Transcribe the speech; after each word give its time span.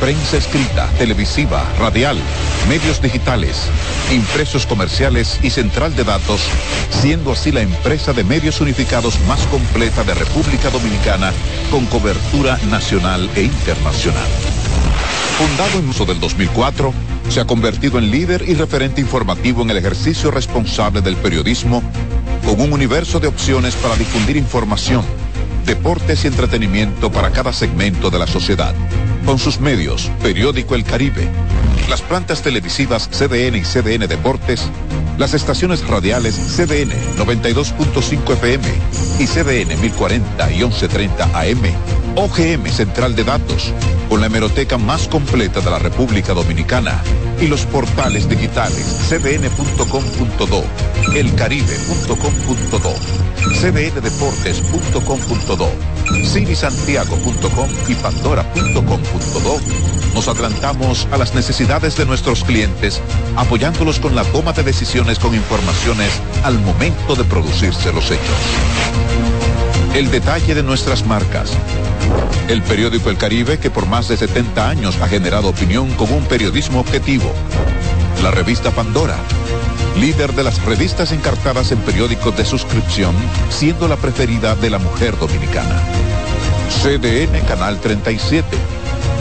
prensa 0.00 0.36
escrita, 0.36 0.88
televisiva, 0.98 1.64
radial, 1.78 2.18
medios 2.68 3.00
digitales, 3.00 3.56
impresos 4.12 4.66
comerciales 4.66 5.38
y 5.42 5.50
central 5.50 5.94
de 5.94 6.04
datos, 6.04 6.40
siendo 7.00 7.32
así 7.32 7.52
la 7.52 7.60
empresa 7.60 8.12
de 8.12 8.24
medios 8.24 8.60
unificados 8.60 9.18
más 9.28 9.40
completa 9.46 10.02
de 10.04 10.14
República 10.14 10.70
Dominicana 10.70 11.32
con 11.70 11.86
cobertura 11.86 12.58
nacional 12.70 13.30
e 13.36 13.42
internacional. 13.42 14.28
Fundado 15.38 15.78
en 15.78 15.88
uso 15.88 16.04
del 16.04 16.20
2004, 16.20 16.92
se 17.28 17.40
ha 17.40 17.44
convertido 17.44 17.98
en 17.98 18.10
líder 18.10 18.44
y 18.48 18.54
referente 18.54 19.00
informativo 19.00 19.62
en 19.62 19.70
el 19.70 19.78
ejercicio 19.78 20.30
responsable 20.30 21.00
del 21.00 21.16
periodismo, 21.16 21.82
con 22.44 22.60
un 22.60 22.72
universo 22.72 23.20
de 23.20 23.28
opciones 23.28 23.74
para 23.76 23.96
difundir 23.96 24.36
información, 24.36 25.04
deportes 25.64 26.24
y 26.24 26.26
entretenimiento 26.26 27.10
para 27.12 27.30
cada 27.30 27.52
segmento 27.52 28.10
de 28.10 28.18
la 28.18 28.26
sociedad. 28.26 28.74
Con 29.24 29.38
sus 29.38 29.60
medios, 29.60 30.10
Periódico 30.22 30.74
El 30.74 30.84
Caribe, 30.84 31.28
las 31.88 32.02
plantas 32.02 32.42
televisivas 32.42 33.08
CDN 33.08 33.56
y 33.56 33.62
CDN 33.62 34.08
Deportes, 34.08 34.68
las 35.18 35.34
estaciones 35.34 35.86
radiales 35.86 36.34
CDN 36.34 36.92
92.5 37.16 38.32
FM 38.32 38.64
y 39.18 39.26
CDN 39.26 39.80
1040 39.80 40.52
y 40.52 40.58
1130 40.58 41.24
AM, 41.38 41.62
OGM 42.16 42.66
Central 42.70 43.14
de 43.14 43.24
Datos, 43.24 43.72
con 44.10 44.20
la 44.20 44.26
hemeroteca 44.26 44.76
más 44.76 45.08
completa 45.08 45.60
de 45.60 45.70
la 45.70 45.78
República 45.78 46.34
Dominicana 46.34 47.02
y 47.40 47.46
los 47.46 47.64
portales 47.64 48.28
digitales 48.28 48.84
cdn.com.do, 49.08 50.64
elcaribe.com.do, 51.14 52.94
cdndeportes.com.do, 53.60 55.70
cinisantiago.com 56.26 57.70
y 57.88 57.94
pandora.com.do. 57.94 59.60
Nos 60.12 60.26
adelantamos 60.26 61.06
a 61.12 61.16
las 61.16 61.32
necesidades 61.34 61.96
de 61.96 62.04
nuestros 62.04 62.42
clientes, 62.42 63.00
apoyándolos 63.36 64.00
con 64.00 64.16
la 64.16 64.24
toma 64.24 64.52
de 64.52 64.64
decisiones 64.64 65.20
con 65.20 65.36
informaciones 65.36 66.20
al 66.42 66.58
momento 66.58 67.14
de 67.14 67.22
producirse 67.24 67.92
los 67.92 68.10
hechos. 68.10 69.49
El 69.94 70.10
detalle 70.10 70.54
de 70.54 70.62
nuestras 70.62 71.04
marcas 71.06 71.56
el 72.50 72.62
periódico 72.62 73.10
El 73.10 73.16
Caribe 73.16 73.58
que 73.58 73.70
por 73.70 73.86
más 73.86 74.08
de 74.08 74.16
70 74.16 74.68
años 74.68 74.98
ha 75.00 75.06
generado 75.06 75.48
opinión 75.48 75.88
con 75.92 76.12
un 76.12 76.24
periodismo 76.24 76.80
objetivo. 76.80 77.32
La 78.24 78.32
revista 78.32 78.72
Pandora, 78.72 79.16
líder 80.00 80.32
de 80.32 80.42
las 80.42 80.60
revistas 80.64 81.12
encartadas 81.12 81.70
en 81.70 81.78
periódicos 81.78 82.36
de 82.36 82.44
suscripción, 82.44 83.14
siendo 83.50 83.86
la 83.86 83.96
preferida 83.96 84.56
de 84.56 84.68
la 84.68 84.78
mujer 84.78 85.16
dominicana. 85.16 85.80
CDN 86.82 87.40
Canal 87.46 87.78
37, 87.78 88.44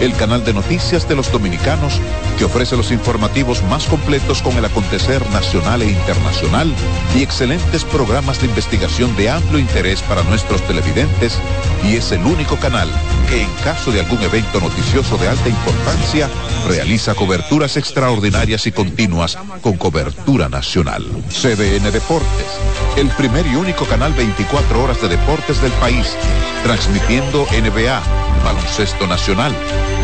el 0.01 0.13
canal 0.15 0.43
de 0.43 0.53
noticias 0.53 1.07
de 1.07 1.15
los 1.15 1.31
dominicanos 1.31 1.99
que 2.39 2.45
ofrece 2.45 2.77
los 2.77 2.89
informativos 2.91 3.61
más 3.63 3.85
completos 3.85 4.41
con 4.41 4.57
el 4.57 4.63
acontecer 4.63 5.21
nacional 5.31 5.81
e 5.81 5.91
internacional 5.91 6.73
y 7.13 7.21
excelentes 7.21 7.83
programas 7.83 8.39
de 8.39 8.47
investigación 8.47 9.13
de 9.17 9.29
amplio 9.29 9.59
interés 9.59 10.01
para 10.03 10.23
nuestros 10.23 10.61
televidentes 10.61 11.37
y 11.83 11.97
es 11.97 12.13
el 12.13 12.21
único 12.21 12.55
canal 12.55 12.89
que 13.27 13.41
en 13.41 13.49
caso 13.65 13.91
de 13.91 13.99
algún 13.99 14.21
evento 14.23 14.61
noticioso 14.61 15.17
de 15.17 15.27
alta 15.27 15.49
importancia 15.49 16.29
realiza 16.69 17.13
coberturas 17.13 17.75
extraordinarias 17.75 18.65
y 18.67 18.71
continuas 18.71 19.37
con 19.61 19.75
cobertura 19.75 20.47
nacional. 20.47 21.05
CDN 21.29 21.91
Deportes, 21.91 22.47
el 22.95 23.09
primer 23.09 23.45
y 23.47 23.55
único 23.55 23.83
canal 23.83 24.13
24 24.13 24.81
horas 24.81 25.01
de 25.01 25.09
deportes 25.09 25.61
del 25.61 25.73
país, 25.73 26.15
transmitiendo 26.63 27.45
NBA, 27.51 28.01
baloncesto 28.45 29.07
nacional, 29.07 29.53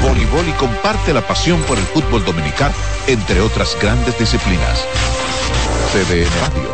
voleibol 0.08 0.48
y 0.48 0.52
comparte 0.54 1.14
la 1.14 1.22
pasión 1.22 1.62
por 1.64 1.78
el 1.78 1.84
fútbol 1.86 2.24
dominicano, 2.24 2.74
entre 3.08 3.42
otras 3.42 3.78
grandes 3.82 4.18
disciplinas. 4.18 4.86
CDN 5.92 6.30
Radio, 6.42 6.70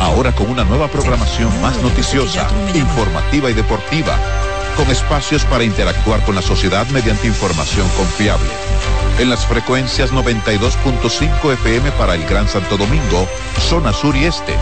ahora 0.00 0.32
con 0.32 0.50
una 0.50 0.64
nueva 0.64 0.88
programación 0.88 1.50
más 1.60 1.80
noticiosa, 1.82 2.48
informativa 2.74 3.50
y 3.50 3.54
deportiva, 3.54 4.16
con 4.76 4.88
espacios 4.90 5.44
para 5.44 5.64
interactuar 5.64 6.24
con 6.24 6.34
la 6.34 6.42
sociedad 6.42 6.86
mediante 6.88 7.26
información 7.26 7.88
confiable. 7.96 8.50
En 9.18 9.30
las 9.30 9.44
frecuencias 9.46 10.12
92.5 10.12 11.52
FM 11.54 11.90
para 11.92 12.14
el 12.14 12.24
Gran 12.26 12.48
Santo 12.48 12.76
Domingo, 12.76 13.26
zona 13.68 13.92
sur 13.92 14.14
y 14.16 14.24
este, 14.24 14.54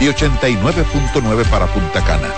y 0.00 0.06
89.9 0.06 1.44
para 1.50 1.66
Punta 1.66 2.02
Cana. 2.04 2.28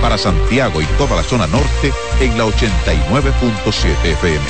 Para 0.00 0.18
Santiago 0.18 0.80
y 0.80 0.86
toda 0.98 1.16
la 1.16 1.22
zona 1.22 1.46
norte 1.46 1.92
en 2.20 2.36
la 2.36 2.44
89.7 2.44 4.04
FM. 4.04 4.44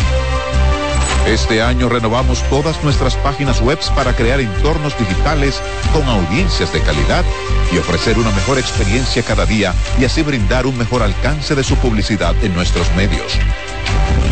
Este 1.27 1.63
año 1.63 1.89
renovamos 1.89 2.43
todas 2.51 2.83
nuestras 2.85 3.17
páginas 3.17 3.63
web 3.63 3.79
para 3.95 4.15
crear 4.15 4.41
entornos 4.41 4.97
digitales 4.99 5.59
con 5.93 6.07
audiencias 6.07 6.71
de 6.73 6.81
calidad 6.83 7.25
y 7.73 7.79
ofrecer 7.79 8.19
una 8.19 8.31
mejor 8.31 8.59
experiencia 8.59 9.23
cada 9.23 9.47
día 9.47 9.75
y 9.99 10.05
así 10.05 10.23
brindar 10.23 10.67
un 10.67 10.77
mejor 10.77 11.03
alcance 11.03 11.55
de 11.55 11.65
su 11.65 11.77
publicidad 11.77 12.35
en 12.45 12.55
nuestros 12.55 12.95
medios. 12.95 13.39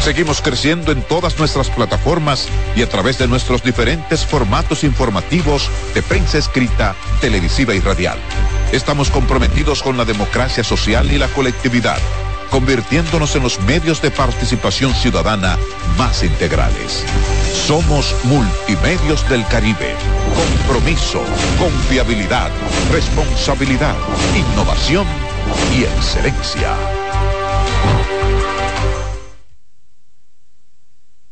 Seguimos 0.00 0.40
creciendo 0.40 0.92
en 0.92 1.02
todas 1.02 1.38
nuestras 1.38 1.70
plataformas 1.70 2.48
y 2.74 2.82
a 2.82 2.88
través 2.88 3.18
de 3.18 3.28
nuestros 3.28 3.62
diferentes 3.62 4.26
formatos 4.26 4.84
informativos 4.84 5.70
de 5.94 6.02
prensa 6.02 6.38
escrita, 6.38 6.94
televisiva 7.20 7.74
y 7.74 7.80
radial. 7.80 8.18
Estamos 8.72 9.10
comprometidos 9.10 9.82
con 9.82 9.96
la 9.96 10.04
democracia 10.04 10.64
social 10.64 11.10
y 11.12 11.18
la 11.18 11.28
colectividad 11.28 11.98
convirtiéndonos 12.52 13.34
en 13.34 13.42
los 13.42 13.58
medios 13.62 14.02
de 14.02 14.10
participación 14.10 14.94
ciudadana 14.94 15.56
más 15.96 16.22
integrales. 16.22 17.02
Somos 17.66 18.14
Multimedios 18.24 19.26
del 19.30 19.44
Caribe. 19.46 19.94
Compromiso, 20.66 21.22
confiabilidad, 21.58 22.50
responsabilidad, 22.92 23.96
innovación 24.36 25.06
y 25.74 25.84
excelencia. 25.84 27.01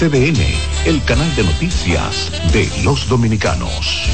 CDN, 0.00 0.40
el 0.86 1.04
canal 1.04 1.36
de 1.36 1.44
noticias 1.44 2.32
de 2.54 2.66
los 2.84 3.06
dominicanos. 3.06 4.08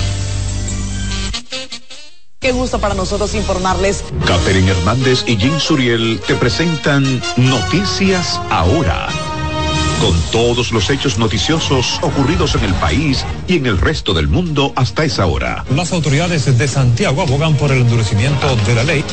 Qué 2.40 2.50
gusto 2.50 2.80
para 2.80 2.94
nosotros 2.94 3.36
informarles. 3.36 4.02
Catherine 4.26 4.68
Hernández 4.68 5.22
y 5.28 5.36
Jim 5.36 5.60
Suriel 5.60 6.20
te 6.26 6.34
presentan 6.34 7.04
Noticias 7.36 8.40
Ahora. 8.50 9.25
Con 10.00 10.20
todos 10.30 10.72
los 10.72 10.90
hechos 10.90 11.18
noticiosos 11.18 11.98
ocurridos 12.02 12.54
en 12.54 12.64
el 12.64 12.74
país 12.74 13.24
y 13.48 13.56
en 13.56 13.66
el 13.66 13.78
resto 13.78 14.12
del 14.12 14.28
mundo 14.28 14.72
hasta 14.76 15.04
esa 15.04 15.26
hora. 15.26 15.64
Las 15.74 15.92
autoridades 15.92 16.58
de 16.58 16.68
Santiago 16.68 17.22
abogan 17.22 17.56
por 17.56 17.72
el 17.72 17.80
endurecimiento 17.82 18.54
de 18.66 18.74
la 18.74 18.84
ley. 18.84 19.04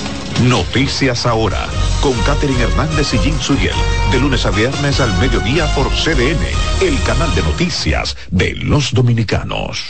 Noticias 0.44 1.26
Ahora, 1.26 1.68
con 2.02 2.14
Catherine 2.24 2.62
Hernández 2.62 3.14
y 3.14 3.18
Jim 3.20 3.40
Suriel, 3.40 3.76
de 4.12 4.20
lunes 4.20 4.46
a 4.46 4.52
viernes 4.52 5.00
al 5.00 5.18
mediodía 5.20 5.74
por 5.74 5.90
CDN, 5.90 6.46
el 6.82 7.02
canal 7.04 7.34
de 7.34 7.44
noticias 7.44 8.18
de 8.30 8.54
los 8.56 8.94
dominicanos. 8.94 9.84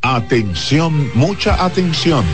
Atención, 0.00 1.10
mucha 1.14 1.62
atención. 1.64 2.24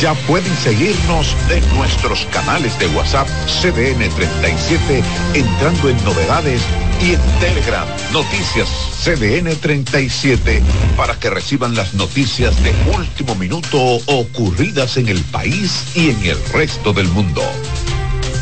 Ya 0.00 0.14
pueden 0.26 0.54
seguirnos 0.56 1.36
en 1.50 1.76
nuestros 1.76 2.26
canales 2.32 2.76
de 2.78 2.88
WhatsApp 2.88 3.28
CDN 3.46 4.08
37 4.10 5.02
entrando 5.34 5.88
en 5.88 6.04
novedades 6.04 6.60
y 7.04 7.12
en 7.12 7.20
Telegram 7.40 7.86
Noticias 8.12 8.68
CDN 9.02 9.54
37 9.60 10.62
para 10.96 11.18
que 11.18 11.28
reciban 11.28 11.74
las 11.74 11.94
noticias 11.94 12.62
de 12.62 12.72
último 12.96 13.34
minuto 13.34 13.78
ocurridas 14.06 14.96
en 14.96 15.08
el 15.08 15.20
país 15.24 15.84
y 15.94 16.10
en 16.10 16.24
el 16.24 16.44
resto 16.52 16.92
del 16.92 17.08
mundo 17.08 17.42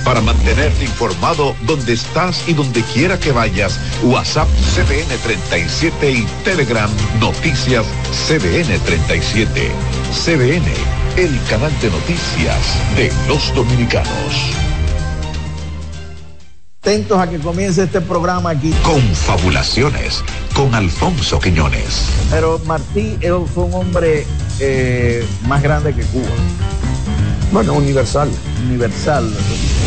para 0.04 0.20
mantenerte 0.20 0.84
informado 0.84 1.54
donde 1.62 1.92
estás 1.92 2.42
y 2.48 2.54
donde 2.54 2.82
quiera 2.82 3.18
que 3.18 3.30
vayas. 3.30 3.78
WhatsApp 4.02 4.48
CDN 4.74 5.16
37 5.22 6.10
y 6.10 6.26
Telegram 6.44 6.90
Noticias 7.20 7.86
CDN 8.26 8.80
37. 8.80 9.70
CDN, 10.12 10.64
el 11.16 11.40
canal 11.48 11.72
de 11.80 11.90
noticias 11.90 12.96
de 12.96 13.12
los 13.28 13.54
dominicanos. 13.54 14.71
Atentos 16.84 17.16
a 17.16 17.30
que 17.30 17.38
comience 17.38 17.84
este 17.84 18.00
programa 18.00 18.50
aquí. 18.50 18.74
Confabulaciones 18.82 20.24
con 20.52 20.74
Alfonso 20.74 21.38
Quiñones. 21.38 22.08
Pero 22.28 22.60
Martí 22.66 23.16
fue 23.54 23.64
un 23.66 23.74
hombre 23.74 24.26
eh, 24.58 25.24
más 25.46 25.62
grande 25.62 25.94
que 25.94 26.02
Cuba. 26.06 26.26
Bueno, 27.52 27.74
universal. 27.74 28.28
Universal. 28.66 29.32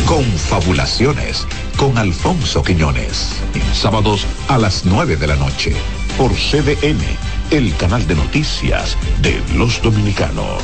Confabulaciones 0.05 1.45
con 1.75 1.97
Alfonso 1.97 2.63
Quiñones. 2.63 3.27
Sábados 3.73 4.25
a 4.47 4.57
las 4.57 4.85
9 4.85 5.17
de 5.17 5.27
la 5.27 5.35
noche 5.35 5.75
por 6.17 6.31
CDN, 6.31 7.03
el 7.51 7.75
canal 7.75 8.07
de 8.07 8.15
noticias 8.15 8.95
de 9.21 9.43
los 9.53 9.81
dominicanos. 9.81 10.63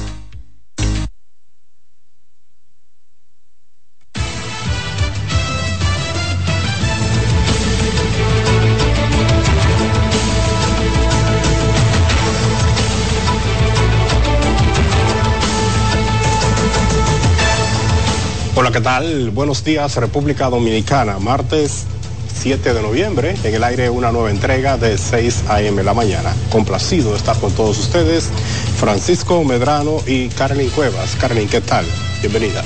¿Qué 18.71 18.79
tal? 18.79 19.31
Buenos 19.31 19.65
días, 19.65 19.95
República 19.97 20.49
Dominicana. 20.49 21.19
Martes 21.19 21.85
7 22.33 22.73
de 22.73 22.81
noviembre, 22.81 23.35
en 23.43 23.53
el 23.53 23.63
aire 23.63 23.89
una 23.89 24.11
nueva 24.11 24.31
entrega 24.31 24.77
de 24.77 24.97
6 24.97 25.43
a.m. 25.49 25.83
la 25.83 25.93
mañana. 25.93 26.33
Complacido 26.51 27.15
estar 27.15 27.37
con 27.39 27.51
todos 27.51 27.77
ustedes, 27.77 28.29
Francisco 28.77 29.43
Medrano 29.43 29.97
y 30.07 30.29
Carolyn 30.29 30.69
Cuevas. 30.69 31.17
Carolyn, 31.19 31.49
¿qué 31.49 31.59
tal? 31.59 31.85
Bienvenida. 32.21 32.63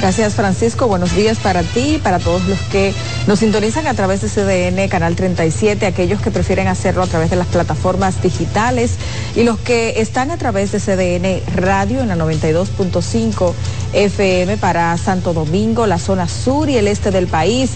Gracias 0.00 0.34
Francisco, 0.34 0.86
buenos 0.86 1.14
días 1.16 1.38
para 1.38 1.64
ti 1.64 1.98
para 2.00 2.20
todos 2.20 2.46
los 2.46 2.60
que 2.70 2.94
nos 3.26 3.40
sintonizan 3.40 3.88
a 3.88 3.94
través 3.94 4.20
de 4.20 4.28
CDN, 4.28 4.88
Canal 4.88 5.16
37, 5.16 5.86
aquellos 5.86 6.20
que 6.20 6.30
prefieren 6.30 6.68
hacerlo 6.68 7.02
a 7.02 7.08
través 7.08 7.30
de 7.30 7.36
las 7.36 7.48
plataformas 7.48 8.22
digitales 8.22 8.92
y 9.34 9.42
los 9.42 9.58
que 9.58 10.00
están 10.00 10.30
a 10.30 10.36
través 10.36 10.70
de 10.70 10.78
CDN 10.78 11.42
Radio 11.56 12.00
en 12.00 12.08
la 12.08 12.16
92.5 12.16 13.52
FM 13.92 14.56
para 14.58 14.96
Santo 14.98 15.34
Domingo, 15.34 15.84
la 15.88 15.98
zona 15.98 16.28
sur 16.28 16.70
y 16.70 16.76
el 16.76 16.86
este 16.86 17.10
del 17.10 17.26
país 17.26 17.70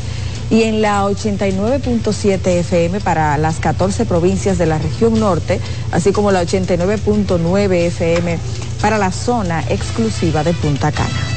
y 0.49 0.63
en 0.63 0.81
la 0.81 1.05
89.7 1.05 2.47
FM 2.47 3.01
para 3.01 3.37
las 3.37 3.59
14 3.59 4.05
provincias 4.05 4.59
de 4.59 4.67
la 4.67 4.79
región 4.79 5.19
norte, 5.19 5.61
así 5.91 6.13
como 6.13 6.31
la 6.31 6.45
89.9 6.45 7.73
FM 7.87 8.39
para 8.81 8.97
la 8.99 9.11
zona 9.11 9.65
exclusiva 9.69 10.45
de 10.45 10.53
Punta 10.55 10.93
Cana. 10.93 11.32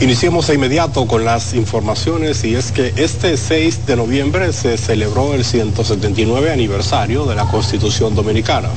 Iniciemos 0.00 0.46
de 0.46 0.54
inmediato 0.54 1.06
con 1.06 1.26
las 1.26 1.52
informaciones 1.52 2.42
y 2.44 2.54
es 2.54 2.72
que 2.72 2.94
este 2.96 3.36
6 3.36 3.86
de 3.86 3.96
noviembre 3.96 4.50
se 4.54 4.78
celebró 4.78 5.34
el 5.34 5.44
179 5.44 6.50
aniversario 6.50 7.26
de 7.26 7.34
la 7.34 7.44
Constitución 7.44 8.14
Dominicana. 8.14 8.70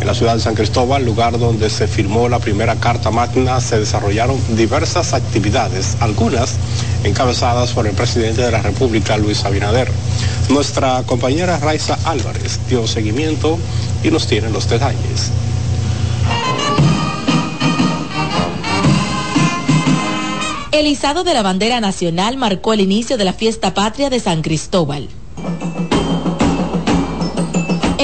En 0.00 0.08
la 0.08 0.14
ciudad 0.14 0.34
de 0.34 0.40
San 0.40 0.56
Cristóbal, 0.56 1.04
lugar 1.04 1.38
donde 1.38 1.70
se 1.70 1.86
firmó 1.86 2.28
la 2.28 2.40
primera 2.40 2.74
Carta 2.74 3.12
Magna, 3.12 3.60
se 3.60 3.78
desarrollaron 3.78 4.40
diversas 4.56 5.14
actividades, 5.14 5.96
algunas 6.00 6.56
encabezadas 7.04 7.70
por 7.70 7.86
el 7.86 7.94
presidente 7.94 8.42
de 8.42 8.50
la 8.50 8.60
República, 8.60 9.16
Luis 9.16 9.44
Abinader. 9.44 9.88
Nuestra 10.48 11.04
compañera 11.06 11.60
Raiza 11.60 11.96
Álvarez 12.04 12.58
dio 12.68 12.88
seguimiento 12.88 13.56
y 14.02 14.10
nos 14.10 14.26
tiene 14.26 14.50
los 14.50 14.68
detalles. 14.68 15.30
El 20.76 20.86
izado 20.86 21.24
de 21.24 21.32
la 21.32 21.40
bandera 21.40 21.80
nacional 21.80 22.36
marcó 22.36 22.74
el 22.74 22.80
inicio 22.80 23.16
de 23.16 23.24
la 23.24 23.32
fiesta 23.32 23.72
patria 23.72 24.10
de 24.10 24.20
San 24.20 24.42
Cristóbal. 24.42 25.08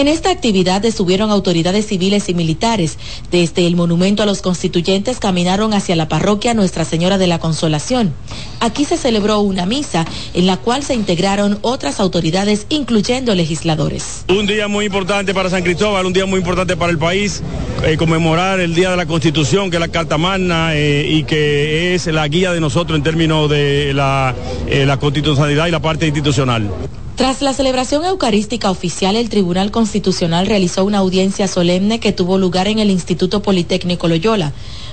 En 0.02 0.08
esta 0.08 0.32
actividad 0.32 0.84
estuvieron 0.84 1.30
autoridades 1.30 1.86
civiles 1.86 2.28
y 2.28 2.34
militares. 2.34 2.98
Desde 3.30 3.68
el 3.68 3.76
monumento 3.76 4.24
a 4.24 4.26
los 4.26 4.42
constituyentes 4.42 5.20
caminaron 5.20 5.74
hacia 5.74 5.94
la 5.94 6.08
parroquia 6.08 6.54
Nuestra 6.54 6.84
Señora 6.84 7.18
de 7.18 7.28
la 7.28 7.38
Consolación. 7.38 8.12
Aquí 8.58 8.84
se 8.84 8.96
celebró 8.96 9.38
una 9.38 9.64
misa 9.64 10.04
en 10.34 10.46
la 10.46 10.56
cual 10.56 10.82
se 10.82 10.94
integraron 10.94 11.60
otras 11.62 12.00
autoridades, 12.00 12.66
incluyendo 12.68 13.32
legisladores. 13.36 14.24
Un 14.28 14.48
día 14.48 14.66
muy 14.66 14.86
importante 14.86 15.34
para 15.34 15.48
San 15.50 15.62
Cristóbal, 15.62 16.04
un 16.04 16.12
día 16.12 16.26
muy 16.26 16.40
importante 16.40 16.76
para 16.76 16.90
el 16.90 16.98
país, 16.98 17.40
eh, 17.84 17.96
conmemorar 17.96 18.58
el 18.58 18.74
Día 18.74 18.90
de 18.90 18.96
la 18.96 19.06
Constitución, 19.06 19.70
que 19.70 19.76
es 19.76 19.80
la 19.80 19.86
Carta 19.86 20.18
Magna 20.18 20.74
eh, 20.74 21.06
y 21.08 21.22
que 21.22 21.94
es 21.94 22.08
la 22.08 22.26
guía 22.26 22.52
de 22.52 22.58
nosotros 22.58 22.96
en 22.96 23.04
términos 23.04 23.48
de 23.48 23.92
la, 23.94 24.34
eh, 24.66 24.84
la 24.84 24.96
constitucionalidad 24.96 25.68
y 25.68 25.70
la 25.70 25.80
parte 25.80 26.06
institucional. 26.06 26.68
Tras 27.22 27.38
la 27.40 27.52
celebración 27.52 28.04
eucarística 28.04 28.68
oficial, 28.68 29.14
el 29.14 29.28
Tribunal 29.28 29.70
Constitucional 29.70 30.48
realizó 30.48 30.84
una 30.84 30.98
audiencia 30.98 31.46
solemne 31.46 32.00
que 32.00 32.10
tuvo 32.10 32.36
lugar 32.36 32.66
en 32.66 32.80
el 32.80 32.90
Instituto 32.90 33.42
Politécnico 33.42 34.08
Loyola. 34.08 34.50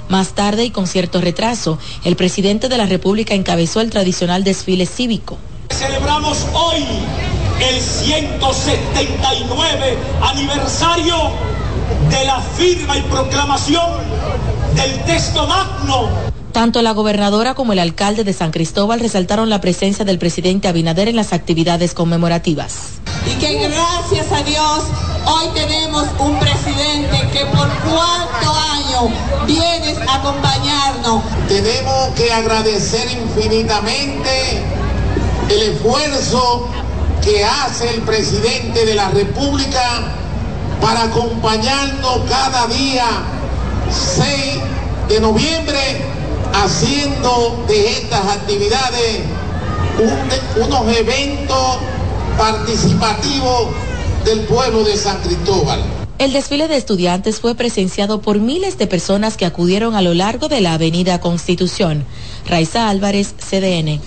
Más 0.10 0.36
tarde 0.36 0.64
y 0.64 0.70
con 0.70 0.86
cierto 0.86 1.22
retraso, 1.22 1.80
el 2.04 2.16
presidente 2.16 2.70
de 2.70 2.78
la 2.78 2.86
República 2.86 3.34
encabezó 3.34 3.82
el 3.82 3.90
tradicional 3.90 4.44
desfile 4.44 4.86
cívico. 4.86 5.40
Celebramos 5.72 6.46
hoy 6.54 6.86
el 7.68 7.82
179 7.82 9.98
aniversario 10.22 11.16
de 12.12 12.26
la 12.26 12.42
firma 12.42 12.96
y 12.96 13.02
proclamación 13.10 13.90
del 14.76 15.04
texto 15.06 15.48
magno 15.48 16.39
tanto 16.52 16.82
la 16.82 16.92
gobernadora 16.92 17.54
como 17.54 17.74
el 17.74 17.80
alcalde 17.80 18.24
de 18.24 18.34
San 18.34 18.52
Cristóbal 18.52 19.00
resaltaron 19.00 19.50
la 19.50 19.62
presencia 19.62 20.06
del 20.06 20.20
presidente 20.20 20.68
Abinader 20.68 21.08
en 21.08 21.16
las 21.16 21.34
actividades 21.34 21.94
conmemorativas. 21.94 23.00
Y 23.26 23.36
que 23.40 23.68
gracias 23.68 24.32
a 24.32 24.44
Dios 24.44 24.84
hoy 25.26 25.48
tenemos 25.54 26.06
un 26.20 26.40
presidente 26.40 27.18
que 27.32 27.46
por 27.46 27.70
cuarto 27.70 28.54
año 28.74 29.14
viene 29.46 29.96
a 30.08 30.16
acompañarnos. 30.16 31.24
Tenemos 31.48 32.10
que 32.16 32.32
agradecer 32.32 33.08
infinitamente 33.12 34.64
el 35.50 35.62
esfuerzo 35.74 36.68
que 37.24 37.44
hace 37.44 37.90
el 37.96 38.02
presidente 38.02 38.86
de 38.86 38.96
la 38.96 39.10
República 39.10 40.16
para 40.82 41.04
acompañarnos 41.04 42.22
cada 42.30 42.68
día 42.68 43.06
6 43.92 44.60
de 45.10 45.20
noviembre 45.20 46.19
haciendo 46.64 47.64
de 47.68 47.92
estas 47.92 48.26
actividades 48.26 49.22
unos 50.56 50.98
eventos 50.98 51.78
participativos 52.38 53.70
del 54.26 54.42
pueblo 54.42 54.84
de 54.84 54.98
San 54.98 55.22
Cristóbal. 55.22 55.82
El 56.18 56.34
desfile 56.34 56.68
de 56.68 56.76
estudiantes 56.76 57.40
fue 57.40 57.56
presenciado 57.56 58.22
por 58.22 58.40
miles 58.40 58.78
de 58.78 58.88
personas 58.88 59.38
que 59.38 59.46
acudieron 59.46 59.96
a 59.96 60.02
lo 60.02 60.14
largo 60.14 60.50
de 60.50 60.60
la 60.60 60.74
Avenida 60.74 61.22
Constitución. 61.22 62.04
Raiza 62.46 62.90
Álvarez, 62.90 63.36
CDN. 63.38 64.02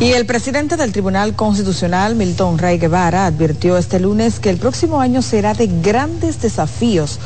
Y 0.00 0.12
el 0.12 0.26
presidente 0.26 0.76
del 0.76 0.92
Tribunal 0.92 1.34
Constitucional, 1.34 2.14
Milton 2.14 2.58
Rey 2.58 2.78
Guevara, 2.78 3.26
advirtió 3.26 3.78
este 3.78 4.00
lunes 4.00 4.38
que 4.38 4.50
el 4.50 4.58
próximo 4.58 5.00
año 5.00 5.22
será 5.22 5.54
de 5.54 5.66
grandes 5.66 6.40
desafíos 6.40 7.18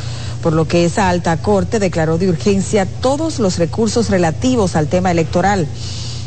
por 0.44 0.52
lo 0.52 0.68
que 0.68 0.84
esa 0.84 1.08
alta 1.08 1.38
corte 1.38 1.78
declaró 1.78 2.18
de 2.18 2.28
urgencia 2.28 2.84
todos 2.84 3.38
los 3.38 3.56
recursos 3.56 4.10
relativos 4.10 4.76
al 4.76 4.88
tema 4.88 5.10
electoral. 5.10 5.66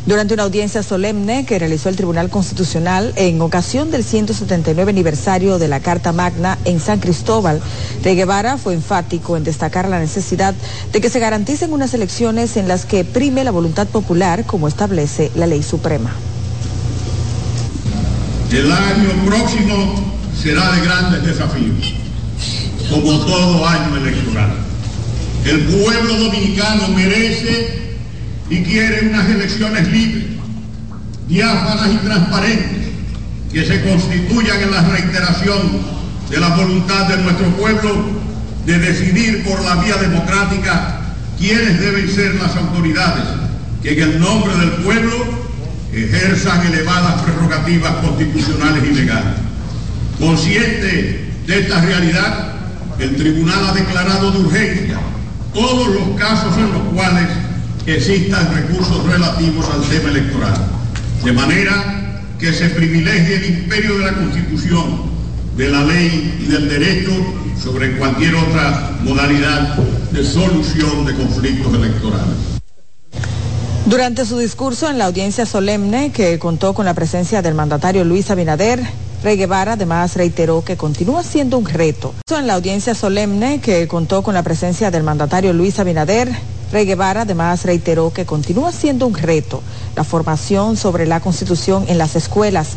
Durante 0.08 0.34
una 0.34 0.42
audiencia 0.42 0.82
solemne 0.82 1.46
que 1.46 1.60
realizó 1.60 1.88
el 1.88 1.98
Tribunal 1.98 2.32
Constitucional 2.32 3.14
en 3.16 3.40
ocasión 3.42 3.92
del 3.92 4.04
179 4.04 4.90
aniversario 4.90 5.60
de 5.60 5.68
la 5.68 5.82
Carta 5.82 6.14
Magna 6.14 6.58
en 6.66 6.80
San 6.80 7.00
Cristóbal, 7.00 7.62
de 8.02 8.16
Guevara 8.16 8.58
fue 8.58 8.74
enfático 8.74 9.38
en 9.38 9.44
destacar 9.44 9.88
la 9.88 10.00
necesidad 10.00 10.56
de 10.92 11.00
que 11.00 11.12
se 11.12 11.20
garanticen 11.20 11.72
unas 11.72 11.94
elecciones 11.94 12.58
en 12.58 12.68
las 12.68 12.86
que 12.86 13.06
prime 13.06 13.44
la 13.44 13.52
voluntad 13.52 13.86
popular 13.86 14.46
como 14.46 14.68
establece 14.68 15.32
la 15.36 15.46
ley 15.46 15.62
suprema. 15.62 16.10
El 18.52 18.72
año 18.72 19.26
próximo 19.28 19.94
será 20.42 20.72
de 20.72 20.82
grandes 20.82 21.24
desafíos 21.24 22.07
como 22.90 23.20
todo 23.26 23.68
año 23.68 23.98
electoral. 23.98 24.52
El 25.46 25.62
pueblo 25.62 26.18
dominicano 26.18 26.90
merece 26.90 27.96
y 28.50 28.64
quiere 28.64 29.10
unas 29.10 29.30
elecciones 29.30 29.88
libres, 29.92 30.26
diáfanas 31.28 31.90
y 31.94 31.98
transparentes, 31.98 32.88
que 33.52 33.66
se 33.66 33.82
constituyan 33.84 34.62
en 34.62 34.72
la 34.72 34.82
reiteración 34.82 35.82
de 36.30 36.40
la 36.40 36.50
voluntad 36.56 37.08
de 37.08 37.18
nuestro 37.24 37.48
pueblo 37.52 38.06
de 38.66 38.80
decidir 38.80 39.44
por 39.46 39.62
la 39.64 39.76
vía 39.76 39.96
democrática 39.96 41.00
quiénes 41.38 41.80
deben 41.80 42.10
ser 42.14 42.36
las 42.36 42.56
autoridades 42.56 43.24
que 43.82 43.94
en 43.94 44.02
el 44.02 44.20
nombre 44.20 44.56
del 44.58 44.72
pueblo 44.84 45.14
ejerzan 45.94 46.66
elevadas 46.68 47.22
prerrogativas 47.22 47.94
constitucionales 47.98 48.84
y 48.84 48.94
legales. 48.94 49.36
Consciente 50.20 51.26
de 51.46 51.60
esta 51.60 51.82
realidad, 51.82 52.57
el 53.00 53.16
tribunal 53.16 53.68
ha 53.68 53.74
declarado 53.74 54.32
de 54.32 54.40
urgencia 54.40 55.00
todos 55.54 55.88
los 55.88 56.20
casos 56.20 56.56
en 56.58 56.72
los 56.72 56.94
cuales 56.94 57.28
existan 57.86 58.54
recursos 58.54 59.06
relativos 59.06 59.66
al 59.74 59.82
tema 59.84 60.10
electoral, 60.10 60.56
de 61.24 61.32
manera 61.32 62.22
que 62.38 62.54
se 62.54 62.70
privilegie 62.70 63.36
el 63.36 63.46
imperio 63.46 63.98
de 63.98 64.06
la 64.06 64.14
Constitución, 64.14 65.02
de 65.56 65.70
la 65.70 65.84
ley 65.84 66.38
y 66.40 66.52
del 66.52 66.70
derecho 66.70 67.12
sobre 67.62 67.98
cualquier 67.98 68.36
otra 68.36 68.92
modalidad 69.02 69.76
de 70.12 70.24
solución 70.24 71.06
de 71.06 71.16
conflictos 71.16 71.74
electorales. 71.74 72.36
Durante 73.88 74.26
su 74.26 74.38
discurso 74.38 74.90
en 74.90 74.98
la 74.98 75.06
audiencia 75.06 75.46
solemne 75.46 76.12
que 76.12 76.38
contó 76.40 76.74
con 76.74 76.86
la 76.86 76.94
presencia 76.94 77.42
del 77.42 77.56
mandatario 77.56 78.04
Luis 78.04 78.30
Abinader, 78.30 78.82
Rey 79.24 79.36
Guevara 79.36 79.74
además 79.74 80.16
reiteró 80.16 80.64
que 80.64 80.78
continúa 80.78 81.24
siendo 81.24 81.58
un 81.58 81.66
reto. 81.66 82.14
En 82.30 82.46
la 82.46 82.54
audiencia 82.54 82.94
solemne 82.94 83.60
que 83.60 83.88
contó 83.88 84.22
con 84.22 84.36
la 84.36 84.44
presencia 84.44 84.92
del 84.92 85.04
mandatario 85.04 85.54
Luis 85.54 85.80
Abinader, 85.80 86.32
Rey 86.72 86.86
Guevara 86.86 87.22
además 87.22 87.64
reiteró 87.64 88.12
que 88.14 88.26
continúa 88.26 88.72
siendo 88.72 89.08
un 89.08 89.16
reto 89.16 89.64
la 89.96 90.04
formación 90.04 90.78
sobre 90.78 91.08
la 91.08 91.20
Constitución 91.20 91.86
en 91.88 91.98
las 91.98 92.16
escuelas. 92.16 92.70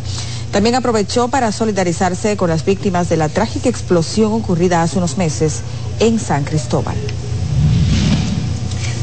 También 0.51 0.75
aprovechó 0.75 1.29
para 1.29 1.53
solidarizarse 1.53 2.37
con 2.37 2.49
las 2.49 2.65
víctimas 2.65 3.09
de 3.09 3.17
la 3.17 3.29
trágica 3.29 3.69
explosión 3.69 4.33
ocurrida 4.33 4.83
hace 4.83 4.99
unos 4.99 5.19
meses 5.19 5.61
en 5.99 6.19
San 6.19 6.45
Cristóbal. 6.45 6.97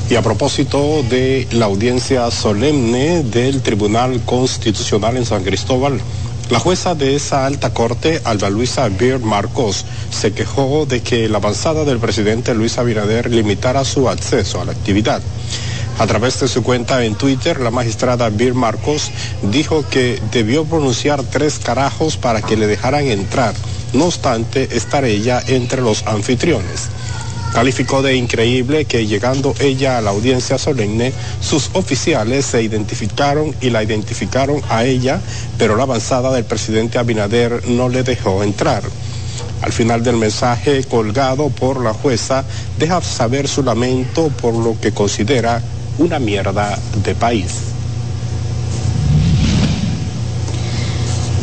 Y 0.10 0.15
a 0.15 0.22
propósito 0.22 1.03
de 1.03 1.48
la 1.51 1.65
audiencia 1.65 2.32
solemne 2.32 3.24
del 3.24 3.62
Tribunal 3.62 4.22
Constitucional 4.25 5.17
en 5.17 5.25
San 5.25 5.44
Cristóbal, 5.44 6.00
la 6.49 6.59
jueza 6.59 6.95
de 6.95 7.15
esa 7.15 7.45
alta 7.45 7.73
corte, 7.73 8.21
Alba 8.23 8.49
Luisa 8.49 8.87
Beer 8.87 9.19
Marcos, 9.19 9.85
se 10.09 10.31
quejó 10.31 10.85
de 10.85 11.01
que 11.01 11.27
la 11.27 11.37
avanzada 11.39 11.83
del 11.83 11.99
presidente 11.99 12.53
Luis 12.53 12.77
Abinader 12.77 13.29
limitara 13.29 13.83
su 13.83 14.07
acceso 14.07 14.61
a 14.61 14.65
la 14.65 14.71
actividad. 14.71 15.21
A 15.99 16.07
través 16.07 16.39
de 16.39 16.47
su 16.47 16.63
cuenta 16.63 17.03
en 17.03 17.15
Twitter, 17.15 17.59
la 17.59 17.71
magistrada 17.71 18.29
Beer 18.29 18.53
Marcos 18.53 19.11
dijo 19.41 19.83
que 19.89 20.21
debió 20.31 20.63
pronunciar 20.63 21.23
tres 21.23 21.59
carajos 21.59 22.17
para 22.17 22.41
que 22.41 22.55
le 22.55 22.67
dejaran 22.67 23.07
entrar, 23.07 23.53
no 23.93 24.05
obstante 24.05 24.69
estar 24.77 25.03
ella 25.03 25.43
entre 25.47 25.81
los 25.81 26.05
anfitriones. 26.07 26.87
Calificó 27.53 28.01
de 28.01 28.15
increíble 28.15 28.85
que 28.85 29.07
llegando 29.07 29.55
ella 29.59 29.97
a 29.97 30.01
la 30.01 30.11
audiencia 30.11 30.57
solemne, 30.57 31.11
sus 31.41 31.71
oficiales 31.73 32.45
se 32.45 32.61
identificaron 32.61 33.55
y 33.61 33.69
la 33.69 33.83
identificaron 33.83 34.61
a 34.69 34.85
ella, 34.85 35.21
pero 35.57 35.75
la 35.75 35.83
avanzada 35.83 36.31
del 36.31 36.45
presidente 36.45 36.99
Abinader 36.99 37.67
no 37.67 37.89
le 37.89 38.03
dejó 38.03 38.43
entrar. 38.43 38.83
Al 39.61 39.71
final 39.71 40.03
del 40.03 40.17
mensaje 40.17 40.83
colgado 40.83 41.49
por 41.49 41.81
la 41.81 41.93
jueza, 41.93 42.43
deja 42.77 43.01
saber 43.01 43.47
su 43.47 43.63
lamento 43.63 44.29
por 44.29 44.53
lo 44.53 44.79
que 44.79 44.91
considera 44.91 45.61
una 45.97 46.19
mierda 46.19 46.77
de 47.03 47.15
país. 47.15 47.76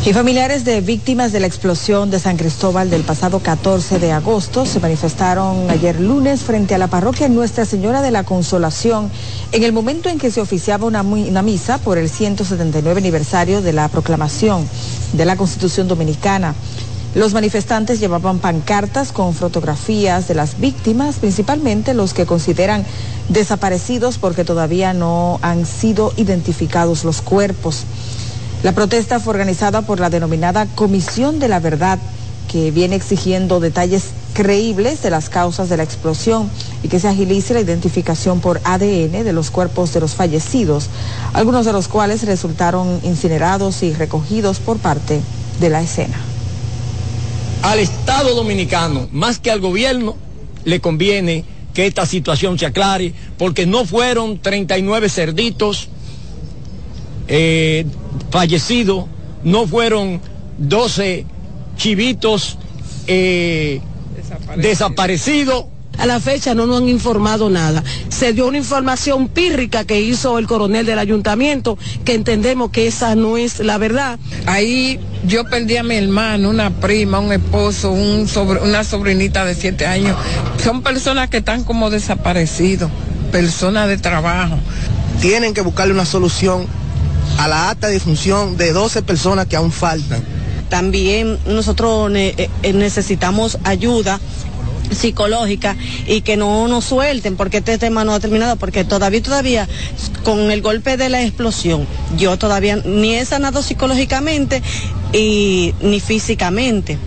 Y 0.05 0.13
familiares 0.13 0.65
de 0.65 0.81
víctimas 0.81 1.31
de 1.31 1.39
la 1.39 1.47
explosión 1.47 2.11
de 2.11 2.19
San 2.19 2.37
Cristóbal 2.37 2.91
del 2.91 3.01
pasado 3.01 3.39
14 3.39 3.97
de 3.97 4.11
agosto 4.11 4.67
se 4.67 4.79
manifestaron 4.79 5.67
ayer 5.71 5.99
lunes 5.99 6.41
frente 6.41 6.75
a 6.75 6.77
la 6.77 6.85
parroquia 6.85 7.27
Nuestra 7.27 7.65
Señora 7.65 8.03
de 8.03 8.11
la 8.11 8.23
Consolación 8.23 9.09
en 9.51 9.63
el 9.63 9.73
momento 9.73 10.07
en 10.07 10.19
que 10.19 10.29
se 10.29 10.41
oficiaba 10.41 10.85
una, 10.85 11.01
una, 11.01 11.41
misa 11.41 11.79
por 11.79 11.97
el 11.97 12.07
179 12.07 12.99
aniversario 12.99 13.63
de 13.63 13.73
la 13.73 13.87
proclamación 13.87 14.69
de 15.13 15.25
la 15.25 15.37
Constitución 15.37 15.87
Dominicana. 15.87 16.53
Los 17.15 17.33
manifestantes 17.33 17.99
llevaban 17.99 18.37
pancartas 18.37 19.11
con 19.11 19.33
fotografías 19.33 20.27
de 20.27 20.35
las 20.35 20.59
víctimas, 20.59 21.15
principalmente 21.15 21.95
los 21.95 22.13
que 22.13 22.27
consideran 22.27 22.85
desaparecidos 23.29 24.19
porque 24.19 24.43
todavía 24.43 24.93
no 24.93 25.39
han 25.41 25.65
sido 25.65 26.13
identificados 26.15 27.03
los 27.03 27.23
cuerpos. 27.23 27.85
La 28.65 28.71
protesta 28.71 29.19
fue 29.19 29.35
organizada 29.35 29.83
por 29.83 29.99
la 29.99 30.09
denominada 30.09 30.65
Comisión 30.65 31.37
de 31.37 31.47
la 31.47 31.59
Verdad, 31.59 31.99
que 32.51 32.71
viene 32.71 32.95
exigiendo 32.95 33.59
detalles 33.59 34.05
creíbles 34.33 35.03
de 35.03 35.11
las 35.11 35.29
causas 35.29 35.69
de 35.69 35.77
la 35.77 35.83
explosión 35.83 36.49
y 36.81 36.87
que 36.87 36.99
se 36.99 37.07
agilice 37.07 37.53
la 37.53 37.59
identificación 37.59 38.39
por 38.41 38.59
ADN 38.63 39.23
de 39.23 39.33
los 39.33 39.51
cuerpos 39.51 39.93
de 39.93 39.99
los 39.99 40.15
fallecidos, 40.15 40.89
algunos 41.33 41.67
de 41.67 41.73
los 41.73 41.87
cuales 41.87 42.23
resultaron 42.23 43.01
incinerados 43.03 43.83
y 43.83 43.93
recogidos 43.93 44.57
por 44.57 44.79
parte 44.79 45.21
de 45.59 45.69
la 45.69 45.83
escena. 45.83 46.19
Al 47.61 47.77
Estado 47.77 48.33
dominicano, 48.33 49.07
más 49.11 49.37
que 49.37 49.51
al 49.51 49.59
gobierno, 49.59 50.15
le 50.63 50.81
conviene 50.81 51.45
que 51.75 51.85
esta 51.85 52.07
situación 52.07 52.57
se 52.57 52.65
aclare, 52.65 53.13
porque 53.37 53.67
no 53.67 53.85
fueron 53.85 54.39
39 54.39 55.07
cerditos 55.09 55.89
eh, 57.27 57.85
fallecidos, 58.31 59.05
no 59.43 59.67
fueron 59.67 60.21
12 60.57 61.25
chivitos 61.77 62.57
eh, 63.07 63.81
desaparecidos. 64.57 65.65
A 65.97 66.05
la 66.05 66.19
fecha 66.19 66.53
no 66.53 66.65
nos 66.65 66.81
han 66.81 66.89
informado 66.89 67.49
nada. 67.49 67.81
Se 68.09 68.33
dio 68.33 68.47
una 68.47 68.57
información 68.57 69.29
pírrica 69.29 69.85
que 69.85 70.01
hizo 70.01 70.37
el 70.37 70.45
coronel 70.45 70.85
del 70.85 70.99
ayuntamiento, 70.99 71.77
que 72.03 72.15
entendemos 72.15 72.71
que 72.71 72.87
esa 72.87 73.15
no 73.15 73.37
es 73.37 73.59
la 73.59 73.77
verdad. 73.77 74.19
Ahí 74.45 74.99
yo 75.25 75.45
perdí 75.45 75.77
a 75.77 75.83
mi 75.83 75.95
hermano, 75.95 76.49
una 76.49 76.69
prima, 76.69 77.19
un 77.19 77.31
esposo, 77.31 77.93
un 77.93 78.27
sobre, 78.27 78.59
una 78.59 78.83
sobrinita 78.83 79.45
de 79.45 79.55
siete 79.55 79.85
años. 79.85 80.17
Son 80.61 80.81
personas 80.81 81.29
que 81.29 81.37
están 81.37 81.63
como 81.63 81.89
desaparecidos, 81.89 82.91
personas 83.31 83.87
de 83.87 83.97
trabajo. 83.97 84.57
Tienen 85.21 85.53
que 85.53 85.61
buscarle 85.61 85.93
una 85.93 86.05
solución 86.05 86.67
a 87.37 87.47
la 87.47 87.69
alta 87.69 87.87
difunción 87.87 88.57
de 88.57 88.73
12 88.73 89.01
personas 89.03 89.47
que 89.47 89.55
aún 89.55 89.71
faltan. 89.71 90.23
También 90.69 91.37
nosotros 91.45 92.09
ne 92.11 92.49
necesitamos 92.73 93.57
ayuda 93.63 94.19
psicológica 94.91 95.75
y 96.07 96.21
que 96.21 96.37
no 96.37 96.67
nos 96.67 96.85
suelten 96.85 97.35
porque 97.35 97.57
este 97.57 97.77
tema 97.77 98.03
no 98.03 98.13
ha 98.13 98.19
terminado 98.19 98.55
porque 98.55 98.83
todavía 98.83 99.21
todavía 99.21 99.67
con 100.23 100.51
el 100.51 100.61
golpe 100.61 100.95
de 100.95 101.09
la 101.09 101.23
explosión 101.23 101.87
yo 102.17 102.37
todavía 102.37 102.77
ni 102.77 103.15
he 103.15 103.25
sanado 103.25 103.63
psicológicamente 103.63 104.61
y 105.11 105.73
ni 105.81 105.99
físicamente. 105.99 106.99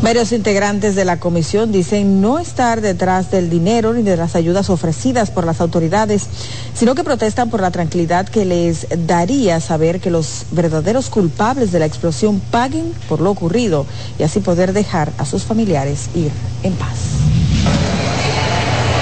Varios 0.00 0.30
integrantes 0.30 0.94
de 0.94 1.04
la 1.04 1.18
comisión 1.18 1.72
dicen 1.72 2.20
no 2.20 2.38
estar 2.38 2.80
detrás 2.80 3.32
del 3.32 3.50
dinero 3.50 3.92
ni 3.92 4.02
de 4.02 4.16
las 4.16 4.36
ayudas 4.36 4.70
ofrecidas 4.70 5.32
por 5.32 5.44
las 5.44 5.60
autoridades, 5.60 6.28
sino 6.72 6.94
que 6.94 7.02
protestan 7.02 7.50
por 7.50 7.60
la 7.60 7.72
tranquilidad 7.72 8.28
que 8.28 8.44
les 8.44 8.86
daría 9.08 9.60
saber 9.60 9.98
que 10.00 10.10
los 10.10 10.46
verdaderos 10.52 11.10
culpables 11.10 11.72
de 11.72 11.80
la 11.80 11.86
explosión 11.86 12.40
paguen 12.52 12.92
por 13.08 13.20
lo 13.20 13.32
ocurrido 13.32 13.86
y 14.20 14.22
así 14.22 14.38
poder 14.38 14.72
dejar 14.72 15.12
a 15.18 15.24
sus 15.24 15.42
familiares 15.42 16.08
ir 16.14 16.30
en 16.62 16.74
paz. 16.74 18.07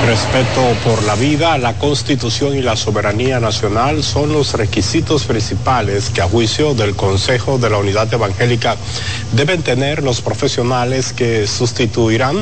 Respeto 0.07 0.63
por 0.85 1.03
la 1.03 1.17
vida, 1.17 1.59
la 1.59 1.79
constitución 1.79 2.57
y 2.57 2.63
la 2.63 2.77
soberanía 2.77 3.41
nacional 3.41 4.05
son 4.05 4.33
los 4.33 4.53
requisitos 4.55 5.25
principales 5.25 6.11
que 6.11 6.23
a 6.23 6.29
juicio 6.29 6.75
del 6.75 6.95
Consejo 6.95 7.59
de 7.59 7.71
la 7.71 7.79
Unidad 7.79 8.15
Evangélica 8.15 8.77
deben 9.33 9.65
tener 9.65 10.05
los 10.05 10.21
profesionales 10.21 11.13
que 11.13 11.49
sustituirán 11.49 12.37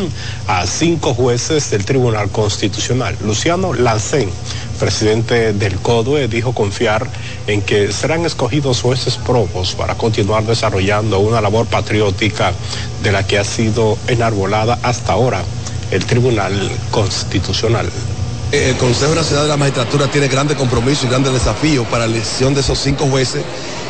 a 0.47 0.67
cinco 0.67 1.15
jueces 1.15 1.71
del 1.71 1.87
Tribunal 1.87 2.29
Constitucional. 2.29 3.17
Luciano 3.25 3.73
Lancén, 3.73 4.29
presidente 4.79 5.55
del 5.55 5.77
CODUE, 5.77 6.29
dijo 6.29 6.53
confiar 6.53 7.07
en 7.47 7.63
que 7.63 7.93
serán 7.93 8.27
escogidos 8.27 8.83
jueces 8.83 9.17
probos 9.17 9.75
para 9.75 9.95
continuar 9.95 10.45
desarrollando 10.45 11.19
una 11.19 11.41
labor 11.41 11.65
patriótica 11.67 12.53
de 13.03 13.11
la 13.11 13.27
que 13.27 13.39
ha 13.39 13.45
sido 13.45 13.97
enarbolada 14.07 14.79
hasta 14.83 15.15
ahora 15.15 15.43
el 15.91 16.05
Tribunal 16.05 16.71
Constitucional. 16.91 17.89
El 18.53 18.77
Consejo 18.77 19.15
Nacional 19.15 19.45
de 19.45 19.49
la 19.49 19.57
Magistratura 19.57 20.07
tiene 20.07 20.29
grandes 20.29 20.57
compromisos 20.57 21.05
y 21.05 21.09
grandes 21.09 21.33
desafíos 21.33 21.87
para 21.89 22.07
la 22.07 22.15
elección 22.15 22.55
de 22.55 22.61
esos 22.61 22.79
cinco 22.79 23.07
jueces 23.07 23.43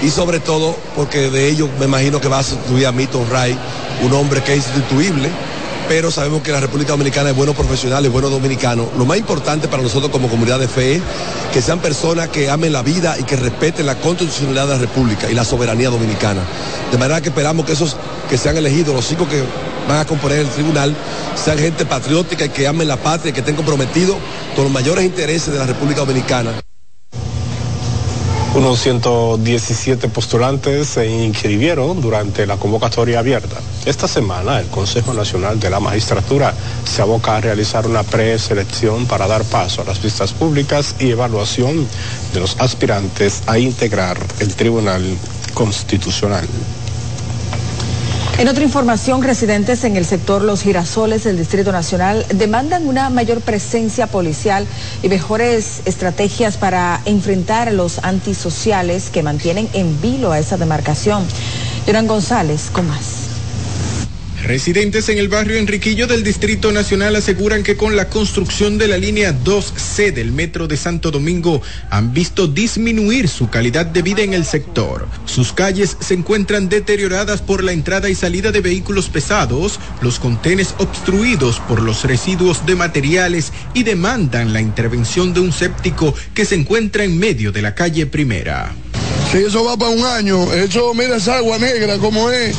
y 0.02 0.08
sobre 0.10 0.40
todo 0.40 0.76
porque 0.96 1.30
de 1.30 1.48
ellos 1.48 1.68
me 1.78 1.84
imagino 1.84 2.20
que 2.20 2.28
va 2.28 2.38
a 2.38 2.42
sustituir 2.42 2.86
a 2.86 2.92
Milton 2.92 3.28
Ray, 3.30 3.58
un 4.02 4.12
hombre 4.14 4.42
que 4.42 4.54
es 4.54 4.66
instituible 4.66 5.28
pero 5.88 6.10
sabemos 6.10 6.42
que 6.42 6.52
la 6.52 6.60
República 6.60 6.92
Dominicana 6.92 7.30
es 7.30 7.36
buenos 7.36 7.54
profesionales, 7.54 8.10
buenos 8.10 8.30
dominicanos. 8.30 8.88
Lo 8.96 9.04
más 9.04 9.18
importante 9.18 9.68
para 9.68 9.82
nosotros 9.82 10.10
como 10.10 10.28
comunidad 10.28 10.58
de 10.58 10.68
fe 10.68 10.96
es 10.96 11.02
que 11.52 11.60
sean 11.60 11.78
personas 11.80 12.28
que 12.28 12.50
amen 12.50 12.72
la 12.72 12.82
vida 12.82 13.16
y 13.18 13.24
que 13.24 13.36
respeten 13.36 13.86
la 13.86 13.96
constitucionalidad 13.96 14.66
de 14.66 14.74
la 14.74 14.78
República 14.78 15.30
y 15.30 15.34
la 15.34 15.44
soberanía 15.44 15.90
dominicana. 15.90 16.40
De 16.90 16.98
manera 16.98 17.20
que 17.20 17.28
esperamos 17.28 17.66
que 17.66 17.72
esos 17.72 17.96
que 18.28 18.38
sean 18.38 18.56
elegidos, 18.56 18.94
los 18.94 19.06
cinco 19.06 19.28
que 19.28 19.42
van 19.88 19.98
a 19.98 20.04
componer 20.04 20.38
el 20.38 20.48
tribunal, 20.48 20.94
sean 21.36 21.58
gente 21.58 21.84
patriótica 21.84 22.46
y 22.46 22.48
que 22.48 22.66
amen 22.66 22.88
la 22.88 22.96
patria 22.96 23.30
y 23.30 23.32
que 23.32 23.40
estén 23.40 23.56
comprometidos 23.56 24.16
con 24.54 24.64
los 24.64 24.72
mayores 24.72 25.04
intereses 25.04 25.52
de 25.52 25.58
la 25.58 25.66
República 25.66 26.00
Dominicana. 26.00 26.52
Unos 28.54 28.78
117 28.82 30.08
postulantes 30.10 30.86
se 30.86 31.08
inscribieron 31.08 32.00
durante 32.00 32.46
la 32.46 32.56
convocatoria 32.56 33.18
abierta. 33.18 33.56
Esta 33.84 34.06
semana 34.06 34.60
el 34.60 34.68
Consejo 34.68 35.12
Nacional 35.12 35.58
de 35.58 35.70
la 35.70 35.80
Magistratura 35.80 36.54
se 36.84 37.02
aboca 37.02 37.36
a 37.36 37.40
realizar 37.40 37.84
una 37.84 38.04
preselección 38.04 39.06
para 39.06 39.26
dar 39.26 39.42
paso 39.42 39.82
a 39.82 39.84
las 39.84 40.00
vistas 40.00 40.32
públicas 40.32 40.94
y 41.00 41.10
evaluación 41.10 41.84
de 42.32 42.40
los 42.40 42.56
aspirantes 42.60 43.42
a 43.46 43.58
integrar 43.58 44.18
el 44.38 44.54
Tribunal 44.54 45.02
Constitucional. 45.52 46.46
En 48.36 48.48
otra 48.48 48.64
información, 48.64 49.22
residentes 49.22 49.84
en 49.84 49.96
el 49.96 50.04
sector 50.04 50.42
Los 50.42 50.62
Girasoles 50.62 51.22
del 51.22 51.38
Distrito 51.38 51.70
Nacional 51.70 52.26
demandan 52.34 52.88
una 52.88 53.08
mayor 53.08 53.40
presencia 53.40 54.08
policial 54.08 54.66
y 55.04 55.08
mejores 55.08 55.82
estrategias 55.84 56.56
para 56.56 57.00
enfrentar 57.04 57.68
a 57.68 57.72
los 57.72 58.00
antisociales 58.02 59.10
que 59.10 59.22
mantienen 59.22 59.68
en 59.72 60.00
vilo 60.00 60.32
a 60.32 60.40
esa 60.40 60.56
demarcación. 60.56 61.24
Joran 61.86 62.08
González, 62.08 62.70
con 62.72 62.88
más. 62.88 63.23
Residentes 64.44 65.08
en 65.08 65.16
el 65.16 65.28
barrio 65.28 65.56
Enriquillo 65.56 66.06
del 66.06 66.22
Distrito 66.22 66.70
Nacional 66.70 67.16
aseguran 67.16 67.62
que 67.62 67.78
con 67.78 67.96
la 67.96 68.10
construcción 68.10 68.76
de 68.76 68.88
la 68.88 68.98
línea 68.98 69.32
2C 69.32 70.12
del 70.12 70.32
Metro 70.32 70.68
de 70.68 70.76
Santo 70.76 71.10
Domingo 71.10 71.62
han 71.88 72.12
visto 72.12 72.46
disminuir 72.46 73.30
su 73.30 73.48
calidad 73.48 73.86
de 73.86 74.02
vida 74.02 74.20
en 74.20 74.34
el 74.34 74.44
sector. 74.44 75.08
Sus 75.24 75.54
calles 75.54 75.96
se 75.98 76.12
encuentran 76.12 76.68
deterioradas 76.68 77.40
por 77.40 77.64
la 77.64 77.72
entrada 77.72 78.10
y 78.10 78.14
salida 78.14 78.52
de 78.52 78.60
vehículos 78.60 79.08
pesados, 79.08 79.80
los 80.02 80.18
contenes 80.18 80.74
obstruidos 80.76 81.58
por 81.60 81.80
los 81.80 82.04
residuos 82.04 82.66
de 82.66 82.74
materiales 82.74 83.50
y 83.72 83.82
demandan 83.82 84.52
la 84.52 84.60
intervención 84.60 85.32
de 85.32 85.40
un 85.40 85.54
séptico 85.54 86.14
que 86.34 86.44
se 86.44 86.56
encuentra 86.56 87.04
en 87.04 87.18
medio 87.18 87.50
de 87.50 87.62
la 87.62 87.74
calle 87.74 88.04
primera. 88.04 88.74
Si 89.32 89.38
eso 89.38 89.64
va 89.64 89.78
para 89.78 89.90
un 89.90 90.04
año, 90.04 90.52
eso 90.52 90.92
mira 90.92 91.16
esa 91.16 91.38
agua 91.38 91.56
negra 91.58 91.96
como 91.96 92.30
es 92.30 92.54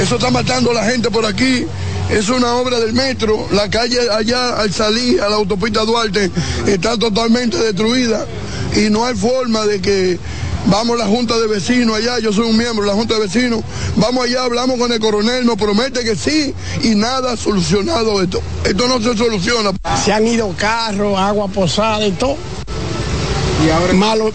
eso 0.00 0.14
está 0.14 0.30
matando 0.30 0.70
a 0.70 0.74
la 0.74 0.84
gente 0.84 1.10
por 1.10 1.26
aquí. 1.26 1.66
Es 2.10 2.28
una 2.28 2.54
obra 2.54 2.80
del 2.80 2.92
metro. 2.92 3.46
La 3.52 3.68
calle 3.68 3.98
allá 4.10 4.58
al 4.58 4.72
salir 4.72 5.20
a 5.20 5.28
la 5.28 5.36
autopista 5.36 5.84
Duarte 5.84 6.30
está 6.66 6.98
totalmente 6.98 7.58
destruida 7.58 8.26
y 8.74 8.88
no 8.88 9.04
hay 9.04 9.14
forma 9.14 9.66
de 9.66 9.80
que 9.80 10.18
vamos 10.66 10.98
a 10.98 11.04
la 11.04 11.06
Junta 11.06 11.38
de 11.38 11.46
Vecinos 11.46 11.96
allá, 11.96 12.18
yo 12.18 12.32
soy 12.32 12.48
un 12.48 12.56
miembro 12.56 12.84
de 12.84 12.90
la 12.90 12.96
Junta 12.96 13.14
de 13.14 13.20
Vecinos, 13.20 13.62
vamos 13.96 14.24
allá, 14.24 14.44
hablamos 14.44 14.78
con 14.78 14.92
el 14.92 15.00
coronel, 15.00 15.46
nos 15.46 15.56
promete 15.56 16.04
que 16.04 16.16
sí 16.16 16.54
y 16.82 16.94
nada 16.94 17.36
solucionado 17.36 18.22
esto. 18.22 18.42
Esto 18.64 18.88
no 18.88 19.00
se 19.00 19.16
soluciona. 19.16 19.70
Se 20.02 20.12
han 20.12 20.26
ido 20.26 20.54
carros, 20.56 21.18
agua 21.18 21.48
posada 21.48 22.06
y 22.06 22.12
todo 22.12 22.36
y 23.64 23.70
ahora 23.70 23.92
malo. 23.92 24.32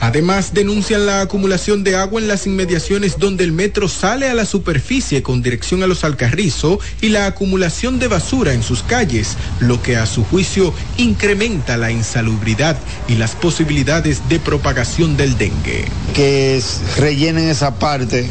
Además, 0.00 0.52
denuncian 0.52 1.06
la 1.06 1.22
acumulación 1.22 1.84
de 1.84 1.96
agua 1.96 2.20
en 2.20 2.28
las 2.28 2.46
inmediaciones 2.46 3.18
donde 3.18 3.44
el 3.44 3.52
metro 3.52 3.88
sale 3.88 4.28
a 4.28 4.34
la 4.34 4.44
superficie 4.44 5.22
con 5.22 5.42
dirección 5.42 5.82
a 5.82 5.86
los 5.86 6.04
Alcarrizo 6.04 6.78
y 7.00 7.08
la 7.08 7.26
acumulación 7.26 7.98
de 7.98 8.08
basura 8.08 8.52
en 8.52 8.62
sus 8.62 8.82
calles, 8.82 9.36
lo 9.60 9.82
que 9.82 9.96
a 9.96 10.06
su 10.06 10.24
juicio 10.24 10.74
incrementa 10.96 11.76
la 11.76 11.90
insalubridad 11.90 12.76
y 13.08 13.14
las 13.14 13.32
posibilidades 13.32 14.28
de 14.28 14.40
propagación 14.40 15.16
del 15.16 15.38
dengue. 15.38 15.84
Que 16.14 16.62
rellenen 16.96 17.48
esa 17.48 17.78
parte 17.78 18.26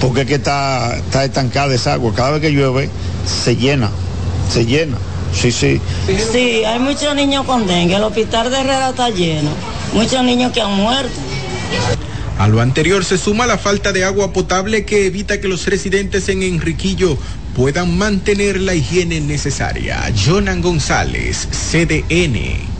porque 0.00 0.22
es 0.22 0.26
que 0.26 0.34
está, 0.34 0.96
está 0.96 1.24
estancada 1.24 1.74
esa 1.74 1.94
agua. 1.94 2.12
Cada 2.14 2.32
vez 2.32 2.40
que 2.40 2.50
llueve 2.50 2.90
se 3.24 3.56
llena, 3.56 3.90
se 4.52 4.66
llena. 4.66 4.98
Sí, 5.32 5.50
sí. 5.50 5.80
Sí, 6.32 6.64
hay 6.64 6.78
muchos 6.78 7.14
niños 7.14 7.44
con 7.44 7.66
dengue. 7.66 7.96
El 7.96 8.04
hospital 8.04 8.50
de 8.50 8.60
Herrera 8.60 8.90
está 8.90 9.10
lleno. 9.10 9.50
Muchos 9.92 10.22
niños 10.24 10.52
que 10.52 10.60
han 10.60 10.74
muerto. 10.74 11.12
A 12.38 12.48
lo 12.48 12.60
anterior 12.60 13.04
se 13.04 13.18
suma 13.18 13.46
la 13.46 13.58
falta 13.58 13.92
de 13.92 14.04
agua 14.04 14.32
potable 14.32 14.84
que 14.84 15.06
evita 15.06 15.40
que 15.40 15.48
los 15.48 15.66
residentes 15.66 16.28
en 16.28 16.42
Enriquillo 16.42 17.16
puedan 17.54 17.96
mantener 17.96 18.60
la 18.60 18.74
higiene 18.74 19.20
necesaria. 19.20 20.12
Jonan 20.16 20.60
González, 20.62 21.48
CDN. 21.50 22.72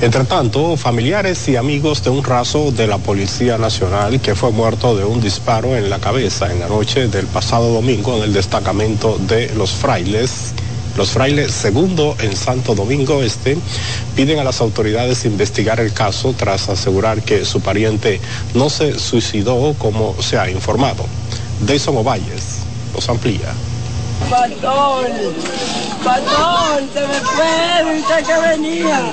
Entre 0.00 0.24
tanto, 0.24 0.76
familiares 0.76 1.48
y 1.48 1.56
amigos 1.56 2.02
de 2.02 2.10
un 2.10 2.24
raso 2.24 2.72
de 2.72 2.88
la 2.88 2.98
Policía 2.98 3.56
Nacional 3.56 4.20
que 4.20 4.34
fue 4.34 4.50
muerto 4.50 4.96
de 4.96 5.04
un 5.04 5.20
disparo 5.20 5.76
en 5.76 5.90
la 5.90 6.00
cabeza 6.00 6.50
en 6.50 6.58
la 6.58 6.68
noche 6.68 7.06
del 7.08 7.26
pasado 7.26 7.72
domingo 7.72 8.16
en 8.16 8.24
el 8.24 8.32
destacamento 8.32 9.18
de 9.18 9.52
los 9.54 9.70
frailes 9.70 10.54
los 10.96 11.10
frailes 11.10 11.52
segundo 11.52 12.16
en 12.20 12.36
Santo 12.36 12.74
Domingo 12.74 13.22
Este 13.22 13.56
piden 14.14 14.38
a 14.38 14.44
las 14.44 14.60
autoridades 14.60 15.24
investigar 15.24 15.80
el 15.80 15.92
caso 15.92 16.34
tras 16.36 16.68
asegurar 16.68 17.22
que 17.22 17.44
su 17.44 17.60
pariente 17.60 18.20
no 18.54 18.70
se 18.70 18.98
suicidó 18.98 19.74
como 19.78 20.14
se 20.20 20.38
ha 20.38 20.50
informado. 20.50 21.04
Deison 21.60 21.96
Ovalles 21.96 22.58
los 22.94 23.08
amplía. 23.08 23.52
Pastor, 24.28 25.10
pastor, 26.04 26.82
se 26.92 27.00
me 27.00 27.20
fue, 27.20 28.24
que 28.24 28.48
venía. 28.48 29.12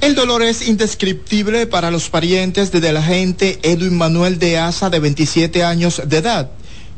El 0.00 0.14
dolor 0.14 0.42
es 0.42 0.68
indescriptible 0.68 1.66
para 1.66 1.90
los 1.90 2.10
parientes 2.10 2.70
de 2.70 2.92
la 2.92 3.00
agente 3.00 3.58
Edwin 3.62 3.96
Manuel 3.96 4.38
de 4.38 4.58
Asa 4.58 4.90
de 4.90 5.00
27 5.00 5.64
años 5.64 6.02
de 6.04 6.18
edad 6.18 6.50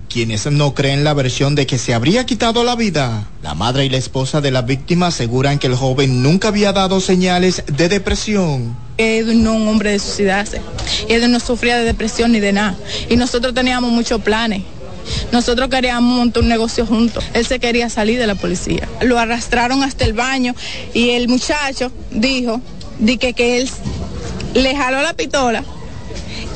quienes 0.08 0.46
no 0.46 0.74
creen 0.74 1.04
la 1.04 1.14
versión 1.14 1.54
de 1.54 1.66
que 1.66 1.78
se 1.78 1.94
habría 1.94 2.26
quitado 2.26 2.64
la 2.64 2.76
vida. 2.76 3.28
La 3.42 3.54
madre 3.54 3.84
y 3.84 3.88
la 3.88 3.98
esposa 3.98 4.40
de 4.40 4.50
la 4.50 4.62
víctima 4.62 5.08
aseguran 5.08 5.58
que 5.58 5.66
el 5.66 5.74
joven 5.74 6.22
nunca 6.22 6.48
había 6.48 6.72
dado 6.72 7.00
señales 7.00 7.62
de 7.66 7.88
depresión. 7.88 8.76
Edwin 8.96 9.44
no 9.44 9.54
un 9.54 9.68
hombre 9.68 9.92
de 9.92 9.98
suicidarse. 9.98 10.60
Edwin 11.08 11.32
no 11.32 11.40
sufría 11.40 11.76
de 11.78 11.84
depresión 11.84 12.32
ni 12.32 12.40
de 12.40 12.52
nada. 12.52 12.76
Y 13.08 13.16
nosotros 13.16 13.54
teníamos 13.54 13.92
muchos 13.92 14.20
planes. 14.22 14.62
Nosotros 15.32 15.68
queríamos 15.68 16.16
montar 16.16 16.42
un 16.42 16.48
negocio 16.48 16.86
juntos. 16.86 17.24
Él 17.34 17.46
se 17.46 17.58
quería 17.58 17.88
salir 17.88 18.18
de 18.18 18.26
la 18.26 18.34
policía. 18.34 18.88
Lo 19.02 19.18
arrastraron 19.18 19.82
hasta 19.82 20.04
el 20.04 20.14
baño 20.14 20.54
y 20.94 21.10
el 21.10 21.28
muchacho 21.28 21.92
dijo 22.10 22.60
que, 23.18 23.34
que 23.34 23.60
él 23.60 23.70
le 24.54 24.74
jaló 24.74 25.02
la 25.02 25.14
pistola 25.14 25.62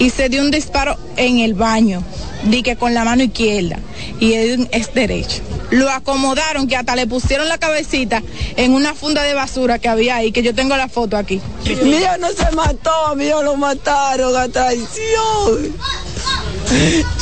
y 0.02 0.10
se 0.10 0.28
dio 0.28 0.42
un 0.42 0.50
disparo 0.50 0.96
en 1.16 1.38
el 1.38 1.54
baño 1.54 2.02
di 2.42 2.64
que 2.64 2.74
con 2.74 2.92
la 2.92 3.04
mano 3.04 3.22
izquierda 3.22 3.78
y 4.18 4.32
él 4.32 4.68
es 4.72 4.92
derecho. 4.92 5.42
Lo 5.70 5.88
acomodaron 5.88 6.66
que 6.66 6.74
hasta 6.74 6.96
le 6.96 7.06
pusieron 7.06 7.48
la 7.48 7.56
cabecita 7.58 8.20
en 8.56 8.74
una 8.74 8.94
funda 8.94 9.22
de 9.22 9.34
basura 9.34 9.78
que 9.78 9.88
había 9.88 10.16
ahí, 10.16 10.32
que 10.32 10.42
yo 10.42 10.56
tengo 10.56 10.76
la 10.76 10.88
foto 10.88 11.16
aquí. 11.16 11.40
Mío 11.84 12.08
no 12.18 12.32
se 12.32 12.50
mató, 12.50 13.14
mío 13.14 13.44
lo 13.44 13.56
mataron 13.56 14.36
a 14.36 14.48
traición. 14.48 15.76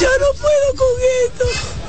Yo 0.01 0.09
no 0.23 0.41
puedo 0.41 0.75
con 0.77 0.89
esto. 1.27 1.80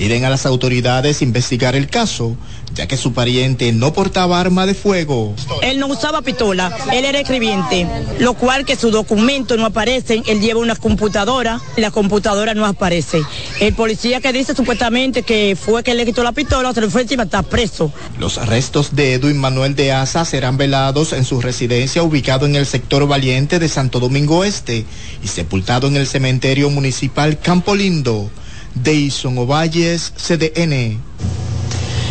Piden 0.00 0.24
a 0.24 0.30
las 0.30 0.46
autoridades 0.46 1.20
investigar 1.20 1.76
el 1.76 1.86
caso 1.86 2.34
ya 2.74 2.86
que 2.86 2.96
su 2.96 3.12
pariente 3.12 3.72
no 3.72 3.92
portaba 3.92 4.40
arma 4.40 4.66
de 4.66 4.74
fuego. 4.74 5.34
Él 5.62 5.78
no 5.78 5.88
usaba 5.88 6.22
pistola, 6.22 6.72
él 6.92 7.04
era 7.04 7.20
escribiente, 7.20 7.86
lo 8.18 8.34
cual 8.34 8.64
que 8.64 8.76
sus 8.76 8.92
documentos 8.92 9.58
no 9.58 9.66
aparecen, 9.66 10.22
él 10.26 10.40
lleva 10.40 10.60
una 10.60 10.76
computadora, 10.76 11.60
la 11.76 11.90
computadora 11.90 12.54
no 12.54 12.64
aparece. 12.64 13.22
El 13.60 13.74
policía 13.74 14.20
que 14.20 14.32
dice 14.32 14.54
supuestamente 14.54 15.22
que 15.22 15.56
fue 15.60 15.82
que 15.82 15.94
le 15.94 16.06
quitó 16.06 16.22
la 16.22 16.32
pistola, 16.32 16.72
se 16.72 16.80
le 16.80 16.90
fue 16.90 17.02
encima, 17.02 17.24
está 17.24 17.42
preso. 17.42 17.92
Los 18.18 18.36
restos 18.46 18.94
de 18.94 19.14
Edwin 19.14 19.38
Manuel 19.38 19.74
de 19.74 19.92
Asa 19.92 20.24
serán 20.24 20.56
velados 20.56 21.12
en 21.12 21.24
su 21.24 21.40
residencia 21.40 22.02
ubicado 22.02 22.46
en 22.46 22.56
el 22.56 22.66
sector 22.66 23.06
Valiente 23.06 23.58
de 23.58 23.68
Santo 23.68 24.00
Domingo 24.00 24.44
Este 24.44 24.84
y 25.22 25.28
sepultado 25.28 25.88
en 25.88 25.96
el 25.96 26.06
cementerio 26.06 26.70
municipal 26.70 27.38
Campo 27.40 27.74
Lindo. 27.74 28.30
Deison 28.74 29.38
Ovalles, 29.38 30.12
CDN. 30.16 31.00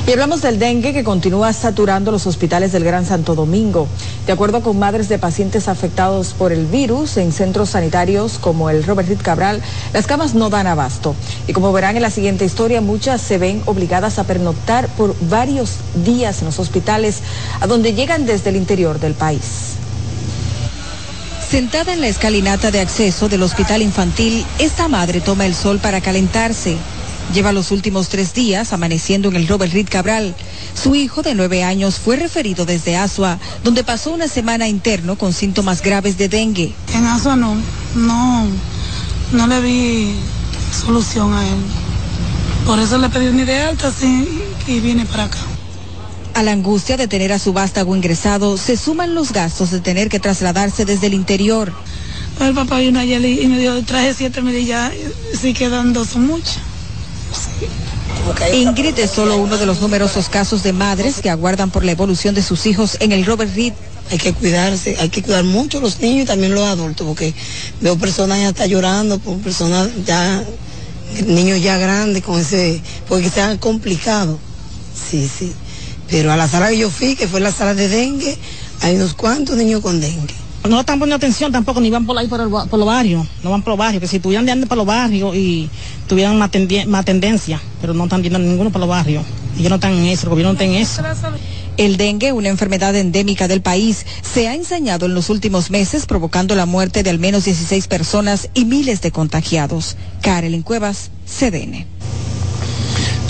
Y 0.10 0.12
hablamos 0.12 0.42
del 0.42 0.58
dengue 0.58 0.92
que 0.92 1.04
continúa 1.04 1.54
saturando 1.54 2.12
los 2.12 2.26
hospitales 2.26 2.72
del 2.72 2.84
Gran 2.84 3.06
Santo 3.06 3.36
Domingo. 3.36 3.88
De 4.26 4.34
acuerdo 4.34 4.64
con 4.64 4.80
madres 4.80 5.08
de 5.08 5.20
pacientes 5.20 5.68
afectados 5.68 6.34
por 6.34 6.52
el 6.52 6.66
virus 6.66 7.18
en 7.18 7.32
centros 7.32 7.70
sanitarios 7.70 8.40
como 8.40 8.72
el 8.72 8.84
Robert 8.84 9.08
Reed 9.08 9.22
Cabral, 9.22 9.62
las 9.94 10.08
camas 10.08 10.34
no 10.34 10.50
dan 10.50 10.66
abasto. 10.66 11.16
Y 11.48 11.54
como 11.54 11.72
verán 11.72 11.96
en 11.96 12.02
la 12.02 12.10
siguiente 12.10 12.44
historia, 12.44 12.82
muchas 12.82 13.22
se 13.22 13.38
ven 13.38 13.62
obligadas 13.68 14.18
a 14.18 14.24
pernoctar 14.24 14.88
por 14.98 15.16
varios 15.30 15.76
días 16.04 16.40
en 16.40 16.46
los 16.46 16.58
hospitales 16.58 17.20
a 17.60 17.68
donde 17.68 17.94
llegan 17.94 18.26
desde 18.26 18.50
el 18.50 18.56
interior 18.56 19.00
del 19.00 19.14
país. 19.14 19.76
Sentada 21.50 21.94
en 21.94 22.02
la 22.02 22.08
escalinata 22.08 22.72
de 22.72 22.80
acceso 22.80 23.30
del 23.30 23.44
hospital 23.44 23.82
infantil, 23.82 24.46
esta 24.60 24.88
madre 24.88 25.22
toma 25.22 25.46
el 25.46 25.56
sol 25.56 25.80
para 25.80 26.02
calentarse 26.02 26.78
Lleva 27.34 27.52
los 27.52 27.70
últimos 27.70 28.10
tres 28.10 28.34
días 28.34 28.74
amaneciendo 28.74 29.30
en 29.30 29.36
el 29.36 29.48
Robert 29.48 29.72
Reed 29.72 29.88
Cabral. 29.88 30.36
Su 30.74 30.96
hijo 30.96 31.22
de 31.22 31.36
nueve 31.36 31.64
años 31.64 32.00
fue 32.00 32.16
referido 32.16 32.66
desde 32.66 32.98
Asua, 32.98 33.38
donde 33.64 33.84
pasó 33.84 34.12
una 34.12 34.28
semana 34.28 34.68
interno 34.68 35.16
con 35.16 35.32
síntomas 35.32 35.84
graves 35.84 36.18
de 36.18 36.28
dengue. 36.28 36.74
En 36.96 37.06
Asua 37.06 37.36
no, 37.36 37.56
no, 37.94 38.48
no 39.32 39.48
le 39.48 39.62
vi 39.62 40.16
solución 40.74 41.32
a 41.36 41.48
él. 41.48 41.60
Por 42.66 42.80
eso 42.80 42.98
le 42.98 43.10
pedí 43.10 43.32
ni 43.32 43.44
de 43.44 43.60
alta 43.60 43.92
sí, 43.92 44.28
y 44.66 44.80
vine 44.80 45.06
para 45.06 45.26
acá. 45.26 45.38
A 46.40 46.44
la 46.44 46.54
angustia 46.54 46.96
de 46.96 47.10
tener 47.10 47.34
a 47.34 47.38
su 47.38 47.52
vástago 47.52 47.94
ingresado 47.98 48.56
se 48.56 48.78
suman 48.78 49.14
los 49.14 49.34
gastos 49.34 49.72
de 49.72 49.82
tener 49.82 50.08
que 50.08 50.22
trasladarse 50.22 50.86
desde 50.86 51.08
el 51.08 51.14
interior. 51.14 51.74
El 52.40 52.54
papá 52.54 52.80
vino 52.80 52.98
ayer 52.98 53.26
y 53.26 53.46
me 53.48 53.60
dio 53.60 53.84
traje 53.84 54.14
siete 54.14 54.42
mil 54.42 54.56
y 54.56 54.64
ya 54.64 54.90
sí 55.38 55.54
quedan 55.54 55.92
dos 55.92 56.08
son 56.08 56.28
muchos. 56.28 56.60
Ingrid 58.54 58.98
es 59.00 59.12
solo 59.12 59.36
uno 59.36 59.58
de 59.58 59.66
los 59.66 59.82
numerosos 59.82 60.30
casos 60.30 60.64
de 60.64 60.72
madres 60.72 61.16
que 61.22 61.30
aguardan 61.30 61.72
por 61.72 61.84
la 61.84 61.92
evolución 61.92 62.34
de 62.34 62.42
sus 62.42 62.66
hijos 62.68 62.96
en 63.02 63.12
el 63.12 63.26
Robert 63.26 63.54
Reed. 63.54 63.74
Hay 64.10 64.18
que 64.18 64.32
cuidarse, 64.32 64.96
hay 64.98 65.10
que 65.10 65.22
cuidar 65.22 65.44
mucho 65.44 65.80
a 65.80 65.82
los 65.82 66.00
niños 66.00 66.24
y 66.24 66.26
también 66.26 66.56
los 66.56 66.66
adultos, 66.66 67.06
porque 67.06 67.34
veo 67.82 67.98
personas 67.98 68.40
ya 68.40 68.48
está 68.48 68.66
llorando, 68.66 69.20
por 69.20 69.40
personas 69.40 69.90
ya, 70.06 70.42
niños 71.28 71.62
ya 71.62 71.78
grandes 71.78 72.24
con 72.24 72.40
ese, 72.40 72.82
porque 73.10 73.30
se 73.30 73.42
han 73.42 73.58
complicado. 73.58 74.40
Sí, 74.96 75.28
sí. 75.28 75.52
Pero 76.10 76.32
a 76.32 76.38
la 76.38 76.48
sala 76.48 76.70
que 76.70 76.78
yo 76.78 76.90
fui, 76.90 77.16
que 77.16 77.28
fue 77.28 77.40
la 77.40 77.52
sala 77.52 77.74
de 77.74 77.88
dengue, 77.88 78.38
hay 78.82 78.96
unos 78.96 79.14
cuantos 79.14 79.58
niños 79.58 79.82
con 79.82 80.02
dengue. 80.02 80.34
No 80.68 80.82
están 80.82 81.00
poniendo 81.00 81.16
atención 81.16 81.52
tampoco, 81.52 81.80
ni 81.80 81.90
van 81.90 82.06
por 82.06 82.18
ahí 82.18 82.28
por, 82.28 82.42
el, 82.42 82.50
por 82.50 82.78
los 82.78 82.86
barrios, 82.86 83.26
no 83.44 83.52
van 83.52 83.62
por 83.62 83.72
los 83.72 83.78
barrios, 83.78 84.02
que 84.02 84.08
si 84.08 84.20
de 84.20 84.38
andar 84.38 84.68
por 84.68 84.78
los 84.78 84.86
barrios 84.86 85.34
y 85.36 85.70
tuvieran 86.08 86.38
más, 86.38 86.50
más 86.88 87.06
tendencia, 87.06 87.62
pero 87.80 87.94
no 87.94 88.04
están 88.04 88.24
yendo 88.24 88.40
ninguno 88.40 88.70
por 88.70 88.82
los 88.82 88.90
barrios. 88.90 89.24
Y 89.56 89.60
ellos 89.60 89.70
no 89.70 89.76
están 89.76 89.94
en 89.94 90.06
eso, 90.06 90.24
el 90.24 90.30
gobierno 90.30 90.54
no 90.54 90.60
está 90.60 90.66
en 90.66 90.76
eso. 90.76 91.02
El 91.78 91.96
dengue, 91.96 92.34
una 92.34 92.50
enfermedad 92.50 92.94
endémica 92.94 93.48
del 93.48 93.62
país, 93.62 94.06
se 94.22 94.50
ha 94.50 94.54
ensañado 94.54 95.06
en 95.06 95.14
los 95.14 95.30
últimos 95.30 95.72
meses, 95.72 96.06
provocando 96.06 96.54
la 96.56 96.66
muerte 96.66 97.04
de 97.04 97.10
al 97.10 97.20
menos 97.20 97.46
16 97.46 97.88
personas 97.88 98.50
y 98.54 98.66
miles 98.66 99.02
de 99.02 99.12
contagiados. 99.12 99.96
Karelin 100.22 100.62
Cuevas, 100.62 101.10
CDN. 101.26 101.86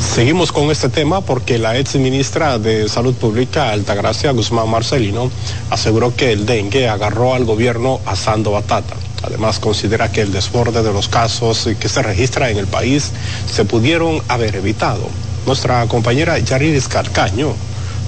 Seguimos 0.10 0.52
con 0.52 0.72
este 0.72 0.90
tema 0.90 1.22
porque 1.22 1.60
la 1.60 1.78
ex 1.78 1.96
ministra 1.96 2.58
de 2.58 2.90
Salud 2.90 3.14
Pública, 3.14 3.72
Altagracia 3.72 4.32
Guzmán 4.32 4.68
Marcelino, 4.68 5.30
aseguró 5.70 6.16
que 6.16 6.32
el 6.32 6.48
dengue 6.48 6.90
agarró 6.90 7.36
al 7.36 7.46
gobierno 7.46 8.02
asando 8.08 8.52
batata. 8.52 8.96
Además, 9.22 9.60
considera 9.60 10.12
que 10.12 10.22
el 10.22 10.32
desborde 10.32 10.82
de 10.82 10.92
los 10.92 11.08
casos 11.08 11.70
que 11.80 11.88
se 11.88 12.02
registra 12.02 12.50
en 12.50 12.58
el 12.58 12.66
país 12.66 13.12
se 13.50 13.66
pudieron 13.66 14.22
haber 14.28 14.56
evitado. 14.56 15.08
Nuestra 15.46 15.86
compañera 15.88 16.40
Yaridis 16.40 16.88
Carcaño 16.88 17.54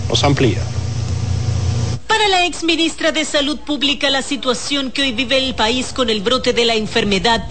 nos 0.09 0.23
amplía. 0.23 0.59
Para 2.07 2.27
la 2.27 2.45
ex 2.45 2.63
ministra 2.63 3.11
de 3.11 3.23
Salud 3.25 3.59
Pública, 3.59 4.09
la 4.09 4.23
situación 4.23 4.91
que 4.91 5.03
hoy 5.03 5.11
vive 5.11 5.37
el 5.37 5.53
país 5.53 5.93
con 5.93 6.09
el 6.09 6.21
brote 6.21 6.51
de 6.51 6.65
la 6.65 6.73
enfermedad 6.73 7.45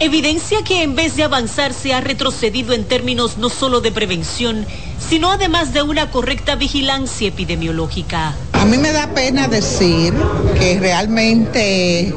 evidencia 0.00 0.62
que 0.62 0.82
en 0.82 0.94
vez 0.94 1.16
de 1.16 1.24
avanzar 1.24 1.72
se 1.72 1.92
ha 1.94 2.00
retrocedido 2.00 2.72
en 2.72 2.84
términos 2.84 3.38
no 3.38 3.48
solo 3.48 3.80
de 3.80 3.92
prevención, 3.92 4.66
sino 5.08 5.30
además 5.30 5.72
de 5.72 5.82
una 5.82 6.10
correcta 6.10 6.56
vigilancia 6.56 7.28
epidemiológica. 7.28 8.34
A 8.52 8.64
mí 8.64 8.78
me 8.78 8.92
da 8.92 9.08
pena 9.08 9.48
decir 9.48 10.14
que 10.58 10.78
realmente 10.80 12.12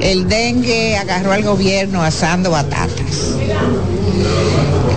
el 0.00 0.28
dengue 0.28 0.96
agarró 0.96 1.32
al 1.32 1.42
gobierno 1.42 2.02
asando 2.02 2.50
batatas. 2.50 3.34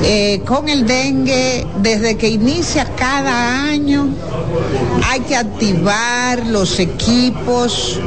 Eh, 0.03 0.41
con 0.45 0.67
el 0.67 0.85
dengue, 0.85 1.65
desde 1.81 2.17
que 2.17 2.27
inicia 2.27 2.85
cada 2.95 3.69
año, 3.69 4.09
hay 5.09 5.21
que 5.21 5.35
activar 5.35 6.45
los 6.45 6.79
equipos 6.79 7.99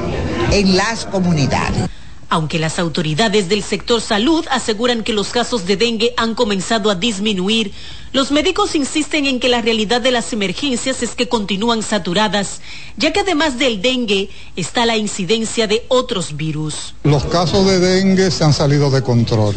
en 0.53 0.77
las 0.77 1.07
comunidades. 1.07 1.89
Aunque 2.29 2.59
las 2.59 2.79
autoridades 2.81 3.49
del 3.49 3.63
sector 3.63 4.01
salud 4.01 4.45
aseguran 4.51 5.05
que 5.05 5.13
los 5.13 5.29
casos 5.29 5.65
de 5.65 5.77
dengue 5.77 6.13
han 6.17 6.35
comenzado 6.35 6.91
a 6.91 6.97
disminuir, 6.97 7.73
los 8.13 8.33
médicos 8.33 8.75
insisten 8.75 9.27
en 9.27 9.39
que 9.39 9.49
la 9.49 9.61
realidad 9.61 10.01
de 10.01 10.11
las 10.11 10.33
emergencias 10.33 11.03
es 11.03 11.15
que 11.15 11.29
continúan 11.29 11.83
saturadas, 11.83 12.61
ya 12.97 13.13
que 13.13 13.21
además 13.21 13.59
del 13.59 13.81
dengue 13.81 14.31
está 14.57 14.87
la 14.87 14.97
incidencia 14.97 15.67
de 15.69 15.85
otros 15.89 16.37
virus. 16.37 16.95
Los 17.05 17.25
casos 17.27 17.67
de 17.67 17.79
dengue 17.79 18.31
se 18.31 18.43
han 18.43 18.53
salido 18.53 18.91
de 18.91 19.03
control. 19.03 19.55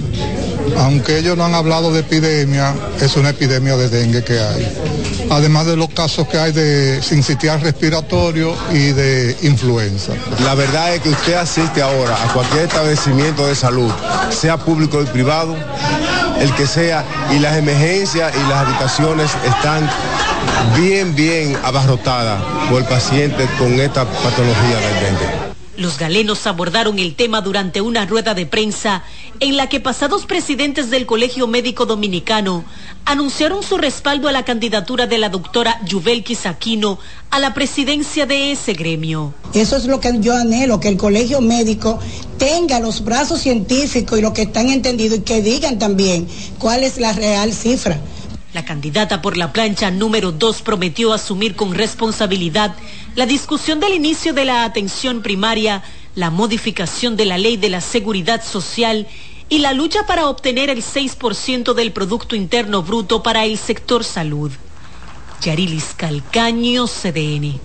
Aunque 0.77 1.17
ellos 1.17 1.37
no 1.37 1.45
han 1.45 1.55
hablado 1.55 1.91
de 1.91 2.01
epidemia, 2.01 2.75
es 3.01 3.15
una 3.15 3.29
epidemia 3.29 3.77
de 3.77 3.89
dengue 3.89 4.23
que 4.23 4.39
hay. 4.39 4.67
Además 5.29 5.67
de 5.67 5.75
los 5.75 5.89
casos 5.89 6.27
que 6.27 6.37
hay 6.37 6.51
de 6.51 7.01
sincitial 7.01 7.61
respiratorio 7.61 8.55
y 8.71 8.91
de 8.91 9.37
influenza. 9.43 10.13
La 10.43 10.55
verdad 10.55 10.95
es 10.95 11.01
que 11.01 11.09
usted 11.09 11.35
asiste 11.35 11.81
ahora 11.81 12.15
a 12.15 12.33
cualquier 12.33 12.63
establecimiento 12.63 13.45
de 13.45 13.55
salud, 13.55 13.91
sea 14.29 14.57
público 14.57 14.97
o 14.97 15.05
privado, 15.05 15.55
el 16.39 16.53
que 16.55 16.65
sea, 16.65 17.03
y 17.31 17.39
las 17.39 17.57
emergencias 17.57 18.33
y 18.35 18.49
las 18.49 18.67
habitaciones 18.67 19.31
están 19.45 19.89
bien, 20.75 21.15
bien 21.15 21.57
abarrotadas 21.63 22.41
por 22.69 22.83
pacientes 22.85 23.49
con 23.57 23.79
esta 23.79 24.05
patología 24.05 24.77
del 24.77 25.03
dengue. 25.03 25.48
Los 25.79 25.97
galenos 25.97 26.45
abordaron 26.45 26.99
el 26.99 27.15
tema 27.15 27.39
durante 27.39 27.79
una 27.79 28.05
rueda 28.05 28.33
de 28.33 28.45
prensa 28.45 29.01
en 29.39 29.55
la 29.55 29.69
que 29.69 29.79
pasados 29.79 30.25
presidentes 30.25 30.89
del 30.89 31.05
Colegio 31.05 31.47
Médico 31.47 31.85
Dominicano 31.85 32.65
anunciaron 33.05 33.63
su 33.63 33.77
respaldo 33.77 34.27
a 34.27 34.33
la 34.33 34.43
candidatura 34.43 35.07
de 35.07 35.17
la 35.17 35.29
doctora 35.29 35.79
Yuvel 35.85 36.25
Aquino 36.43 36.99
a 37.31 37.39
la 37.39 37.53
presidencia 37.53 38.25
de 38.25 38.51
ese 38.51 38.73
gremio. 38.73 39.33
Eso 39.53 39.77
es 39.77 39.85
lo 39.85 40.01
que 40.01 40.19
yo 40.19 40.35
anhelo, 40.35 40.81
que 40.81 40.89
el 40.89 40.97
Colegio 40.97 41.39
Médico 41.39 41.97
tenga 42.37 42.81
los 42.81 43.05
brazos 43.05 43.39
científicos 43.39 44.19
y 44.19 44.21
lo 44.21 44.33
que 44.33 44.41
están 44.41 44.69
entendidos 44.69 45.19
y 45.19 45.21
que 45.21 45.41
digan 45.41 45.79
también 45.79 46.27
cuál 46.57 46.83
es 46.83 46.99
la 46.99 47.13
real 47.13 47.53
cifra 47.53 48.01
la 48.53 48.65
candidata 48.65 49.21
por 49.21 49.37
la 49.37 49.53
plancha 49.53 49.91
número 49.91 50.31
2 50.31 50.63
prometió 50.63 51.13
asumir 51.13 51.55
con 51.55 51.75
responsabilidad 51.75 52.75
la 53.19 53.25
discusión 53.25 53.81
del 53.81 53.95
inicio 53.95 54.33
de 54.33 54.45
la 54.45 54.63
atención 54.63 55.21
primaria, 55.21 55.83
la 56.15 56.29
modificación 56.29 57.17
de 57.17 57.25
la 57.25 57.37
ley 57.37 57.57
de 57.57 57.67
la 57.67 57.81
seguridad 57.81 58.41
social 58.41 59.07
y 59.49 59.57
la 59.57 59.73
lucha 59.73 60.05
para 60.07 60.29
obtener 60.29 60.69
el 60.69 60.81
6% 60.81 61.73
del 61.73 61.91
Producto 61.91 62.37
Interno 62.37 62.81
Bruto 62.81 63.21
para 63.21 63.43
el 63.43 63.57
sector 63.57 64.05
salud. 64.05 64.53
Yarilis 65.41 65.87
Calcaño, 65.97 66.87
CDN. 66.87 67.59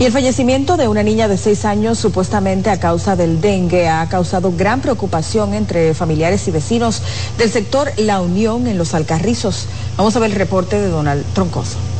Y 0.00 0.04
el 0.04 0.10
fallecimiento 0.10 0.76
de 0.76 0.88
una 0.88 1.04
niña 1.04 1.28
de 1.28 1.38
seis 1.38 1.64
años 1.64 2.00
supuestamente 2.00 2.68
a 2.68 2.80
causa 2.80 3.14
del 3.14 3.40
dengue 3.40 3.88
ha 3.88 4.08
causado 4.08 4.50
gran 4.50 4.80
preocupación 4.80 5.54
entre 5.54 5.94
familiares 5.94 6.48
y 6.48 6.50
vecinos 6.50 7.02
del 7.38 7.52
sector 7.52 7.92
La 7.98 8.20
Unión 8.20 8.66
en 8.66 8.78
los 8.78 8.94
Alcarrizos. 8.94 9.66
Vamos 9.96 10.16
a 10.16 10.18
ver 10.18 10.32
el 10.32 10.36
reporte 10.36 10.80
de 10.80 10.88
Donald 10.88 11.24
Troncoso. 11.34 11.95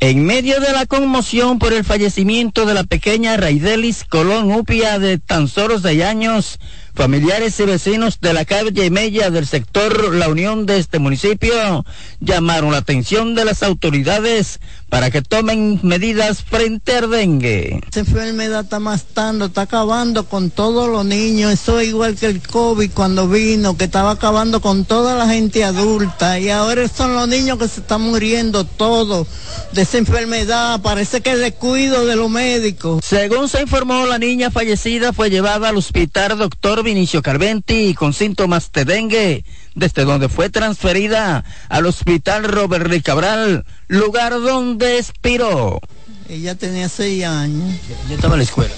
En 0.00 0.24
medio 0.24 0.60
de 0.60 0.72
la 0.72 0.86
conmoción 0.86 1.58
por 1.58 1.72
el 1.72 1.82
fallecimiento 1.82 2.66
de 2.66 2.74
la 2.74 2.84
pequeña 2.84 3.36
Raidelis 3.36 4.04
Colón 4.04 4.52
Upia 4.52 5.00
de 5.00 5.18
tan 5.18 5.48
solo 5.48 5.80
seis 5.80 6.04
años, 6.04 6.60
Familiares 6.94 7.58
y 7.60 7.64
vecinos 7.64 8.18
de 8.20 8.32
la 8.32 8.44
calle 8.44 8.90
Mella 8.90 9.30
del 9.30 9.46
sector 9.46 10.14
La 10.14 10.28
Unión 10.28 10.66
de 10.66 10.78
este 10.78 10.98
municipio 10.98 11.84
llamaron 12.18 12.72
la 12.72 12.78
atención 12.78 13.36
de 13.36 13.44
las 13.44 13.62
autoridades 13.62 14.58
para 14.88 15.10
que 15.10 15.22
tomen 15.22 15.80
medidas 15.82 16.42
frente 16.42 16.96
al 16.96 17.10
dengue. 17.10 17.80
Esa 17.90 18.00
enfermedad 18.00 18.64
está 18.64 18.80
matando, 18.80 19.46
está 19.46 19.62
acabando 19.62 20.24
con 20.24 20.50
todos 20.50 20.88
los 20.88 21.04
niños. 21.04 21.52
Eso 21.52 21.78
es 21.78 21.88
igual 21.88 22.16
que 22.16 22.26
el 22.26 22.40
COVID 22.40 22.90
cuando 22.92 23.28
vino, 23.28 23.76
que 23.76 23.84
estaba 23.84 24.12
acabando 24.12 24.60
con 24.60 24.84
toda 24.84 25.14
la 25.14 25.28
gente 25.28 25.64
adulta. 25.64 26.38
Y 26.38 26.50
ahora 26.50 26.88
son 26.88 27.14
los 27.14 27.28
niños 27.28 27.58
que 27.58 27.68
se 27.68 27.80
están 27.80 28.00
muriendo 28.00 28.64
todos 28.64 29.26
de 29.72 29.82
esa 29.82 29.98
enfermedad. 29.98 30.80
Parece 30.80 31.20
que 31.20 31.32
es 31.32 31.38
descuido 31.38 32.06
de 32.06 32.16
los 32.16 32.30
médicos. 32.30 33.04
Según 33.04 33.48
se 33.48 33.62
informó, 33.62 34.06
la 34.06 34.18
niña 34.18 34.50
fallecida 34.50 35.12
fue 35.12 35.30
llevada 35.30 35.68
al 35.68 35.76
hospital 35.76 36.38
doctor 36.38 36.82
Vinicio 36.82 37.22
Carventi 37.22 37.94
con 37.94 38.12
síntomas 38.12 38.72
de 38.72 38.84
dengue, 38.84 39.44
desde 39.78 40.04
donde 40.04 40.28
fue 40.28 40.50
transferida 40.50 41.44
al 41.68 41.86
hospital 41.86 42.44
Robert 42.44 42.90
Cabral, 43.02 43.64
lugar 43.86 44.32
donde 44.40 44.98
expiró. 44.98 45.80
Ella 46.28 46.54
tenía 46.54 46.88
seis 46.88 47.24
años. 47.24 47.74
¿Ya 48.08 48.16
estaba 48.16 48.34
en 48.34 48.38
la 48.38 48.44
escuela? 48.44 48.74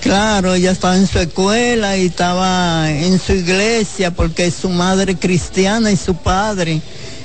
Claro, 0.00 0.54
ella 0.54 0.70
estaba 0.70 0.96
en 0.96 1.06
su 1.06 1.18
escuela 1.18 1.96
y 1.96 2.06
estaba 2.06 2.90
en 2.90 3.18
su 3.18 3.32
iglesia 3.32 4.12
porque 4.12 4.50
su 4.50 4.68
madre 4.68 5.16
cristiana 5.16 5.90
y 5.90 5.96
su 5.96 6.14
padre 6.14 6.80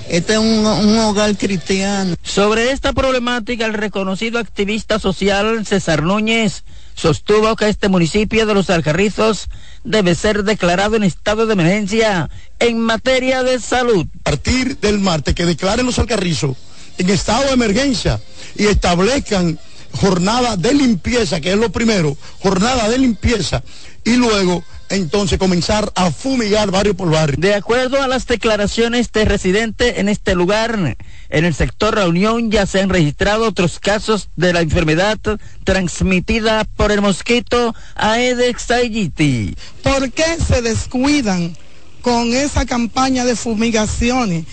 Este 0.10 0.34
es 0.34 0.40
un, 0.40 0.66
un 0.66 1.00
hogar 1.00 1.36
cristiano. 1.38 2.16
Sobre 2.24 2.72
esta 2.72 2.94
problemática, 2.94 3.66
el 3.66 3.74
reconocido 3.74 4.40
activista 4.40 5.00
social 5.00 5.66
César 5.66 6.04
Núñez 6.04 6.64
sostuvo 6.96 7.56
que 7.56 7.70
este 7.70 7.90
municipio 7.90 8.46
de 8.46 8.54
los 8.54 8.70
Alcarrizos 8.70 9.50
debe 9.84 10.16
ser 10.16 10.44
declarado 10.44 10.96
en 10.96 11.04
estado 11.04 11.46
de 11.46 11.54
emergencia 11.54 12.30
en 12.60 12.80
materia 12.80 13.44
de 13.44 13.60
salud. 13.60 14.06
A 14.22 14.24
partir 14.24 14.78
del 14.80 15.00
martes 15.00 15.34
que 15.34 15.46
declaren 15.46 15.86
los 15.86 16.00
Alcarrizos 16.00 16.56
en 16.98 17.10
estado 17.10 17.46
de 17.46 17.54
emergencia 17.54 18.22
y 18.56 18.66
establezcan 18.66 19.60
jornada 19.94 20.58
de 20.58 20.74
limpieza, 20.74 21.40
que 21.42 21.54
es 21.54 21.58
lo 21.58 21.72
primero, 21.72 22.18
jornada 22.40 22.90
de 22.90 22.98
limpieza, 22.98 23.64
y 24.04 24.16
luego 24.16 24.64
entonces 24.94 25.38
comenzar 25.38 25.92
a 25.96 26.12
fumigar 26.12 26.72
barrio 26.72 26.96
por 26.96 27.10
barrio. 27.10 27.38
De 27.40 27.56
acuerdo 27.56 28.02
a 28.02 28.08
las 28.08 28.28
declaraciones 28.28 29.12
de 29.12 29.26
residente 29.26 30.00
en 30.00 30.10
este 30.10 30.36
lugar, 30.36 30.98
en 31.30 31.46
el 31.46 31.54
sector 31.54 31.98
La 31.98 32.08
Unión 32.08 32.52
ya 32.52 32.66
se 32.66 32.82
han 32.82 32.90
registrado 32.90 33.48
otros 33.48 33.80
casos 33.80 34.30
de 34.36 34.54
la 34.54 34.62
enfermedad 34.62 35.18
transmitida 35.64 36.66
por 36.76 36.92
el 36.92 37.02
mosquito 37.02 37.74
Aedes 37.96 38.70
aegypti. 38.70 39.56
¿Por 39.82 40.12
qué 40.12 40.38
se 40.46 40.62
descuidan 40.62 41.56
con 42.02 42.34
esa 42.34 42.66
campaña 42.66 43.26
de 43.26 43.36
fumigaciones? 43.36 44.46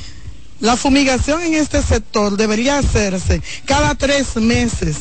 La 0.60 0.76
fumigación 0.76 1.42
en 1.42 1.54
este 1.54 1.82
sector 1.82 2.36
debería 2.36 2.78
hacerse 2.78 3.42
cada 3.64 3.94
tres 3.94 4.36
meses 4.36 4.98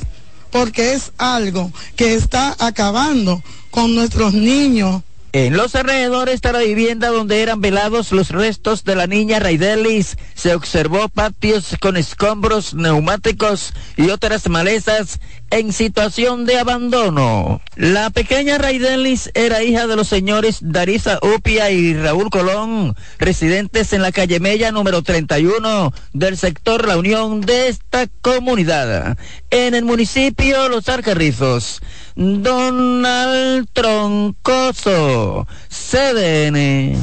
porque 0.51 0.93
es 0.93 1.11
algo 1.17 1.71
que 1.95 2.13
está 2.13 2.55
acabando 2.59 3.41
con 3.69 3.93
nuestros 3.95 4.33
niños. 4.33 5.03
En 5.31 5.55
los 5.55 5.75
alrededores 5.75 6.41
de 6.41 6.51
la 6.51 6.59
vivienda 6.59 7.09
donde 7.09 7.43
eran 7.43 7.61
velados 7.61 8.11
los 8.11 8.29
restos 8.29 8.83
de 8.83 8.95
la 8.95 9.05
niña 9.05 9.37
Raidelis, 9.37 10.17
se 10.33 10.55
observó 10.55 11.07
patios 11.07 11.75
con 11.79 11.97
escombros 11.97 12.73
neumáticos 12.73 13.73
y 13.95 14.09
otras 14.09 14.49
malezas 14.49 15.19
en 15.51 15.73
situación 15.73 16.45
de 16.45 16.59
abandono. 16.59 17.61
La 17.75 18.09
pequeña 18.09 18.57
Raidelis 18.57 19.31
era 19.33 19.63
hija 19.63 19.87
de 19.87 19.95
los 19.95 20.07
señores 20.07 20.59
Darisa 20.61 21.19
Upia 21.21 21.71
y 21.71 21.93
Raúl 21.93 22.29
Colón, 22.29 22.95
residentes 23.17 23.93
en 23.93 24.01
la 24.01 24.11
calle 24.11 24.39
Mella 24.39 24.71
número 24.71 25.01
31 25.01 25.93
del 26.13 26.37
sector 26.37 26.87
La 26.87 26.97
Unión 26.97 27.41
de 27.41 27.69
esta 27.69 28.07
comunidad. 28.21 29.17
En 29.49 29.75
el 29.75 29.85
municipio 29.85 30.69
Los 30.69 30.89
Arcarrizos, 30.89 31.81
Donald 32.15 33.67
Troncoso, 33.73 35.47
CDN. 35.69 36.97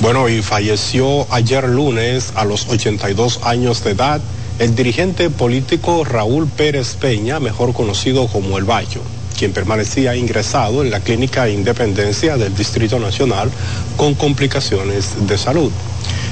Bueno, 0.00 0.28
y 0.28 0.42
falleció 0.42 1.26
ayer 1.32 1.68
lunes 1.68 2.32
a 2.36 2.44
los 2.44 2.68
82 2.68 3.40
años 3.42 3.82
de 3.82 3.92
edad 3.92 4.20
el 4.58 4.74
dirigente 4.74 5.28
político 5.28 6.02
Raúl 6.02 6.48
Pérez 6.48 6.94
Peña, 6.94 7.40
mejor 7.40 7.74
conocido 7.74 8.26
como 8.26 8.56
El 8.56 8.64
Bayo, 8.64 9.02
quien 9.38 9.52
permanecía 9.52 10.16
ingresado 10.16 10.82
en 10.82 10.90
la 10.90 11.00
clínica 11.00 11.48
Independencia 11.50 12.38
del 12.38 12.56
Distrito 12.56 12.98
Nacional 12.98 13.50
con 13.98 14.14
complicaciones 14.14 15.26
de 15.26 15.36
salud. 15.36 15.70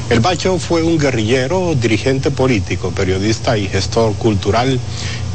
El 0.08 0.20
Bayo 0.20 0.58
fue 0.58 0.82
un 0.82 0.98
guerrillero, 0.98 1.74
dirigente 1.74 2.30
político, 2.30 2.92
periodista 2.92 3.58
y 3.58 3.68
gestor 3.68 4.14
cultural. 4.14 4.80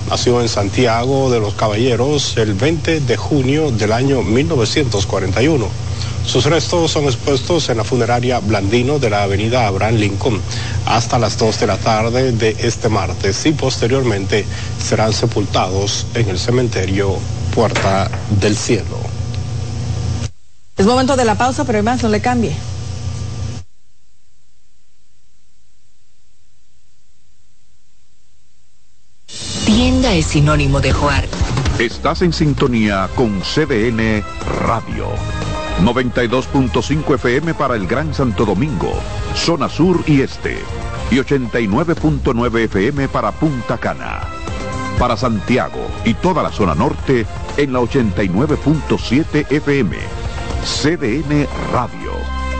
Nació 0.10 0.41
en 0.41 0.49
Santiago 0.49 1.30
de 1.30 1.39
los 1.39 1.54
Caballeros 1.54 2.38
el 2.38 2.56
20 2.56 3.02
de 3.02 3.17
junio 3.17 3.69
del 3.69 3.91
año 3.91 4.23
1941 4.23 5.88
sus 6.29 6.45
restos 6.45 6.91
son 6.91 7.05
expuestos 7.05 7.69
en 7.69 7.77
la 7.77 7.83
funeraria 7.83 8.39
Blandino 8.39 8.99
de 8.99 9.09
la 9.09 9.23
avenida 9.23 9.65
Abraham 9.65 9.95
Lincoln 9.95 10.39
hasta 10.85 11.17
las 11.17 11.39
2 11.39 11.59
de 11.59 11.65
la 11.67 11.77
tarde 11.77 12.31
de 12.33 12.55
este 12.59 12.87
martes 12.87 13.47
y 13.47 13.51
posteriormente 13.51 14.45
serán 14.79 15.11
sepultados 15.11 16.05
en 16.13 16.29
el 16.29 16.37
cementerio 16.37 17.17
Puerta 17.55 18.11
del 18.39 18.55
Cielo. 18.55 18.99
Es 20.77 20.85
momento 20.85 21.15
de 21.15 21.25
la 21.25 21.33
pausa, 21.33 21.65
pero 21.65 21.79
además 21.79 22.03
no 22.03 22.09
le 22.09 22.21
cambie. 22.21 22.55
Tienda 29.65 30.13
es 30.13 30.27
sinónimo 30.27 30.79
de 30.79 30.91
jugar. 30.91 31.27
Estás 31.79 32.21
en 32.21 32.33
sintonía 32.33 33.09
con 33.15 33.41
CDN 33.41 34.23
Radio. 34.67 35.07
92.5 35.83 37.15
FM 37.15 37.53
para 37.53 37.75
el 37.75 37.87
Gran 37.87 38.13
Santo 38.13 38.45
Domingo, 38.45 38.91
zona 39.33 39.69
sur 39.69 40.03
y 40.07 40.21
este, 40.21 40.57
y 41.09 41.15
89.9 41.15 42.59
FM 42.65 43.07
para 43.07 43.31
Punta 43.31 43.77
Cana. 43.77 44.19
Para 44.97 45.15
Santiago 45.15 45.87
y 46.03 46.13
toda 46.15 46.43
la 46.43 46.51
zona 46.51 46.75
norte 46.75 47.25
en 47.55 47.71
la 47.71 47.79
89.7 47.79 49.49
FM. 49.49 49.97
CDN 50.63 51.47
Radio, 51.71 52.11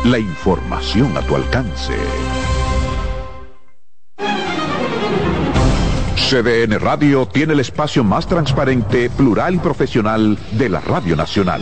la 0.06 0.18
información 0.18 1.18
a 1.18 1.22
tu 1.22 1.36
alcance. 1.36 1.96
CDN 6.16 6.80
Radio 6.80 7.26
tiene 7.26 7.54
el 7.54 7.60
espacio 7.60 8.04
más 8.04 8.28
transparente, 8.28 9.10
plural 9.10 9.56
y 9.56 9.58
profesional 9.58 10.38
de 10.52 10.70
la 10.70 10.80
Radio 10.80 11.16
Nacional. 11.16 11.62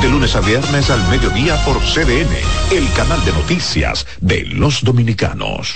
De 0.00 0.08
lunes 0.08 0.34
a 0.34 0.40
viernes 0.40 0.88
al 0.88 1.06
mediodía 1.08 1.62
por 1.64 1.78
CDN, 1.78 2.34
el 2.72 2.90
canal 2.94 3.22
de 3.24 3.32
noticias 3.32 4.06
de 4.20 4.46
los 4.46 4.82
dominicanos. 4.82 5.74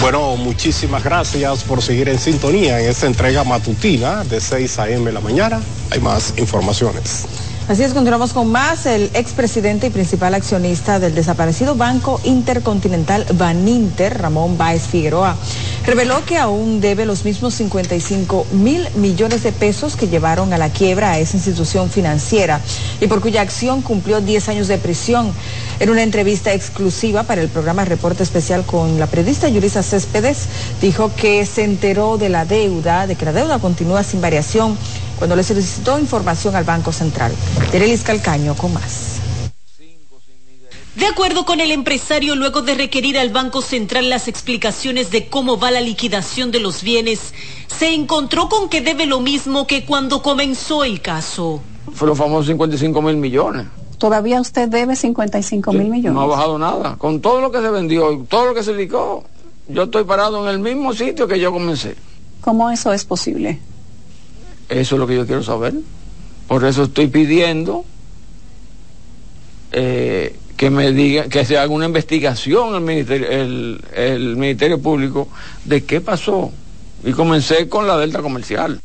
Bueno, 0.00 0.36
muchísimas 0.36 1.02
gracias 1.02 1.64
por 1.64 1.82
seguir 1.82 2.08
en 2.08 2.18
sintonía 2.18 2.80
en 2.80 2.88
esta 2.88 3.06
entrega 3.06 3.44
matutina 3.44 4.24
de 4.24 4.40
6 4.40 4.78
a.m. 4.78 5.08
en 5.08 5.14
la 5.14 5.20
mañana. 5.20 5.60
Hay 5.90 6.00
más 6.00 6.34
informaciones. 6.38 7.26
Así 7.70 7.84
es, 7.84 7.94
continuamos 7.94 8.32
con 8.32 8.50
más. 8.50 8.84
El 8.84 9.12
expresidente 9.14 9.86
y 9.86 9.90
principal 9.90 10.34
accionista 10.34 10.98
del 10.98 11.14
desaparecido 11.14 11.76
Banco 11.76 12.20
Intercontinental 12.24 13.24
Baninter, 13.34 14.20
Ramón 14.20 14.58
Báez 14.58 14.88
Figueroa, 14.88 15.36
reveló 15.84 16.24
que 16.24 16.36
aún 16.36 16.80
debe 16.80 17.06
los 17.06 17.24
mismos 17.24 17.54
55 17.54 18.46
mil 18.52 18.88
millones 18.96 19.42
de 19.42 19.52
pesos 19.52 19.96
que 19.96 20.08
llevaron 20.08 20.52
a 20.52 20.58
la 20.58 20.70
quiebra 20.70 21.12
a 21.12 21.18
esa 21.18 21.36
institución 21.36 21.90
financiera 21.90 22.60
y 23.00 23.06
por 23.06 23.20
cuya 23.20 23.42
acción 23.42 23.82
cumplió 23.82 24.20
10 24.20 24.48
años 24.48 24.68
de 24.68 24.78
prisión. 24.78 25.32
En 25.78 25.90
una 25.90 26.02
entrevista 26.02 26.52
exclusiva 26.52 27.22
para 27.22 27.40
el 27.40 27.48
programa 27.48 27.84
Reporte 27.84 28.22
Especial 28.22 28.64
con 28.64 28.98
la 28.98 29.06
periodista 29.06 29.48
Yurisa 29.48 29.82
Céspedes, 29.82 30.46
dijo 30.80 31.10
que 31.16 31.46
se 31.46 31.64
enteró 31.64 32.18
de 32.18 32.28
la 32.28 32.44
deuda, 32.44 33.06
de 33.06 33.16
que 33.16 33.24
la 33.24 33.32
deuda 33.32 33.58
continúa 33.58 34.02
sin 34.02 34.20
variación 34.20 34.76
cuando 35.16 35.36
le 35.36 35.42
solicitó 35.42 35.98
información 35.98 36.56
al 36.56 36.64
Banco 36.64 36.92
Central. 36.92 37.32
Terelis 37.70 38.02
Calcaño 38.02 38.54
con 38.56 38.72
más. 38.72 39.19
De 41.00 41.06
acuerdo 41.06 41.46
con 41.46 41.60
el 41.60 41.70
empresario, 41.70 42.36
luego 42.36 42.60
de 42.60 42.74
requerir 42.74 43.18
al 43.18 43.30
Banco 43.30 43.62
Central 43.62 44.10
las 44.10 44.28
explicaciones 44.28 45.10
de 45.10 45.28
cómo 45.28 45.58
va 45.58 45.70
la 45.70 45.80
liquidación 45.80 46.50
de 46.50 46.60
los 46.60 46.82
bienes, 46.82 47.32
se 47.68 47.94
encontró 47.94 48.50
con 48.50 48.68
que 48.68 48.82
debe 48.82 49.06
lo 49.06 49.20
mismo 49.20 49.66
que 49.66 49.86
cuando 49.86 50.20
comenzó 50.20 50.84
el 50.84 51.00
caso. 51.00 51.62
Fue 51.94 52.06
los 52.06 52.18
famosos 52.18 52.48
55 52.48 53.00
mil 53.00 53.16
millones. 53.16 53.66
¿Todavía 53.96 54.42
usted 54.42 54.68
debe 54.68 54.94
55 54.94 55.72
mil 55.72 55.88
millones? 55.88 56.12
No 56.12 56.20
ha 56.20 56.26
bajado 56.26 56.58
nada. 56.58 56.96
Con 56.96 57.22
todo 57.22 57.40
lo 57.40 57.50
que 57.50 57.62
se 57.62 57.70
vendió 57.70 58.12
y 58.12 58.18
todo 58.24 58.44
lo 58.44 58.54
que 58.54 58.62
se 58.62 58.74
dedicó, 58.74 59.24
yo 59.68 59.84
estoy 59.84 60.04
parado 60.04 60.46
en 60.46 60.54
el 60.54 60.58
mismo 60.58 60.92
sitio 60.92 61.26
que 61.26 61.40
yo 61.40 61.50
comencé. 61.50 61.96
¿Cómo 62.42 62.70
eso 62.70 62.92
es 62.92 63.06
posible? 63.06 63.58
Eso 64.68 64.96
es 64.96 64.98
lo 64.98 65.06
que 65.06 65.16
yo 65.16 65.26
quiero 65.26 65.42
saber. 65.42 65.72
Por 66.46 66.62
eso 66.66 66.82
estoy 66.82 67.06
pidiendo 67.06 67.86
eh, 69.72 70.36
que 70.60 70.68
me 70.68 70.92
diga, 70.92 71.26
que 71.26 71.46
se 71.46 71.56
haga 71.56 71.72
una 71.72 71.86
investigación 71.86 72.74
el 72.74 72.82
ministerio, 72.82 73.30
el, 73.30 73.82
el 73.94 74.36
ministerio 74.36 74.78
Público 74.78 75.26
de 75.64 75.86
qué 75.86 76.02
pasó. 76.02 76.52
Y 77.02 77.12
comencé 77.12 77.66
con 77.70 77.86
la 77.86 77.96
Delta 77.96 78.20
Comercial. 78.20 78.78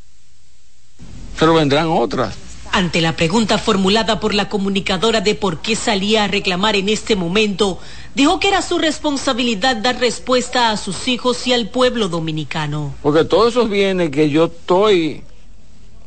Pero 1.38 1.54
vendrán 1.54 1.88
otras. 1.90 2.34
Ante 2.72 3.02
la 3.02 3.18
pregunta 3.18 3.58
formulada 3.58 4.22
por 4.22 4.34
la 4.34 4.48
comunicadora 4.48 5.20
de 5.20 5.36
por 5.36 5.58
qué 5.58 5.76
salía 5.76 6.24
a 6.24 6.28
reclamar 6.30 6.78
en 6.78 6.88
este 6.88 7.18
momento, 7.18 7.78
dijo 8.16 8.40
que 8.40 8.48
era 8.48 8.62
su 8.62 8.78
responsabilidad 8.78 9.76
dar 9.76 10.00
respuesta 10.00 10.72
a 10.72 10.78
sus 10.78 11.10
hijos 11.10 11.46
y 11.46 11.52
al 11.52 11.68
pueblo 11.68 12.08
dominicano. 12.08 12.96
Porque 13.02 13.26
todos 13.26 13.52
esos 13.52 13.70
bienes 13.70 14.12
que 14.12 14.30
yo 14.30 14.46
estoy 14.46 15.24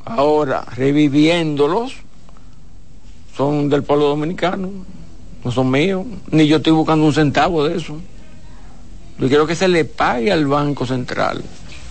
ahora 0.07 0.65
reviviéndolos 0.75 1.93
son 3.37 3.69
del 3.69 3.83
pueblo 3.83 4.07
dominicano 4.07 4.97
no 5.45 5.53
son 5.53 5.71
míos, 5.71 6.05
ni 6.31 6.47
yo 6.47 6.57
estoy 6.57 6.73
buscando 6.73 7.07
un 7.07 7.15
centavo 7.15 7.65
de 7.65 7.77
eso. 7.77 8.01
Yo 9.19 9.29
quiero 9.29 9.47
que 9.47 9.55
se 9.55 9.69
le 9.69 9.85
pague 9.85 10.31
al 10.31 10.47
Banco 10.47 10.87
Central. 10.87 11.43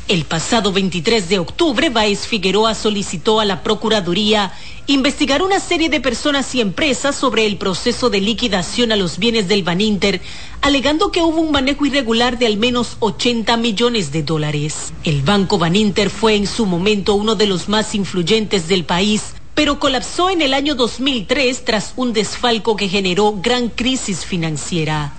El 0.07 0.23
pasado 0.23 0.71
23 0.71 1.27
de 1.27 1.37
octubre, 1.37 1.89
Baez 1.89 2.27
Figueroa 2.27 2.73
solicitó 2.75 3.41
a 3.41 3.45
la 3.45 3.61
Procuraduría 3.61 4.53
investigar 4.85 5.41
una 5.41 5.59
serie 5.59 5.89
de 5.89 5.99
personas 5.99 6.55
y 6.55 6.61
empresas 6.61 7.13
sobre 7.13 7.45
el 7.45 7.57
proceso 7.57 8.09
de 8.09 8.21
liquidación 8.21 8.93
a 8.93 8.95
los 8.95 9.17
bienes 9.17 9.49
del 9.49 9.63
Baninter, 9.63 10.21
alegando 10.61 11.11
que 11.11 11.21
hubo 11.21 11.41
un 11.41 11.51
manejo 11.51 11.85
irregular 11.85 12.39
de 12.39 12.45
al 12.45 12.55
menos 12.55 12.95
80 12.99 13.57
millones 13.57 14.13
de 14.13 14.23
dólares. 14.23 14.93
El 15.03 15.23
Banco 15.23 15.57
Baninter 15.57 16.09
fue 16.09 16.35
en 16.35 16.47
su 16.47 16.65
momento 16.65 17.15
uno 17.15 17.35
de 17.35 17.47
los 17.47 17.67
más 17.67 17.93
influyentes 17.93 18.69
del 18.69 18.85
país 18.85 19.33
pero 19.57 19.79
colapsó 19.79 20.29
en 20.29 20.43
el 20.43 20.53
año 20.53 20.75
2003 20.75 21.65
tras 21.65 21.93
un 21.95 22.13
desfalco 22.13 22.75
que 22.75 22.89
generó 22.89 23.33
gran 23.41 23.69
crisis 23.69 24.23
financiera. 24.23 25.13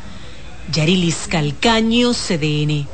Yarilis 0.70 1.26
Calcaño, 1.28 2.12
CDN. 2.12 2.86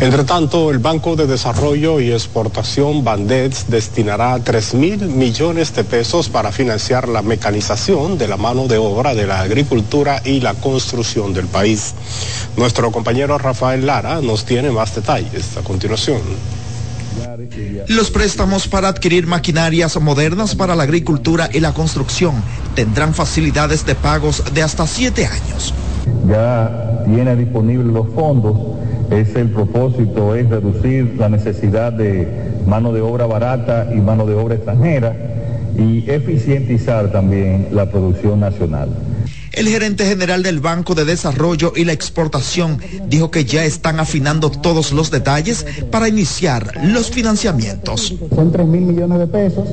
Entre 0.00 0.24
tanto, 0.24 0.70
el 0.70 0.80
Banco 0.80 1.16
de 1.16 1.26
Desarrollo 1.26 1.98
y 1.98 2.12
Exportación 2.12 3.02
Bandets 3.02 3.70
destinará 3.70 4.38
3 4.38 4.74
mil 4.74 4.98
millones 5.06 5.74
de 5.74 5.82
pesos 5.82 6.28
para 6.28 6.52
financiar 6.52 7.08
la 7.08 7.22
mecanización 7.22 8.18
de 8.18 8.28
la 8.28 8.36
mano 8.36 8.68
de 8.68 8.76
obra 8.76 9.14
de 9.14 9.26
la 9.26 9.40
agricultura 9.40 10.20
y 10.26 10.40
la 10.40 10.52
construcción 10.52 11.32
del 11.32 11.46
país. 11.46 11.94
Nuestro 12.58 12.92
compañero 12.92 13.38
Rafael 13.38 13.86
Lara 13.86 14.20
nos 14.20 14.44
tiene 14.44 14.70
más 14.72 14.94
detalles 14.94 15.56
a 15.56 15.62
continuación. 15.62 16.20
Los 17.88 18.10
préstamos 18.10 18.68
para 18.68 18.88
adquirir 18.88 19.26
maquinarias 19.26 20.00
modernas 20.00 20.54
para 20.54 20.74
la 20.74 20.84
agricultura 20.84 21.48
y 21.52 21.60
la 21.60 21.72
construcción 21.72 22.34
tendrán 22.74 23.14
facilidades 23.14 23.84
de 23.84 23.94
pagos 23.94 24.42
de 24.54 24.62
hasta 24.62 24.86
siete 24.86 25.26
años. 25.26 25.74
Ya 26.28 27.02
tiene 27.06 27.36
disponibles 27.36 27.92
los 27.92 28.08
fondos. 28.14 28.56
Es 29.10 29.34
el 29.36 29.50
propósito, 29.50 30.34
es 30.34 30.48
reducir 30.48 31.16
la 31.18 31.28
necesidad 31.28 31.92
de 31.92 32.52
mano 32.66 32.92
de 32.92 33.02
obra 33.02 33.26
barata 33.26 33.88
y 33.94 34.00
mano 34.00 34.24
de 34.24 34.34
obra 34.34 34.54
extranjera 34.54 35.14
y 35.76 36.10
eficientizar 36.10 37.10
también 37.12 37.68
la 37.72 37.90
producción 37.90 38.40
nacional. 38.40 38.88
El 39.52 39.68
gerente 39.68 40.06
general 40.06 40.42
del 40.42 40.60
Banco 40.60 40.94
de 40.94 41.04
Desarrollo 41.04 41.74
y 41.76 41.84
la 41.84 41.92
Exportación 41.92 42.78
dijo 43.08 43.30
que 43.30 43.44
ya 43.44 43.64
están 43.64 44.00
afinando 44.00 44.50
todos 44.50 44.92
los 44.92 45.10
detalles 45.10 45.66
para 45.90 46.08
iniciar 46.08 46.72
los 46.82 47.10
financiamientos. 47.10 48.14
Son 48.34 48.50
3 48.50 48.66
mil 48.66 48.80
millones 48.80 49.18
de 49.18 49.26
pesos 49.26 49.68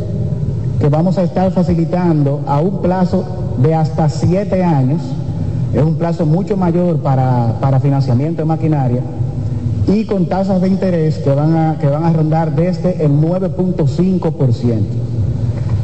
que 0.81 0.89
vamos 0.89 1.17
a 1.17 1.23
estar 1.23 1.53
facilitando 1.53 2.43
a 2.45 2.59
un 2.59 2.81
plazo 2.81 3.55
de 3.61 3.73
hasta 3.73 4.09
7 4.09 4.61
años. 4.63 5.01
Es 5.73 5.81
un 5.81 5.95
plazo 5.95 6.25
mucho 6.25 6.57
mayor 6.57 7.01
para, 7.01 7.79
financiamiento 7.79 8.41
de 8.41 8.45
maquinaria 8.45 9.01
y 9.87 10.03
con 10.03 10.27
tasas 10.27 10.61
de 10.61 10.67
interés 10.67 11.19
que 11.19 11.29
van 11.29 11.55
a, 11.55 11.77
que 11.79 11.87
van 11.87 12.03
a 12.03 12.11
rondar 12.11 12.53
desde 12.53 13.03
el 13.03 13.11
9.5%. 13.11 15.09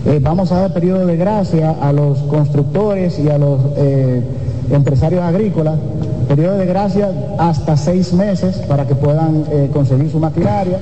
Eh, 0.06 0.20
vamos 0.22 0.52
a 0.52 0.60
dar 0.62 0.74
periodo 0.74 1.08
de 1.08 1.18
gracia 1.18 1.76
a 1.82 1.92
los 1.92 2.20
constructores 2.20 3.18
y 3.18 3.28
a 3.28 3.40
los 3.40 3.60
eh, 3.76 4.22
empresarios 4.70 5.24
agrícolas, 5.24 5.80
periodo 6.28 6.58
de 6.58 6.68
gracia 6.68 7.10
hasta 7.40 7.76
seis 7.76 8.14
meses 8.14 8.58
para 8.68 8.86
que 8.86 8.94
puedan 8.94 9.46
eh, 9.50 9.70
conseguir 9.74 10.12
su 10.12 10.20
maquinaria. 10.20 10.78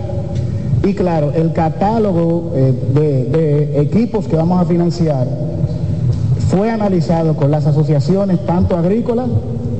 Y 0.84 0.94
claro, 0.94 1.32
el 1.34 1.54
catálogo 1.54 2.52
de 2.54 3.80
equipos 3.80 4.28
que 4.28 4.36
vamos 4.36 4.62
a 4.62 4.66
financiar 4.66 5.26
fue 6.50 6.70
analizado 6.70 7.38
con 7.38 7.50
las 7.50 7.66
asociaciones 7.66 8.46
tanto 8.46 8.76
agrícolas 8.76 9.30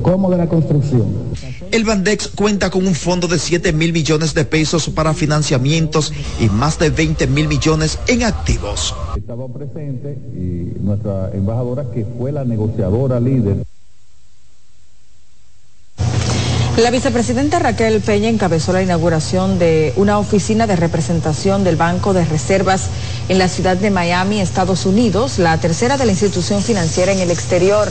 como 0.00 0.30
de 0.30 0.38
la 0.38 0.46
construcción. 0.46 1.04
El 1.74 1.82
Bandex 1.82 2.28
cuenta 2.28 2.70
con 2.70 2.86
un 2.86 2.94
fondo 2.94 3.26
de 3.26 3.36
7 3.36 3.72
mil 3.72 3.92
millones 3.92 4.32
de 4.32 4.44
pesos 4.44 4.88
para 4.90 5.12
financiamientos 5.12 6.12
y 6.38 6.48
más 6.48 6.78
de 6.78 6.90
20 6.90 7.26
mil 7.26 7.48
millones 7.48 7.98
en 8.06 8.22
activos. 8.22 8.94
Estaba 9.16 9.48
presente 9.48 10.16
y 10.36 10.78
nuestra 10.80 11.32
embajadora 11.34 11.86
que 11.92 12.06
fue 12.16 12.30
la 12.30 12.44
negociadora 12.44 13.18
líder. 13.18 13.64
La 16.76 16.92
vicepresidenta 16.92 17.58
Raquel 17.58 18.00
Peña 18.02 18.28
encabezó 18.28 18.72
la 18.72 18.82
inauguración 18.82 19.58
de 19.58 19.92
una 19.96 20.20
oficina 20.20 20.68
de 20.68 20.76
representación 20.76 21.64
del 21.64 21.74
Banco 21.74 22.12
de 22.14 22.24
Reservas 22.24 22.88
en 23.28 23.38
la 23.38 23.48
ciudad 23.48 23.76
de 23.76 23.90
Miami, 23.90 24.40
Estados 24.40 24.86
Unidos, 24.86 25.40
la 25.40 25.58
tercera 25.58 25.96
de 25.96 26.06
la 26.06 26.12
institución 26.12 26.62
financiera 26.62 27.12
en 27.12 27.18
el 27.18 27.32
exterior. 27.32 27.88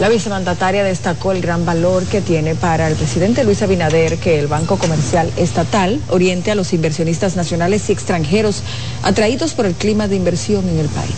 La 0.00 0.08
vicemandataria 0.08 0.84
destacó 0.84 1.32
el 1.32 1.40
gran 1.40 1.66
valor 1.66 2.04
que 2.04 2.20
tiene 2.20 2.54
para 2.54 2.86
el 2.86 2.94
presidente 2.94 3.42
Luis 3.42 3.62
Abinader 3.62 4.18
que 4.18 4.38
el 4.38 4.46
Banco 4.46 4.78
Comercial 4.78 5.28
Estatal 5.36 6.00
oriente 6.10 6.52
a 6.52 6.54
los 6.54 6.72
inversionistas 6.72 7.34
nacionales 7.34 7.88
y 7.88 7.92
extranjeros 7.92 8.62
atraídos 9.02 9.54
por 9.54 9.66
el 9.66 9.74
clima 9.74 10.06
de 10.06 10.14
inversión 10.14 10.68
en 10.68 10.78
el 10.78 10.86
país. 10.86 11.16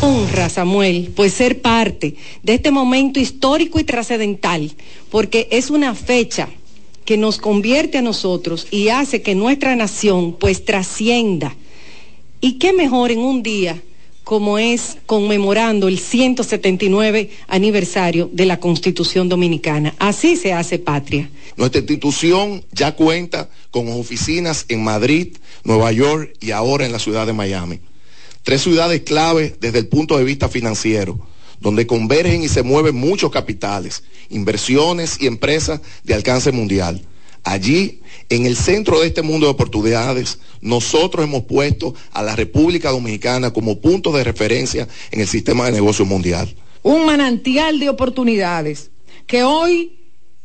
Honra, 0.00 0.48
Samuel, 0.48 1.12
pues 1.16 1.32
ser 1.32 1.60
parte 1.60 2.14
de 2.44 2.54
este 2.54 2.70
momento 2.70 3.18
histórico 3.18 3.80
y 3.80 3.84
trascendental, 3.84 4.70
porque 5.10 5.48
es 5.50 5.70
una 5.70 5.96
fecha 5.96 6.48
que 7.04 7.16
nos 7.16 7.38
convierte 7.38 7.98
a 7.98 8.02
nosotros 8.02 8.68
y 8.70 8.90
hace 8.90 9.22
que 9.22 9.34
nuestra 9.34 9.74
nación 9.74 10.36
pues 10.38 10.64
trascienda. 10.64 11.56
Y 12.40 12.58
qué 12.58 12.72
mejor 12.72 13.10
en 13.10 13.18
un 13.18 13.42
día 13.42 13.82
como 14.30 14.60
es 14.60 14.96
conmemorando 15.06 15.88
el 15.88 15.98
179 15.98 17.30
aniversario 17.48 18.30
de 18.32 18.46
la 18.46 18.60
Constitución 18.60 19.28
Dominicana. 19.28 19.96
Así 19.98 20.36
se 20.36 20.52
hace 20.52 20.78
patria. 20.78 21.28
Nuestra 21.56 21.80
institución 21.80 22.64
ya 22.70 22.94
cuenta 22.94 23.50
con 23.72 23.88
oficinas 23.88 24.66
en 24.68 24.84
Madrid, 24.84 25.36
Nueva 25.64 25.90
York 25.90 26.32
y 26.38 26.52
ahora 26.52 26.86
en 26.86 26.92
la 26.92 27.00
ciudad 27.00 27.26
de 27.26 27.32
Miami. 27.32 27.80
Tres 28.44 28.62
ciudades 28.62 29.00
clave 29.00 29.56
desde 29.58 29.80
el 29.80 29.88
punto 29.88 30.16
de 30.16 30.22
vista 30.22 30.48
financiero, 30.48 31.18
donde 31.58 31.88
convergen 31.88 32.44
y 32.44 32.48
se 32.48 32.62
mueven 32.62 32.94
muchos 32.94 33.32
capitales, 33.32 34.04
inversiones 34.28 35.20
y 35.20 35.26
empresas 35.26 35.80
de 36.04 36.14
alcance 36.14 36.52
mundial. 36.52 37.02
Allí, 37.42 37.99
en 38.30 38.46
el 38.46 38.56
centro 38.56 39.00
de 39.00 39.08
este 39.08 39.22
mundo 39.22 39.46
de 39.46 39.52
oportunidades, 39.52 40.38
nosotros 40.60 41.24
hemos 41.24 41.42
puesto 41.44 41.94
a 42.12 42.22
la 42.22 42.36
República 42.36 42.90
Dominicana 42.90 43.52
como 43.52 43.80
punto 43.80 44.12
de 44.12 44.24
referencia 44.24 44.88
en 45.10 45.20
el 45.20 45.26
sistema 45.26 45.66
de 45.66 45.72
negocio 45.72 46.06
mundial. 46.06 46.54
Un 46.82 47.04
manantial 47.04 47.78
de 47.80 47.88
oportunidades 47.88 48.90
que 49.26 49.42
hoy 49.42 49.98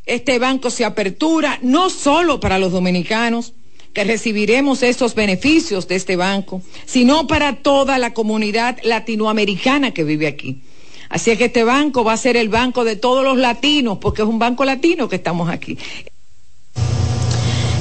este 0.04 0.38
banco 0.38 0.70
se 0.70 0.84
apertura 0.84 1.58
no 1.62 1.88
solo 1.88 2.40
para 2.40 2.58
los 2.58 2.72
dominicanos, 2.72 3.54
que 3.92 4.04
recibiremos 4.04 4.82
estos 4.82 5.14
beneficios 5.14 5.88
de 5.88 5.94
este 5.94 6.16
banco, 6.16 6.60
sino 6.84 7.26
para 7.26 7.62
toda 7.62 7.96
la 7.96 8.12
comunidad 8.12 8.76
latinoamericana 8.82 9.94
que 9.94 10.04
vive 10.04 10.26
aquí. 10.26 10.60
Así 11.08 11.30
es 11.30 11.38
que 11.38 11.46
este 11.46 11.64
banco 11.64 12.04
va 12.04 12.12
a 12.12 12.18
ser 12.18 12.36
el 12.36 12.50
banco 12.50 12.84
de 12.84 12.96
todos 12.96 13.24
los 13.24 13.38
latinos, 13.38 13.96
porque 13.98 14.20
es 14.22 14.28
un 14.28 14.38
banco 14.38 14.64
latino 14.66 15.08
que 15.08 15.16
estamos 15.16 15.48
aquí. 15.48 15.78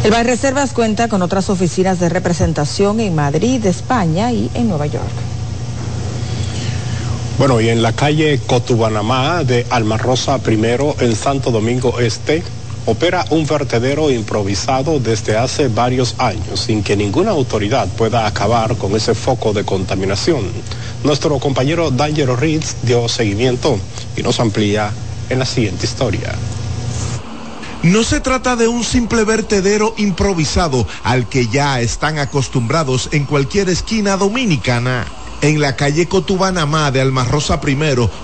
El 0.05 0.13
Reservas 0.23 0.71
cuenta 0.71 1.07
con 1.07 1.23
otras 1.23 1.49
oficinas 1.49 1.99
de 1.99 2.09
representación 2.09 2.99
en 2.99 3.15
Madrid, 3.15 3.65
España 3.65 4.31
y 4.31 4.51
en 4.53 4.69
Nueva 4.69 4.85
York. 4.85 5.09
Bueno, 7.39 7.59
y 7.59 7.69
en 7.69 7.81
la 7.81 7.91
calle 7.91 8.39
Cotubanamá 8.45 9.43
de 9.43 9.65
Almarrosa 9.71 10.37
primero 10.37 10.95
en 10.99 11.15
Santo 11.15 11.49
Domingo 11.49 11.99
Este, 11.99 12.43
opera 12.85 13.25
un 13.31 13.47
vertedero 13.47 14.11
improvisado 14.11 14.99
desde 14.99 15.37
hace 15.37 15.69
varios 15.69 16.13
años 16.19 16.59
sin 16.59 16.83
que 16.83 16.95
ninguna 16.95 17.31
autoridad 17.31 17.87
pueda 17.87 18.27
acabar 18.27 18.75
con 18.75 18.95
ese 18.95 19.15
foco 19.15 19.53
de 19.53 19.63
contaminación. 19.63 20.43
Nuestro 21.03 21.39
compañero 21.39 21.89
D'Angelo 21.89 22.35
Ritz 22.35 22.75
dio 22.83 23.09
seguimiento 23.09 23.79
y 24.15 24.21
nos 24.21 24.39
amplía 24.39 24.91
en 25.31 25.39
la 25.39 25.45
siguiente 25.45 25.87
historia. 25.87 26.31
No 27.85 28.03
se 28.03 28.19
trata 28.19 28.55
de 28.55 28.67
un 28.67 28.83
simple 28.83 29.23
vertedero 29.25 29.93
improvisado 29.97 30.87
al 31.03 31.29
que 31.29 31.47
ya 31.49 31.81
están 31.81 32.17
acostumbrados 32.17 33.09
en 33.11 33.25
cualquier 33.25 33.69
esquina 33.69 34.17
dominicana. 34.17 35.05
En 35.41 35.61
la 35.61 35.75
calle 35.75 36.07
Cotubanamá 36.07 36.89
de 36.89 37.01
Almarrosa 37.01 37.61
I, 37.63 37.77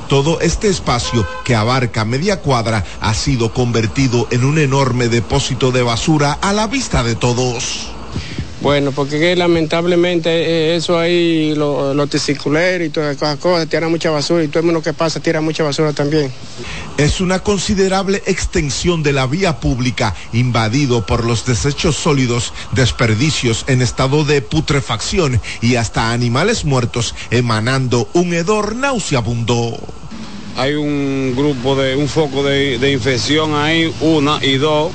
todo 0.09 0.41
este 0.41 0.67
espacio 0.67 1.27
que 1.45 1.53
abarca 1.53 2.05
media 2.05 2.41
cuadra 2.41 2.83
ha 3.01 3.13
sido 3.13 3.53
convertido 3.53 4.27
en 4.31 4.45
un 4.45 4.57
enorme 4.57 5.09
depósito 5.09 5.71
de 5.71 5.83
basura 5.83 6.39
a 6.41 6.53
la 6.53 6.65
vista 6.65 7.03
de 7.03 7.13
todos. 7.13 8.00
Bueno, 8.61 8.91
porque 8.91 9.35
lamentablemente 9.35 10.29
eh, 10.29 10.75
eso 10.75 10.99
ahí, 10.99 11.55
los 11.55 11.95
lo 11.95 12.03
y 12.03 12.89
todas 12.89 13.15
esas 13.15 13.39
cosas, 13.39 13.67
tiran 13.67 13.89
mucha 13.89 14.11
basura 14.11 14.43
y 14.43 14.49
todo 14.49 14.59
el 14.59 14.65
mundo 14.65 14.83
que 14.83 14.93
pasa 14.93 15.19
tira 15.19 15.41
mucha 15.41 15.63
basura 15.63 15.93
también. 15.93 16.31
Es 16.97 17.21
una 17.21 17.39
considerable 17.39 18.21
extensión 18.27 19.01
de 19.01 19.13
la 19.13 19.25
vía 19.25 19.59
pública 19.59 20.13
invadido 20.31 21.07
por 21.07 21.25
los 21.25 21.43
desechos 21.45 21.95
sólidos, 21.95 22.53
desperdicios 22.73 23.65
en 23.67 23.81
estado 23.81 24.25
de 24.25 24.43
putrefacción 24.43 25.41
y 25.61 25.77
hasta 25.77 26.11
animales 26.11 26.63
muertos 26.63 27.15
emanando 27.31 28.09
un 28.13 28.31
hedor 28.35 28.75
nauseabundo. 28.75 29.79
Hay 30.55 30.75
un 30.75 31.33
grupo 31.35 31.75
de, 31.75 31.95
un 31.95 32.07
foco 32.07 32.43
de, 32.43 32.77
de 32.77 32.91
infección 32.91 33.55
ahí, 33.55 33.91
una 34.01 34.37
y 34.43 34.57
dos 34.57 34.91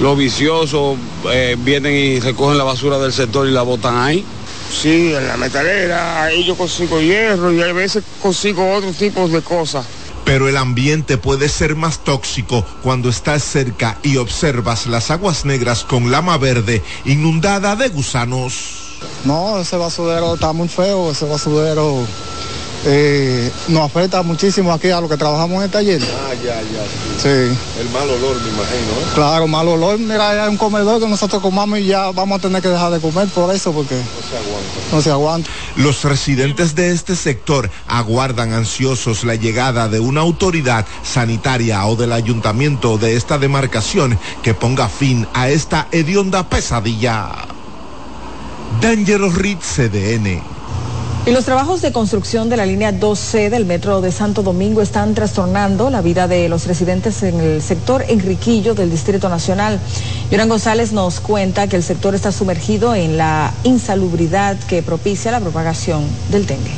los 0.00 0.16
viciosos 0.16 0.96
eh, 1.30 1.56
vienen 1.58 1.94
y 1.94 2.20
recogen 2.20 2.56
la 2.56 2.64
basura 2.64 2.98
del 2.98 3.12
sector 3.12 3.48
y 3.48 3.52
la 3.52 3.62
botan 3.62 3.96
ahí. 3.96 4.24
Sí, 4.70 5.14
en 5.14 5.26
la 5.26 5.36
metalera, 5.36 6.22
ahí 6.22 6.44
yo 6.44 6.54
consigo 6.54 7.00
hierro 7.00 7.52
y 7.52 7.62
a 7.62 7.72
veces 7.72 8.04
consigo 8.22 8.74
otros 8.74 8.96
tipos 8.96 9.32
de 9.32 9.42
cosas. 9.42 9.86
Pero 10.24 10.48
el 10.48 10.58
ambiente 10.58 11.16
puede 11.16 11.48
ser 11.48 11.74
más 11.74 12.04
tóxico 12.04 12.64
cuando 12.82 13.08
estás 13.08 13.42
cerca 13.42 13.98
y 14.02 14.18
observas 14.18 14.86
las 14.86 15.10
aguas 15.10 15.46
negras 15.46 15.84
con 15.84 16.10
lama 16.10 16.36
verde 16.36 16.82
inundada 17.06 17.76
de 17.76 17.88
gusanos. 17.88 18.98
No, 19.24 19.58
ese 19.58 19.76
basurero 19.76 20.34
está 20.34 20.52
muy 20.52 20.68
feo, 20.68 21.10
ese 21.12 21.24
basurero 21.24 22.06
eh, 22.84 23.50
nos 23.68 23.84
afecta 23.84 24.22
muchísimo 24.22 24.72
aquí 24.72 24.90
a 24.90 25.00
los 25.00 25.10
que 25.10 25.16
trabajamos 25.16 25.58
en 25.58 25.62
el 25.64 25.70
taller. 25.70 26.02
Ah, 26.02 26.34
ya, 26.34 26.60
ya. 26.62 26.84
Sí. 27.20 27.58
El 27.80 27.90
mal 27.92 28.08
olor, 28.08 28.36
me 28.40 28.48
imagino. 28.48 28.92
¿eh? 29.00 29.12
Claro, 29.14 29.48
mal 29.48 29.68
olor. 29.68 29.98
Mira, 29.98 30.30
hay 30.30 30.48
un 30.48 30.56
comedor 30.56 31.00
que 31.00 31.08
nosotros 31.08 31.42
comamos 31.42 31.78
y 31.80 31.86
ya 31.86 32.10
vamos 32.12 32.38
a 32.38 32.42
tener 32.42 32.62
que 32.62 32.68
dejar 32.68 32.92
de 32.92 33.00
comer 33.00 33.28
por 33.28 33.54
eso, 33.54 33.72
porque 33.72 33.96
no 33.96 34.02
se 34.02 34.36
aguanta. 34.36 34.92
No 34.92 35.02
se 35.02 35.10
aguanta. 35.10 35.50
Los 35.76 36.04
residentes 36.04 36.74
de 36.74 36.92
este 36.92 37.16
sector 37.16 37.70
aguardan 37.86 38.52
ansiosos 38.52 39.24
la 39.24 39.34
llegada 39.34 39.88
de 39.88 40.00
una 40.00 40.20
autoridad 40.20 40.86
sanitaria 41.02 41.84
o 41.86 41.96
del 41.96 42.12
ayuntamiento 42.12 42.98
de 42.98 43.16
esta 43.16 43.38
demarcación 43.38 44.18
que 44.42 44.54
ponga 44.54 44.88
fin 44.88 45.26
a 45.34 45.48
esta 45.48 45.88
hedionda 45.90 46.48
pesadilla. 46.48 47.30
Dangerous 48.80 49.34
Reed 49.34 49.58
CDN. 49.58 50.57
Y 51.26 51.30
los 51.30 51.44
trabajos 51.44 51.82
de 51.82 51.92
construcción 51.92 52.48
de 52.48 52.56
la 52.56 52.64
línea 52.64 52.90
2C 52.90 53.50
del 53.50 53.66
metro 53.66 54.00
de 54.00 54.12
Santo 54.12 54.42
Domingo 54.42 54.80
están 54.80 55.14
trastornando 55.14 55.90
la 55.90 56.00
vida 56.00 56.26
de 56.26 56.48
los 56.48 56.66
residentes 56.66 57.22
en 57.22 57.38
el 57.40 57.60
sector 57.60 58.04
Enriquillo 58.08 58.74
del 58.74 58.90
Distrito 58.90 59.28
Nacional. 59.28 59.78
Yoran 60.30 60.48
González 60.48 60.92
nos 60.92 61.20
cuenta 61.20 61.66
que 61.66 61.76
el 61.76 61.82
sector 61.82 62.14
está 62.14 62.32
sumergido 62.32 62.94
en 62.94 63.18
la 63.18 63.52
insalubridad 63.64 64.56
que 64.68 64.82
propicia 64.82 65.30
la 65.30 65.40
propagación 65.40 66.02
del 66.30 66.46
dengue. 66.46 66.72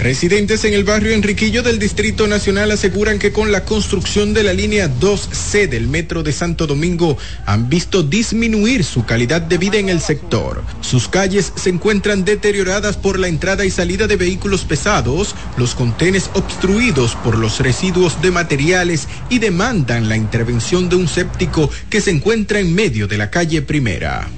Residentes 0.00 0.64
en 0.64 0.72
el 0.72 0.84
barrio 0.84 1.12
Enriquillo 1.12 1.62
del 1.62 1.78
Distrito 1.78 2.26
Nacional 2.26 2.70
aseguran 2.70 3.18
que 3.18 3.32
con 3.32 3.52
la 3.52 3.66
construcción 3.66 4.32
de 4.32 4.42
la 4.42 4.54
línea 4.54 4.88
2C 4.88 5.68
del 5.68 5.88
Metro 5.88 6.22
de 6.22 6.32
Santo 6.32 6.66
Domingo 6.66 7.18
han 7.44 7.68
visto 7.68 8.02
disminuir 8.02 8.82
su 8.82 9.04
calidad 9.04 9.42
de 9.42 9.58
vida 9.58 9.76
en 9.76 9.90
el 9.90 10.00
sector. 10.00 10.62
Sus 10.80 11.06
calles 11.06 11.52
se 11.54 11.68
encuentran 11.68 12.24
deterioradas 12.24 12.96
por 12.96 13.18
la 13.18 13.28
entrada 13.28 13.66
y 13.66 13.70
salida 13.70 14.06
de 14.06 14.16
vehículos 14.16 14.64
pesados, 14.64 15.34
los 15.58 15.74
contenes 15.74 16.30
obstruidos 16.32 17.14
por 17.16 17.36
los 17.36 17.60
residuos 17.60 18.22
de 18.22 18.30
materiales 18.30 19.06
y 19.28 19.38
demandan 19.38 20.08
la 20.08 20.16
intervención 20.16 20.88
de 20.88 20.96
un 20.96 21.08
séptico 21.08 21.68
que 21.90 22.00
se 22.00 22.10
encuentra 22.10 22.58
en 22.58 22.74
medio 22.74 23.06
de 23.06 23.18
la 23.18 23.30
calle 23.30 23.60
primera. 23.60 24.30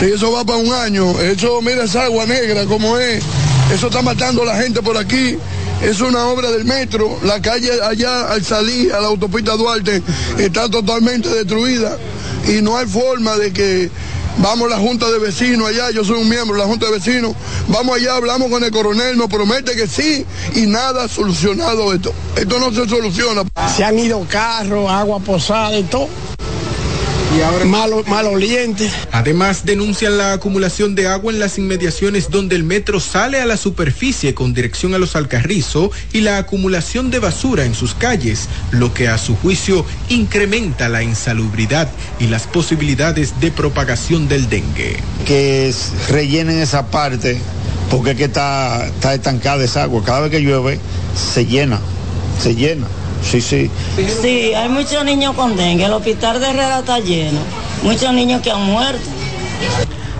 Si 0.00 0.06
eso 0.06 0.32
va 0.32 0.42
para 0.46 0.58
un 0.58 0.72
año, 0.72 1.20
eso 1.20 1.60
mira 1.60 1.84
esa 1.84 2.04
agua 2.04 2.24
negra 2.24 2.64
como 2.64 2.96
es 2.96 3.22
eso 3.72 3.86
está 3.86 4.02
matando 4.02 4.42
a 4.42 4.46
la 4.46 4.56
gente 4.56 4.82
por 4.82 4.96
aquí. 4.98 5.38
Es 5.82 6.00
una 6.00 6.26
obra 6.26 6.50
del 6.50 6.64
metro. 6.64 7.18
La 7.24 7.40
calle 7.40 7.70
allá 7.82 8.30
al 8.30 8.44
salir 8.44 8.92
a 8.92 9.00
la 9.00 9.08
autopista 9.08 9.56
Duarte 9.56 10.02
está 10.38 10.68
totalmente 10.68 11.28
destruida 11.30 11.96
y 12.46 12.60
no 12.60 12.76
hay 12.76 12.86
forma 12.86 13.36
de 13.36 13.52
que 13.52 13.90
vamos 14.38 14.66
a 14.66 14.76
la 14.76 14.78
Junta 14.78 15.10
de 15.10 15.18
Vecinos 15.18 15.68
allá, 15.68 15.90
yo 15.90 16.04
soy 16.04 16.20
un 16.20 16.28
miembro 16.28 16.56
de 16.56 16.62
la 16.62 16.68
Junta 16.68 16.86
de 16.86 16.92
Vecinos, 16.92 17.34
vamos 17.68 17.96
allá, 17.96 18.16
hablamos 18.16 18.50
con 18.50 18.62
el 18.64 18.70
coronel, 18.70 19.16
nos 19.16 19.28
promete 19.28 19.74
que 19.74 19.86
sí 19.86 20.24
y 20.54 20.66
nada 20.66 21.08
solucionado 21.08 21.92
esto. 21.92 22.12
Esto 22.36 22.58
no 22.58 22.72
se 22.72 22.88
soluciona. 22.88 23.42
Se 23.74 23.84
han 23.84 23.98
ido 23.98 24.26
carros, 24.28 24.90
agua 24.90 25.18
posada 25.20 25.78
y 25.78 25.84
todo 25.84 26.08
y 27.36 27.40
ahora 27.40 27.64
malo. 27.64 28.02
Además, 29.12 29.64
denuncian 29.64 30.18
la 30.18 30.32
acumulación 30.34 30.94
de 30.94 31.06
agua 31.06 31.32
en 31.32 31.40
las 31.40 31.58
inmediaciones 31.58 32.30
donde 32.30 32.56
el 32.56 32.64
metro 32.64 33.00
sale 33.00 33.40
a 33.40 33.46
la 33.46 33.56
superficie 33.56 34.34
con 34.34 34.54
dirección 34.54 34.94
a 34.94 34.98
los 34.98 35.16
Alcarrizo 35.16 35.90
y 36.12 36.20
la 36.20 36.38
acumulación 36.38 37.10
de 37.10 37.18
basura 37.18 37.64
en 37.64 37.74
sus 37.74 37.94
calles, 37.94 38.48
lo 38.70 38.92
que 38.94 39.08
a 39.08 39.18
su 39.18 39.36
juicio 39.36 39.84
incrementa 40.08 40.88
la 40.88 41.02
insalubridad 41.02 41.90
y 42.18 42.26
las 42.26 42.46
posibilidades 42.46 43.40
de 43.40 43.50
propagación 43.50 44.28
del 44.28 44.48
dengue. 44.48 44.96
Que 45.26 45.72
rellenen 46.08 46.58
esa 46.58 46.90
parte 46.90 47.40
porque 47.90 48.12
es 48.12 48.16
que 48.16 48.24
está, 48.24 48.86
está 48.86 49.14
estancada 49.14 49.62
esa 49.64 49.82
agua. 49.84 50.02
Cada 50.04 50.20
vez 50.20 50.30
que 50.30 50.40
llueve 50.40 50.78
se 51.14 51.46
llena, 51.46 51.80
se 52.42 52.54
llena. 52.54 52.86
Sí, 53.22 53.40
sí. 53.40 53.70
Sí, 54.20 54.54
hay 54.54 54.68
muchos 54.68 55.04
niños 55.04 55.34
con 55.34 55.56
dengue. 55.56 55.84
El 55.84 55.92
hospital 55.92 56.40
de 56.40 56.50
Herrera 56.50 56.80
está 56.80 56.98
lleno. 56.98 57.40
Muchos 57.82 58.12
niños 58.12 58.42
que 58.42 58.50
han 58.50 58.62
muerto. 58.62 59.00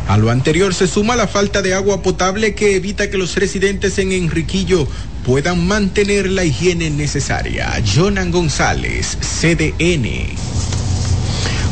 A 0.08 0.18
lo 0.18 0.30
anterior 0.30 0.74
se 0.74 0.86
suma 0.86 1.16
la 1.16 1.26
falta 1.26 1.62
de 1.62 1.74
agua 1.74 2.02
potable 2.02 2.54
que 2.54 2.76
evita 2.76 3.08
que 3.08 3.16
los 3.16 3.36
residentes 3.36 3.98
en 3.98 4.12
Enriquillo 4.12 4.86
puedan 5.24 5.66
mantener 5.66 6.28
la 6.28 6.44
higiene 6.44 6.90
necesaria. 6.90 7.72
Jonan 7.94 8.30
González, 8.30 9.16
CDN. 9.20 10.34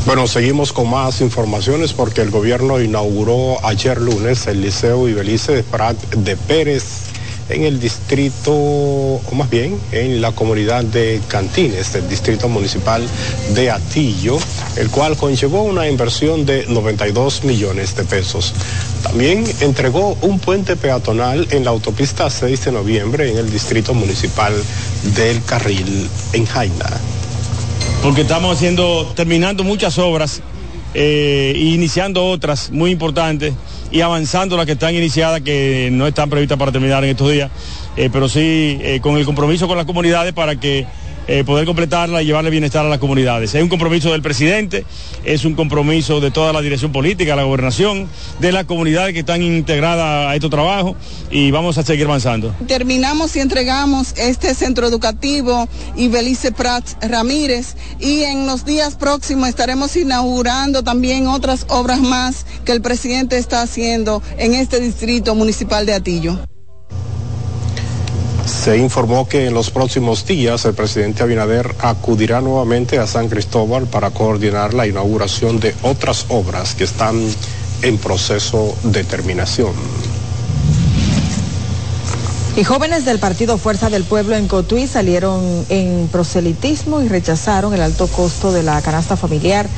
Bueno, 0.07 0.27
seguimos 0.27 0.73
con 0.73 0.89
más 0.89 1.21
informaciones 1.21 1.93
porque 1.93 2.23
el 2.23 2.31
gobierno 2.31 2.81
inauguró 2.81 3.65
ayer 3.65 4.01
lunes 4.01 4.47
el 4.47 4.63
Liceo 4.63 5.09
Ibelice 5.09 5.53
de 5.53 5.63
Prat 5.63 5.97
de 6.15 6.37
Pérez 6.37 7.10
en 7.51 7.65
el 7.65 7.81
distrito, 7.81 8.53
o 8.53 9.35
más 9.35 9.51
bien 9.51 9.79
en 9.93 10.21
la 10.21 10.33
comunidad 10.33 10.85
de 10.85 11.21
Cantines, 11.29 11.93
del 11.93 12.09
distrito 12.09 12.49
municipal 12.49 13.07
de 13.55 13.71
Atillo, 13.71 14.39
el 14.77 14.91
cual 14.91 15.17
conllevó 15.17 15.63
una 15.63 15.89
inversión 15.89 16.47
de 16.47 16.67
92 16.67 17.45
millones 17.45 17.97
de 17.97 18.05
pesos. 18.05 18.55
También 19.03 19.45
entregó 19.61 20.17
un 20.23 20.39
puente 20.39 20.77
peatonal 20.77 21.47
en 21.51 21.65
la 21.65 21.71
autopista 21.71 22.31
6 22.31 22.65
de 22.65 22.73
noviembre 22.73 23.31
en 23.31 23.39
el 23.39 23.51
distrito 23.51 23.95
municipal 23.95 24.53
del 25.17 25.43
Carril 25.45 26.09
en 26.33 26.47
Jaina. 26.47 26.91
Porque 28.03 28.23
estamos 28.23 28.57
haciendo, 28.57 29.13
terminando 29.15 29.65
muchas 29.65 29.99
obras 29.99 30.41
e 30.95 31.55
iniciando 31.57 32.27
otras 32.27 32.71
muy 32.71 32.91
importantes 32.91 33.53
y 33.91 34.01
avanzando 34.01 34.57
las 34.57 34.67
que 34.67 34.73
están 34.73 34.95
iniciadas, 34.95 35.41
que 35.41 35.89
no 35.93 36.07
están 36.07 36.31
previstas 36.31 36.59
para 36.59 36.73
terminar 36.73 37.03
en 37.05 37.11
estos 37.11 37.31
días, 37.31 37.51
eh, 37.97 38.09
pero 38.13 38.29
sí 38.29 38.79
eh, 38.83 39.01
con 39.03 39.17
el 39.17 39.25
compromiso 39.25 39.67
con 39.67 39.77
las 39.77 39.87
comunidades 39.87 40.33
para 40.33 40.57
que 40.57 40.87
eh, 41.31 41.45
poder 41.45 41.65
completarla 41.65 42.23
y 42.23 42.27
llevarle 42.27 42.51
bienestar 42.51 42.85
a 42.85 42.89
las 42.89 42.99
comunidades. 42.99 43.55
Es 43.55 43.63
un 43.63 43.69
compromiso 43.69 44.11
del 44.11 44.21
presidente, 44.21 44.85
es 45.23 45.45
un 45.45 45.55
compromiso 45.55 46.21
de 46.21 46.33
toda 46.33 46.53
la 46.53 46.61
dirección 46.61 46.91
política, 46.91 47.37
la 47.37 47.45
gobernación, 47.45 48.09
de 48.41 48.51
las 48.51 48.65
comunidades 48.65 49.13
que 49.13 49.21
están 49.21 49.41
integradas 49.41 50.29
a 50.29 50.35
estos 50.35 50.51
trabajos 50.51 50.97
y 51.31 51.53
vamos 51.53 51.79
a 51.79 51.85
seguir 51.85 52.07
avanzando. 52.07 52.53
Terminamos 52.67 53.37
y 53.37 53.41
entregamos 53.41 54.13
este 54.17 54.55
centro 54.57 54.89
educativo 54.89 55.69
y 55.95 56.09
Belice 56.09 56.51
Prats 56.51 56.97
Ramírez 57.01 57.77
y 58.01 58.23
en 58.25 58.47
los 58.47 58.65
días 58.65 58.97
próximos 58.97 59.49
estaremos 59.49 59.95
inaugurando 59.95 60.83
también 60.83 61.29
otras 61.29 61.65
obras 61.69 62.01
más 62.01 62.45
que 62.65 62.73
el 62.73 62.83
presidente 62.83 63.39
está 63.39 63.63
haciendo 63.63 64.21
en 64.37 64.55
este 64.55 64.81
distrito 64.81 65.37
municipal 65.37 65.87
de 65.87 65.95
Atillo. 65.95 66.41
Se 68.51 68.77
informó 68.77 69.29
que 69.29 69.47
en 69.47 69.55
los 69.55 69.71
próximos 69.71 70.27
días 70.27 70.65
el 70.65 70.75
presidente 70.75 71.23
Abinader 71.23 71.75
acudirá 71.79 72.41
nuevamente 72.41 72.99
a 72.99 73.07
San 73.07 73.29
Cristóbal 73.29 73.87
para 73.87 74.11
coordinar 74.11 74.75
la 74.75 74.87
inauguración 74.87 75.61
de 75.61 75.75
otras 75.83 76.27
obras 76.29 76.75
que 76.75 76.85
están 76.85 77.17
en 77.83 77.97
proceso 77.97 78.77
de 78.83 79.05
terminación. 79.05 79.73
Y 82.57 82.65
jóvenes 82.65 83.05
del 83.05 83.21
partido 83.21 83.57
Fuerza 83.57 83.89
del 83.89 84.05
Pueblo 84.05 84.35
en 84.35 84.49
Cotuí 84.49 84.87
salieron 84.87 85.65
en 85.69 86.09
proselitismo 86.09 87.01
y 87.01 87.09
rechazaron 87.09 87.73
el 87.73 87.81
alto 87.81 88.09
costo 88.09 88.53
de 88.53 88.65
la 88.65 88.83
canasta 88.83 89.17
familiar, 89.17 89.69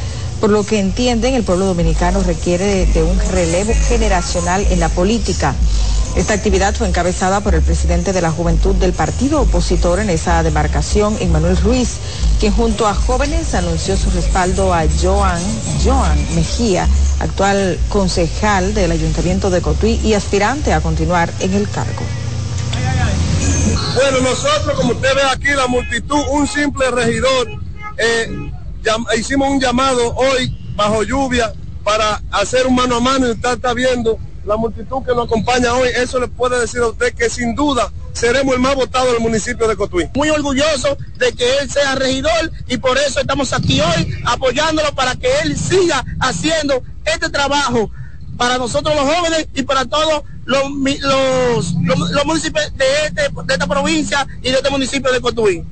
por 0.41 0.51
lo 0.51 0.65
que 0.65 0.81
entienden 0.81 1.35
el 1.35 1.45
pueblo 1.45 1.67
dominicano 1.67 2.23
requiere 2.23 2.87
de, 2.87 3.03
un 3.03 3.17
relevo 3.31 3.73
generacional 3.89 4.67
en 4.71 4.81
la 4.81 4.89
política. 4.89 5.55
Esta 6.15 6.35
actividad 6.35 6.75
fue 6.75 6.89
encabezada 6.89 7.41
por 7.41 7.55
el 7.55 7.63
presidente 7.63 8.13
de 8.13 8.21
la 8.21 8.31
juventud 8.31 8.75
del 8.75 8.93
partido 8.93 9.41
opositor 9.41 9.99
en 9.99 10.11
esa 10.11 10.43
demarcación, 10.43 11.17
Emmanuel 11.21 11.57
Ruiz, 11.57 11.97
quien 12.39 12.53
junto 12.53 12.87
a 12.87 12.95
jóvenes 12.95 13.55
anunció 13.55 13.97
su 13.97 14.11
respaldo 14.11 14.75
a 14.75 14.85
Joan, 15.01 15.41
Joan 15.83 16.19
Mejía, 16.35 16.87
actual 17.19 17.79
concejal 17.89 18.75
del 18.75 18.93
Ayuntamiento 18.93 19.49
de 19.49 19.63
Cotuí 19.63 20.01
y 20.05 20.13
aspirante 20.13 20.75
a 20.75 20.83
continuar 20.83 21.33
en 21.41 21.55
el 21.55 21.67
cargo. 21.71 22.03
Bueno, 23.95 24.21
nosotros, 24.21 24.77
como 24.77 24.93
usted 24.93 25.15
ve 25.15 25.23
aquí, 25.31 25.49
la 25.57 25.67
multitud, 25.67 26.21
un 26.31 26.47
simple 26.47 26.91
regidor, 26.91 27.49
eh, 27.97 28.51
hicimos 29.19 29.49
un 29.49 29.61
llamado 29.61 30.15
hoy 30.15 30.55
bajo 30.77 31.03
lluvia 31.05 31.55
para 31.83 32.21
hacer 32.31 32.67
un 32.67 32.75
mano 32.75 32.97
a 32.97 33.01
mano 33.01 33.29
y 33.29 33.31
usted 33.31 33.55
está 33.55 33.73
viendo 33.73 34.19
la 34.45 34.57
multitud 34.57 35.03
que 35.05 35.15
nos 35.15 35.27
acompaña 35.27 35.75
hoy. 35.75 35.89
Eso 35.97 36.19
le 36.21 36.29
puede 36.29 36.59
decir 36.61 36.81
a 36.81 36.89
usted 36.89 37.15
que 37.15 37.31
sin 37.31 37.55
duda 37.55 37.91
seremos 38.13 38.55
el 38.55 38.61
más 38.61 38.75
votado 38.75 39.13
del 39.13 39.21
municipio 39.21 39.67
de 39.69 39.77
Cotuí. 39.77 40.09
Muy 40.15 40.31
orgulloso 40.31 40.97
de 41.17 41.33
que 41.33 41.59
él 41.59 41.71
sea 41.71 41.95
regidor 41.95 42.51
y 42.69 42.77
por 42.77 42.99
eso 42.99 43.21
estamos 43.21 43.53
aquí 43.53 43.81
hoy 43.81 44.15
apoyándolo 44.25 44.95
para 44.95 45.15
que 45.15 45.29
él 45.45 45.57
siga 45.57 46.05
haciendo 46.21 46.83
este 47.05 47.29
trabajo 47.31 47.91
para 48.37 48.59
nosotros 48.59 48.95
los 48.95 49.15
jóvenes 49.15 49.47
y 49.55 49.63
para 49.63 49.85
todos 49.85 50.23
los, 50.45 50.65
municipios 52.25 52.65
este, 52.67 52.85
de, 53.13 53.31
esta 53.49 53.67
provincia 53.67 54.27
y 54.43 54.51
de 54.51 54.57
este 54.57 54.71
municipio 54.71 55.13
de 55.13 55.21
Cotuí. 55.21 55.65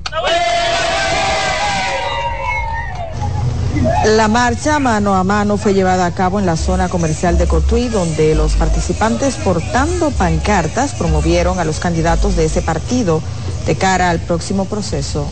La 4.04 4.28
marcha 4.28 4.78
mano 4.78 5.14
a 5.14 5.24
mano 5.24 5.56
fue 5.56 5.74
llevada 5.74 6.06
a 6.06 6.10
cabo 6.12 6.40
en 6.40 6.46
la 6.46 6.56
zona 6.56 6.88
comercial 6.88 7.38
de 7.38 7.46
Cotuí, 7.46 7.88
donde 7.88 8.34
los 8.34 8.54
participantes 8.54 9.36
portando 9.36 10.10
pancartas 10.10 10.94
promovieron 10.94 11.58
a 11.58 11.64
los 11.64 11.78
candidatos 11.78 12.36
de 12.36 12.46
ese 12.46 12.62
partido 12.62 13.22
de 13.66 13.76
cara 13.76 14.10
al 14.10 14.20
próximo 14.20 14.64
proceso 14.64 15.26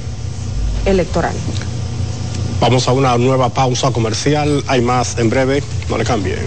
electoral. 0.84 1.34
Vamos 2.60 2.88
a 2.88 2.92
una 2.92 3.16
nueva 3.18 3.48
pausa 3.48 3.90
comercial. 3.92 4.62
Hay 4.66 4.82
más 4.82 5.18
en 5.18 5.30
breve. 5.30 5.62
No 5.88 5.96
le 5.96 6.04
cambie. 6.04 6.38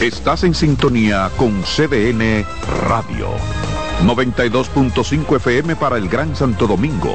Estás 0.00 0.44
en 0.44 0.54
sintonía 0.54 1.30
con 1.36 1.62
CDN 1.62 2.44
Radio. 2.88 3.28
92.5 4.02 5.36
FM 5.36 5.76
para 5.76 5.96
el 5.96 6.08
Gran 6.08 6.34
Santo 6.34 6.66
Domingo, 6.66 7.14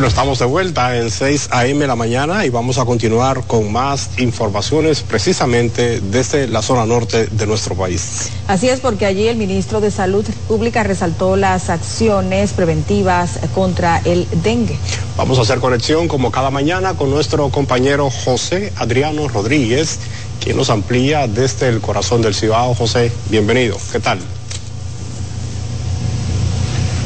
Bueno, 0.00 0.08
estamos 0.08 0.38
de 0.38 0.46
vuelta 0.46 0.96
en 0.96 1.10
6 1.10 1.48
a.m. 1.50 1.86
la 1.86 1.94
mañana 1.94 2.46
y 2.46 2.48
vamos 2.48 2.78
a 2.78 2.86
continuar 2.86 3.42
con 3.46 3.70
más 3.70 4.08
informaciones 4.16 5.02
precisamente 5.02 6.00
desde 6.00 6.48
la 6.48 6.62
zona 6.62 6.86
norte 6.86 7.26
de 7.26 7.46
nuestro 7.46 7.74
país. 7.74 8.30
Así 8.48 8.70
es, 8.70 8.80
porque 8.80 9.04
allí 9.04 9.28
el 9.28 9.36
ministro 9.36 9.82
de 9.82 9.90
Salud 9.90 10.24
Pública 10.48 10.84
resaltó 10.84 11.36
las 11.36 11.68
acciones 11.68 12.54
preventivas 12.54 13.40
contra 13.54 13.98
el 14.06 14.26
dengue. 14.42 14.78
Vamos 15.18 15.38
a 15.38 15.42
hacer 15.42 15.58
conexión 15.58 16.08
como 16.08 16.32
cada 16.32 16.50
mañana 16.50 16.94
con 16.94 17.10
nuestro 17.10 17.50
compañero 17.50 18.08
José 18.08 18.72
Adriano 18.76 19.28
Rodríguez, 19.28 19.98
quien 20.42 20.56
nos 20.56 20.70
amplía 20.70 21.28
desde 21.28 21.68
el 21.68 21.82
corazón 21.82 22.22
del 22.22 22.34
Cibao. 22.34 22.74
José, 22.74 23.12
bienvenido. 23.28 23.76
¿Qué 23.92 24.00
tal? 24.00 24.18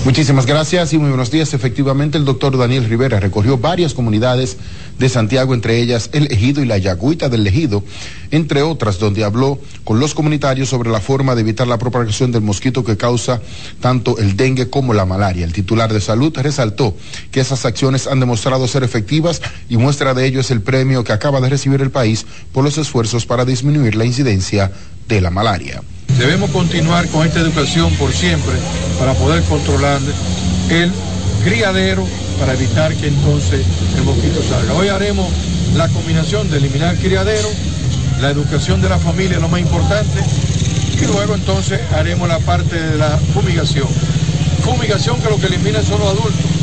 Muchísimas 0.05 0.45
gracias 0.45 0.93
y 0.93 0.99
muy 0.99 1.09
buenos 1.09 1.31
días. 1.31 1.55
Efectivamente, 1.55 2.19
el 2.19 2.27
doctor 2.27 2.59
Daniel 2.59 2.85
Rivera 2.85 3.21
recorrió 3.21 3.57
varias 3.57 3.95
comunidades 3.95 4.59
de 4.99 5.09
Santiago, 5.09 5.55
entre 5.55 5.81
ellas 5.81 6.11
el 6.13 6.31
Ejido 6.31 6.63
y 6.63 6.67
la 6.67 6.77
Yagüita 6.77 7.31
del 7.31 7.47
Ejido, 7.47 7.83
entre 8.31 8.61
otras, 8.61 8.99
donde 8.99 9.25
habló 9.25 9.59
con 9.83 10.01
los 10.01 10.13
comunitarios 10.13 10.69
sobre 10.69 10.91
la 10.91 11.01
forma 11.01 11.35
de 11.35 11.41
evitar 11.41 11.67
la 11.67 11.79
propagación 11.79 12.33
del 12.33 12.43
mosquito 12.43 12.85
que 12.85 12.99
causa 12.99 13.41
tanto 13.81 14.19
el 14.19 14.37
dengue 14.37 14.69
como 14.69 14.93
la 14.93 15.07
malaria. 15.07 15.47
El 15.47 15.55
titular 15.55 15.91
de 15.91 16.03
salud 16.03 16.37
resaltó 16.37 16.95
que 17.31 17.41
esas 17.41 17.65
acciones 17.65 18.07
han 18.07 18.21
demostrado 18.21 18.69
ser 18.69 18.83
efectivas 18.83 19.41
y 19.71 19.79
muestra 19.79 20.13
de 20.13 20.27
ello 20.27 20.41
es 20.41 20.51
el 20.51 20.61
premio 20.61 21.03
que 21.03 21.15
acaba 21.15 21.41
de 21.41 21.49
recibir 21.49 21.81
el 21.81 21.91
país 21.91 22.27
por 22.53 22.63
los 22.63 22.77
esfuerzos 22.77 23.25
para 23.25 23.47
disminuir 23.47 23.95
la 23.95 24.05
incidencia 24.05 24.71
de 25.09 25.23
la 25.23 25.31
malaria. 25.31 25.83
Debemos 26.19 26.51
continuar 26.51 27.09
con 27.09 27.27
esta 27.27 27.41
educación 27.41 27.93
por 27.95 28.13
siempre 28.13 28.55
para 28.99 29.15
poder 29.15 29.43
controlar 29.45 30.01
el 30.71 30.93
criadero 31.45 32.07
para 32.39 32.55
evitar 32.55 32.95
que 32.95 33.09
entonces 33.09 33.65
el 33.97 34.03
mosquito 34.03 34.43
salga. 34.49 34.75
Hoy 34.75 34.89
haremos 34.89 35.29
la 35.77 35.89
combinación 35.89 36.51
de 36.51 36.59
eliminar 36.59 36.95
el 36.95 37.01
criadero, 37.01 37.49
la 38.21 38.31
educación 38.31 38.81
de 38.81 38.89
la 38.89 38.99
familia, 38.99 39.39
lo 39.39 39.49
más 39.49 39.61
importante, 39.61 40.21
y 41.01 41.05
luego 41.07 41.35
entonces 41.35 41.81
haremos 41.93 42.29
la 42.29 42.39
parte 42.39 42.81
de 42.81 42.99
la 42.99 43.19
fumigación. 43.33 43.89
fumigación 44.65 45.21
que 45.21 45.29
lo 45.29 45.39
que 45.39 45.47
elimina 45.47 45.83
son 45.83 46.01
los 46.01 46.09
adultos. 46.09 46.54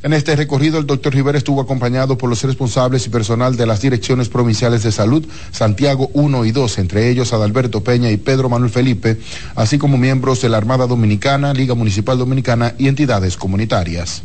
En 0.00 0.12
este 0.12 0.36
recorrido, 0.36 0.78
el 0.78 0.86
doctor 0.86 1.12
Rivera 1.12 1.38
estuvo 1.38 1.60
acompañado 1.60 2.16
por 2.16 2.30
los 2.30 2.44
responsables 2.44 3.04
y 3.06 3.10
personal 3.10 3.56
de 3.56 3.66
las 3.66 3.80
direcciones 3.80 4.28
provinciales 4.28 4.84
de 4.84 4.92
salud, 4.92 5.26
Santiago 5.50 6.08
1 6.12 6.44
y 6.44 6.52
2, 6.52 6.78
entre 6.78 7.10
ellos 7.10 7.32
Adalberto 7.32 7.82
Peña 7.82 8.08
y 8.08 8.16
Pedro 8.16 8.48
Manuel 8.48 8.70
Felipe, 8.70 9.18
así 9.56 9.76
como 9.76 9.98
miembros 9.98 10.40
de 10.40 10.50
la 10.50 10.56
Armada 10.56 10.86
Dominicana, 10.86 11.52
Liga 11.52 11.74
Municipal 11.74 12.16
Dominicana 12.16 12.74
y 12.78 12.86
entidades 12.86 13.36
comunitarias 13.36 14.22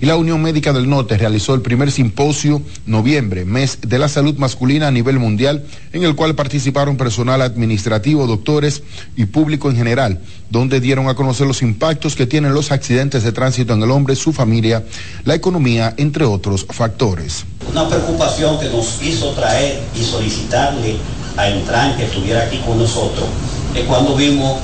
y 0.00 0.06
la 0.06 0.16
Unión 0.16 0.40
Médica 0.40 0.72
del 0.72 0.88
Norte 0.88 1.18
realizó 1.18 1.54
el 1.54 1.60
primer 1.60 1.90
simposio 1.90 2.62
noviembre, 2.86 3.44
mes 3.44 3.78
de 3.82 3.98
la 3.98 4.08
salud 4.08 4.34
masculina 4.36 4.88
a 4.88 4.90
nivel 4.90 5.18
mundial, 5.18 5.64
en 5.92 6.04
el 6.04 6.16
cual 6.16 6.34
participaron 6.34 6.96
personal 6.96 7.42
administrativo, 7.42 8.26
doctores 8.26 8.82
y 9.16 9.26
público 9.26 9.68
en 9.68 9.76
general, 9.76 10.20
donde 10.48 10.80
dieron 10.80 11.08
a 11.08 11.14
conocer 11.14 11.46
los 11.46 11.60
impactos 11.62 12.16
que 12.16 12.26
tienen 12.26 12.54
los 12.54 12.72
accidentes 12.72 13.24
de 13.24 13.32
tránsito 13.32 13.74
en 13.74 13.82
el 13.82 13.90
hombre, 13.90 14.16
su 14.16 14.32
familia, 14.32 14.84
la 15.24 15.34
economía, 15.34 15.94
entre 15.98 16.24
otros 16.24 16.66
factores. 16.70 17.44
Una 17.70 17.88
preocupación 17.88 18.58
que 18.58 18.70
nos 18.70 19.02
hizo 19.02 19.32
traer 19.32 19.82
y 19.94 20.02
solicitarle 20.02 20.96
a 21.36 21.48
Entran 21.48 21.96
que 21.96 22.04
estuviera 22.04 22.44
aquí 22.44 22.58
con 22.66 22.78
nosotros 22.78 23.26
es 23.74 23.84
cuando 23.84 24.16
vimos 24.16 24.60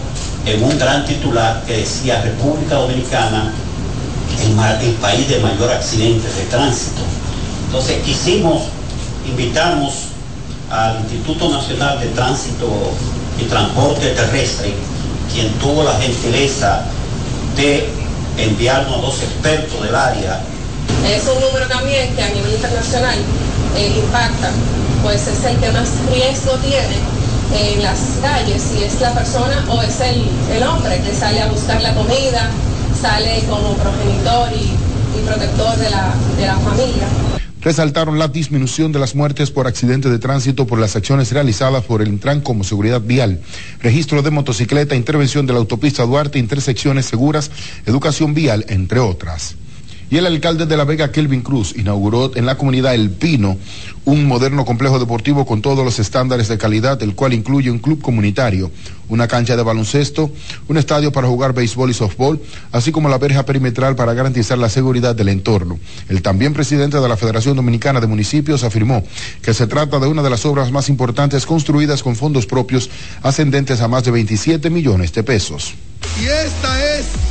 en 0.46 0.62
un 0.62 0.78
gran 0.78 1.04
titular 1.04 1.62
que 1.66 1.78
decía 1.78 2.22
República 2.22 2.76
Dominicana 2.76 3.52
el, 4.80 4.92
país 4.94 5.28
de 5.28 5.40
mayor 5.40 5.70
accidentes 5.70 6.36
de 6.36 6.42
tránsito. 6.44 7.02
Entonces 7.66 8.02
quisimos, 8.02 8.64
invitamos 9.26 9.94
al 10.70 11.00
Instituto 11.00 11.48
Nacional 11.48 12.00
de 12.00 12.06
Tránsito 12.08 12.68
y 13.40 13.44
Transporte 13.44 14.10
Terrestre, 14.10 14.74
quien 15.32 15.50
tuvo 15.54 15.82
la 15.82 15.94
gentileza 16.00 16.84
de 17.56 17.88
enviarnos 18.38 18.98
a 18.98 19.00
dos 19.00 19.22
expertos 19.22 19.82
del 19.82 19.94
área. 19.94 20.40
Es 21.08 21.22
un 21.28 21.40
número 21.40 21.66
también 21.68 22.14
que 22.14 22.22
a 22.22 22.28
nivel 22.30 22.52
internacional 22.52 23.18
eh, 23.76 24.02
impacta, 24.02 24.50
pues 25.02 25.26
es 25.26 25.44
el 25.44 25.56
que 25.58 25.70
más 25.70 25.88
riesgo 26.12 26.52
tiene 26.58 26.96
en 27.54 27.82
las 27.82 27.98
calles, 28.20 28.62
si 28.62 28.82
es 28.82 29.00
la 29.00 29.12
persona 29.14 29.64
o 29.68 29.80
es 29.82 30.00
el, 30.00 30.28
el 30.52 30.62
hombre 30.62 31.00
que 31.00 31.14
sale 31.14 31.40
a 31.42 31.46
buscar 31.46 31.80
la 31.80 31.94
comida, 31.94 32.50
sale 33.00 33.42
como 33.48 33.74
progenitor 33.74 34.50
y, 34.52 34.86
protector 35.26 35.76
de 35.76 35.90
la, 35.90 36.14
de 36.38 36.46
la 36.46 36.56
familia 36.58 37.08
resaltaron 37.66 38.16
la 38.16 38.28
disminución 38.28 38.92
de 38.92 39.00
las 39.00 39.16
muertes 39.16 39.50
por 39.50 39.66
accidente 39.66 40.08
de 40.08 40.20
tránsito 40.20 40.68
por 40.68 40.78
las 40.78 40.94
acciones 40.94 41.32
realizadas 41.32 41.82
por 41.82 42.00
el 42.00 42.06
Intran 42.06 42.40
como 42.40 42.62
seguridad 42.62 43.00
vial, 43.00 43.40
registro 43.80 44.22
de 44.22 44.30
motocicleta, 44.30 44.94
intervención 44.94 45.46
de 45.46 45.52
la 45.52 45.58
autopista 45.58 46.04
Duarte, 46.04 46.38
intersecciones 46.38 47.06
seguras, 47.06 47.50
educación 47.84 48.34
vial, 48.34 48.64
entre 48.68 49.00
otras. 49.00 49.56
Y 50.08 50.18
el 50.18 50.26
alcalde 50.26 50.66
de 50.66 50.76
La 50.76 50.84
Vega, 50.84 51.10
Kelvin 51.10 51.42
Cruz, 51.42 51.74
inauguró 51.76 52.30
en 52.36 52.46
la 52.46 52.56
comunidad 52.56 52.94
El 52.94 53.10
Pino 53.10 53.56
un 54.04 54.24
moderno 54.24 54.64
complejo 54.64 55.00
deportivo 55.00 55.44
con 55.44 55.62
todos 55.62 55.84
los 55.84 55.98
estándares 55.98 56.46
de 56.46 56.58
calidad, 56.58 57.02
el 57.02 57.16
cual 57.16 57.32
incluye 57.32 57.72
un 57.72 57.80
club 57.80 58.00
comunitario, 58.00 58.70
una 59.08 59.26
cancha 59.26 59.56
de 59.56 59.64
baloncesto, 59.64 60.30
un 60.68 60.76
estadio 60.76 61.10
para 61.10 61.26
jugar 61.26 61.52
béisbol 61.52 61.90
y 61.90 61.94
softball, 61.94 62.40
así 62.70 62.92
como 62.92 63.08
la 63.08 63.18
verja 63.18 63.44
perimetral 63.44 63.96
para 63.96 64.14
garantizar 64.14 64.58
la 64.58 64.68
seguridad 64.68 65.16
del 65.16 65.28
entorno. 65.28 65.76
El 66.08 66.22
también 66.22 66.54
presidente 66.54 67.00
de 67.00 67.08
la 67.08 67.16
Federación 67.16 67.56
Dominicana 67.56 68.00
de 68.00 68.06
Municipios 68.06 68.62
afirmó 68.62 69.02
que 69.42 69.54
se 69.54 69.66
trata 69.66 69.98
de 69.98 70.06
una 70.06 70.22
de 70.22 70.30
las 70.30 70.46
obras 70.46 70.70
más 70.70 70.88
importantes 70.88 71.44
construidas 71.44 72.04
con 72.04 72.14
fondos 72.14 72.46
propios 72.46 72.88
ascendentes 73.22 73.80
a 73.80 73.88
más 73.88 74.04
de 74.04 74.12
27 74.12 74.70
millones 74.70 75.12
de 75.12 75.24
pesos. 75.24 75.74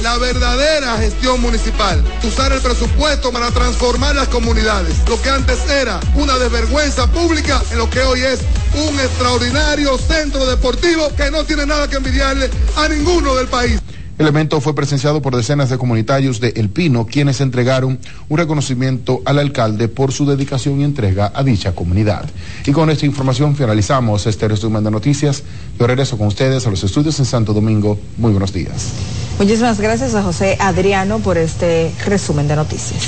La 0.06 0.20
verdadera 0.20 1.00
gestión 1.00 1.42
municipal. 1.42 2.00
Usar 2.24 2.54
el 2.54 2.62
presupuesto 2.62 3.32
para 3.32 3.50
transformar 3.50 4.16
las 4.16 4.28
comunidades. 4.28 4.94
Lo 5.10 5.20
que 5.20 5.32
antes 5.32 5.58
era 5.68 6.00
una 6.14 6.38
desvergüenza 6.38 7.08
pública, 7.08 7.60
en 7.72 7.80
lo 7.80 7.90
que 7.90 8.02
hoy 8.02 8.22
es 8.22 8.40
un 8.88 9.00
extraordinario 9.00 9.98
centro 9.98 10.46
deportivo 10.46 11.10
que 11.16 11.32
no 11.32 11.44
tiene 11.44 11.66
nada 11.66 11.88
que 11.88 11.96
envidiarle 11.96 12.52
a 12.76 12.88
ninguno 12.88 13.34
del 13.34 13.48
país. 13.48 13.82
El 14.18 14.28
evento 14.28 14.62
fue 14.62 14.74
presenciado 14.74 15.22
por 15.22 15.36
decenas 15.36 15.70
de 15.70 15.78
comunitarios 15.78 16.40
de 16.40 16.54
El 16.56 16.70
Pino, 16.70 17.06
quienes 17.06 17.42
entregaron 17.42 18.00
un 18.30 18.38
reconocimiento 18.38 19.22
al 19.26 19.40
alcalde 19.40 19.90
por 19.90 20.14
su 20.14 20.26
dedicación 20.26 20.80
y 20.80 20.86
entrega 20.86 21.34
a 21.36 21.44
dicha 21.44 21.76
comunidad. 21.76 22.26
Y 22.66 22.72
con 22.72 22.90
esta 22.90 23.06
información 23.06 23.58
finalizamos 23.58 24.26
este 24.26 24.48
resumen 24.48 24.86
de 24.86 24.92
noticias. 24.92 25.44
Yo 25.78 25.86
regreso 25.86 26.18
con 26.18 26.28
ustedes 26.28 26.66
a 26.66 26.70
los 26.70 26.82
estudios 26.86 27.20
en 27.20 27.26
Santo 27.26 27.54
Domingo. 27.54 28.00
Muy 28.18 28.32
buenos 28.32 28.54
días. 28.54 28.94
Muchísimas 29.38 29.82
gracias 29.82 30.16
a 30.16 30.24
José 30.24 30.56
Adriano 30.62 31.20
por 31.20 31.38
este 31.38 31.92
resumen 32.06 32.48
de 32.48 32.56
noticias. 32.56 33.04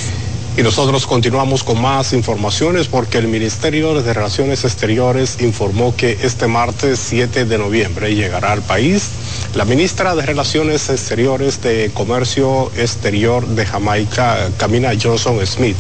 Y 0.58 0.64
nosotros 0.64 1.06
continuamos 1.06 1.64
con 1.64 1.80
más 1.80 2.12
informaciones 2.14 2.88
porque 2.88 3.20
el 3.20 3.28
Ministerio 3.28 4.02
de 4.02 4.12
Relaciones 4.12 4.66
Exteriores 4.66 5.40
informó 5.40 5.96
que 5.96 6.18
este 6.24 6.48
martes 6.48 7.00
7 7.00 7.46
de 7.46 7.58
noviembre 7.60 8.14
llegará 8.16 8.52
al 8.54 8.64
país 8.64 9.12
la 9.58 9.66
ministra 9.66 10.14
de 10.14 10.22
Relaciones 10.22 10.88
Exteriores 10.88 11.64
de 11.64 11.90
Comercio 11.92 12.72
Exterior 12.78 13.44
de 13.48 13.66
Jamaica, 13.66 14.52
Camina 14.56 14.92
Johnson 15.02 15.44
Smith, 15.48 15.76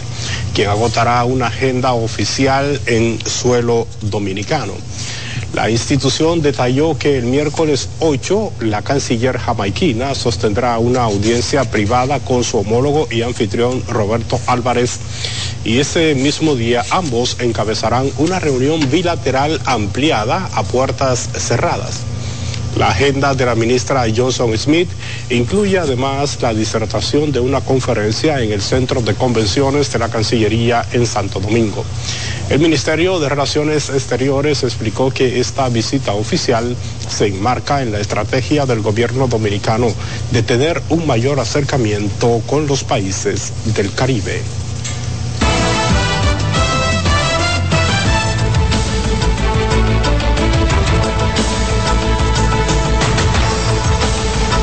quien 0.56 0.70
agotará 0.70 1.24
una 1.26 1.46
agenda 1.46 1.94
oficial 1.94 2.82
en 2.88 3.24
suelo 3.24 3.88
dominicano. 4.02 4.74
La 5.54 5.70
institución 5.70 6.42
detalló 6.42 6.98
que 6.98 7.20
el 7.20 7.26
miércoles 7.26 7.88
8 8.00 8.54
la 8.62 8.82
canciller 8.82 9.38
jamaiquina 9.38 10.16
sostendrá 10.16 10.80
una 10.80 11.04
audiencia 11.04 11.64
privada 11.70 12.20
con 12.20 12.44
su 12.44 12.58
homólogo 12.58 13.08
y 13.12 13.22
anfitrión 13.22 13.84
Roberto 13.88 14.40
Álvarez 14.48 14.98
y 15.64 15.78
ese 15.78 16.16
mismo 16.16 16.56
día 16.56 16.84
ambos 16.90 17.38
encabezarán 17.42 18.10
una 18.18 18.40
reunión 18.40 18.90
bilateral 18.90 19.62
ampliada 19.66 20.50
a 20.56 20.64
puertas 20.64 21.30
cerradas. 21.38 22.16
La 22.78 22.90
agenda 22.90 23.34
de 23.34 23.44
la 23.44 23.56
ministra 23.56 24.06
Johnson 24.16 24.56
Smith 24.56 24.88
incluye 25.32 25.80
además 25.80 26.40
la 26.44 26.54
disertación 26.54 27.32
de 27.32 27.40
una 27.40 27.60
conferencia 27.62 28.40
en 28.40 28.52
el 28.52 28.62
Centro 28.62 29.02
de 29.02 29.16
Convenciones 29.16 29.92
de 29.92 29.98
la 29.98 30.10
Cancillería 30.10 30.86
en 30.92 31.08
Santo 31.08 31.40
Domingo. 31.40 31.84
El 32.52 32.60
Ministerio 32.60 33.20
de 33.20 33.30
Relaciones 33.30 33.90
Exteriores 33.90 34.62
explicó 34.62 35.10
que 35.10 35.40
esta 35.40 35.70
visita 35.70 36.14
oficial 36.14 36.76
se 37.10 37.26
enmarca 37.26 37.82
en 37.82 37.92
la 37.92 38.00
estrategia 38.00 38.68
del 38.68 38.82
gobierno 38.82 39.28
dominicano 39.28 39.92
de 40.32 40.44
tener 40.44 40.80
un 40.90 41.08
mayor 41.08 41.40
acercamiento 41.40 42.44
con 42.46 42.68
los 42.68 42.84
países 42.84 43.54
del 43.76 43.92
Caribe. 43.92 44.44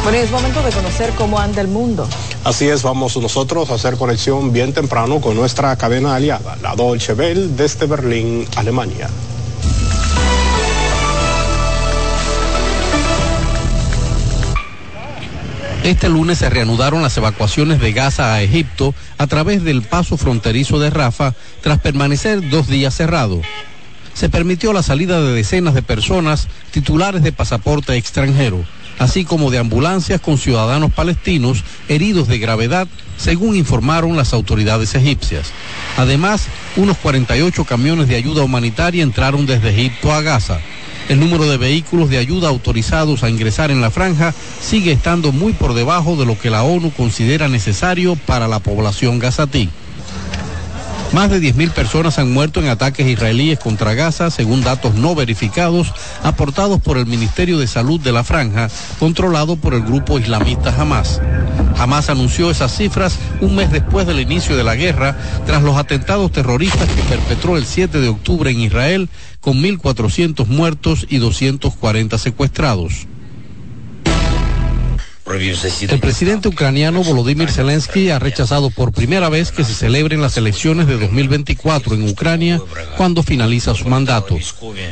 Bueno, 0.05 0.18
es 0.18 0.30
momento 0.30 0.62
de 0.62 0.70
conocer 0.70 1.11
cómo 1.16 1.40
anda 1.40 1.62
el 1.62 1.68
mundo. 1.68 2.07
Así 2.44 2.68
es, 2.68 2.82
vamos 2.82 3.16
nosotros 3.16 3.70
a 3.70 3.76
hacer 3.76 3.96
conexión 3.96 4.52
bien 4.52 4.74
temprano 4.74 5.18
con 5.18 5.34
nuestra 5.34 5.74
cadena 5.76 6.14
aliada, 6.14 6.59
la 6.61 6.76
Deutsche 6.76 7.14
Welle, 7.14 7.48
desde 7.57 7.86
Berlín, 7.86 8.46
Alemania. 8.55 9.09
Este 15.84 16.11
lunes 16.11 16.36
se 16.36 16.50
reanudaron 16.50 17.02
las 17.02 17.16
evacuaciones 17.16 17.80
de 17.80 17.92
Gaza 17.94 18.34
a 18.34 18.42
Egipto 18.42 18.94
a 19.16 19.26
través 19.26 19.64
del 19.64 19.80
paso 19.80 20.18
fronterizo 20.18 20.78
de 20.78 20.90
Rafa 20.90 21.32
tras 21.62 21.80
permanecer 21.80 22.50
dos 22.50 22.68
días 22.68 22.94
cerrado. 22.94 23.40
Se 24.12 24.28
permitió 24.28 24.74
la 24.74 24.82
salida 24.82 25.22
de 25.22 25.32
decenas 25.32 25.72
de 25.72 25.82
personas 25.82 26.48
titulares 26.72 27.22
de 27.22 27.32
pasaporte 27.32 27.96
extranjero, 27.96 28.64
así 28.99 29.24
como 29.24 29.51
de 29.51 29.59
ambulancias 29.59 30.20
con 30.20 30.38
ciudadanos 30.38 30.92
palestinos 30.92 31.64
heridos 31.88 32.28
de 32.28 32.38
gravedad, 32.38 32.88
según 33.16 33.57
informaron 33.57 34.16
las 34.16 34.32
autoridades 34.32 34.95
egipcias. 34.95 35.53
Además, 35.97 36.47
unos 36.76 36.97
48 36.99 37.64
camiones 37.64 38.09
de 38.09 38.16
ayuda 38.16 38.42
humanitaria 38.42 39.03
entraron 39.03 39.47
desde 39.47 39.70
Egipto 39.70 40.12
a 40.12 40.20
Gaza. 40.20 40.59
El 41.09 41.20
número 41.20 41.45
de 41.45 41.59
vehículos 41.59 42.09
de 42.09 42.18
ayuda 42.18 42.49
autorizados 42.49 43.22
a 43.22 43.30
ingresar 43.30 43.70
en 43.70 43.82
la 43.82 43.90
franja 43.90 44.32
sigue 44.61 44.92
estando 44.92 45.32
muy 45.32 45.53
por 45.53 45.74
debajo 45.74 46.16
de 46.16 46.24
lo 46.24 46.38
que 46.38 46.49
la 46.49 46.62
ONU 46.62 46.92
considera 46.92 47.49
necesario 47.49 48.16
para 48.16 48.49
la 48.49 48.59
población 48.59 49.18
gazatí. 49.18 49.68
Más 51.15 51.31
de 51.31 51.41
10.000 51.41 51.71
personas 51.71 52.19
han 52.19 52.33
muerto 52.33 52.61
en 52.61 52.67
ataques 52.67 53.07
israelíes 53.07 53.61
contra 53.61 53.95
Gaza, 53.95 54.33
según 54.33 54.65
datos 54.65 54.97
no 54.97 55.15
verificados 55.15 55.93
aportados 56.25 56.81
por 56.81 56.99
el 56.99 57.07
Ministerio 57.07 57.57
de 57.57 57.69
Salud 57.69 58.01
de 58.01 58.11
la 58.11 58.25
Franja, 58.25 58.69
controlado 58.99 59.55
por 59.55 59.75
el 59.75 59.83
grupo 59.83 60.19
islamista 60.19 60.75
Hamas. 60.77 61.21
Hamas 61.79 62.11
anunció 62.11 62.51
esas 62.51 62.77
cifras 62.77 63.17
un 63.41 63.55
mes 63.55 63.71
después 63.71 64.09
del 64.09 64.19
inicio 64.19 64.57
de 64.57 64.65
la 64.65 64.75
guerra, 64.75 65.17
tras 65.47 65.62
los 65.62 65.77
atentados 65.77 66.33
terroristas 66.33 66.89
que 66.89 67.03
perpetró 67.03 67.57
el 67.57 67.65
7 67.65 68.01
de 68.01 68.09
octubre 68.09 68.51
en 68.51 68.59
Israel, 68.59 69.09
con 69.41 69.62
1.400 69.62 70.49
muertos 70.49 71.07
y 71.09 71.19
240 71.19 72.19
secuestrados. 72.19 73.07
El 75.27 76.01
presidente 76.01 76.49
ucraniano 76.49 77.03
Volodymyr 77.03 77.51
Zelensky 77.51 78.11
ha 78.11 78.18
rechazado 78.18 78.68
por 78.68 78.93
primera 78.93 79.31
vez 79.31 79.53
que 79.53 79.64
se 79.64 79.72
celebren 79.72 80.20
las 80.20 80.37
elecciones 80.37 80.87
de 80.87 80.99
2024 80.99 81.95
en 81.95 82.09
Ucrania 82.09 82.61
cuando 82.99 83.22
finaliza 83.22 83.75
su 83.75 83.89
mandato. 83.89 84.37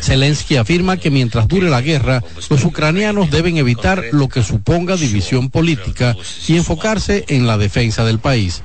Zelensky 0.01 0.57
afirma 0.57 0.97
que 0.97 1.11
mientras 1.11 1.49
dure 1.49 1.69
la 1.69 1.83
guerra, 1.83 2.25
los 2.49 2.65
ucranianos 2.65 3.31
deben 3.31 3.59
evitar 3.59 4.05
lo 4.13 4.29
que 4.29 4.43
suponga 4.43 4.97
división 4.97 5.51
política 5.51 6.17
y 6.49 6.57
enfocarse 6.57 7.27
en 7.29 7.47
la 7.47 7.59
defensa 7.59 8.03
del 8.05 8.19
país. 8.19 8.63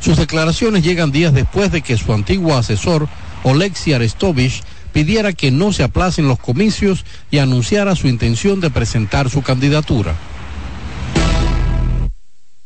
Sus 0.00 0.16
declaraciones 0.16 0.82
llegan 0.82 1.12
días 1.12 1.34
después 1.34 1.70
de 1.70 1.82
que 1.82 1.98
su 1.98 2.14
antiguo 2.14 2.56
asesor, 2.56 3.08
Oleksiy 3.42 3.92
Arestovich, 3.92 4.62
pidiera 4.94 5.34
que 5.34 5.50
no 5.50 5.72
se 5.74 5.82
aplacen 5.82 6.28
los 6.28 6.38
comicios 6.38 7.04
y 7.30 7.38
anunciara 7.38 7.94
su 7.94 8.08
intención 8.08 8.60
de 8.60 8.70
presentar 8.70 9.28
su 9.28 9.42
candidatura. 9.42 10.16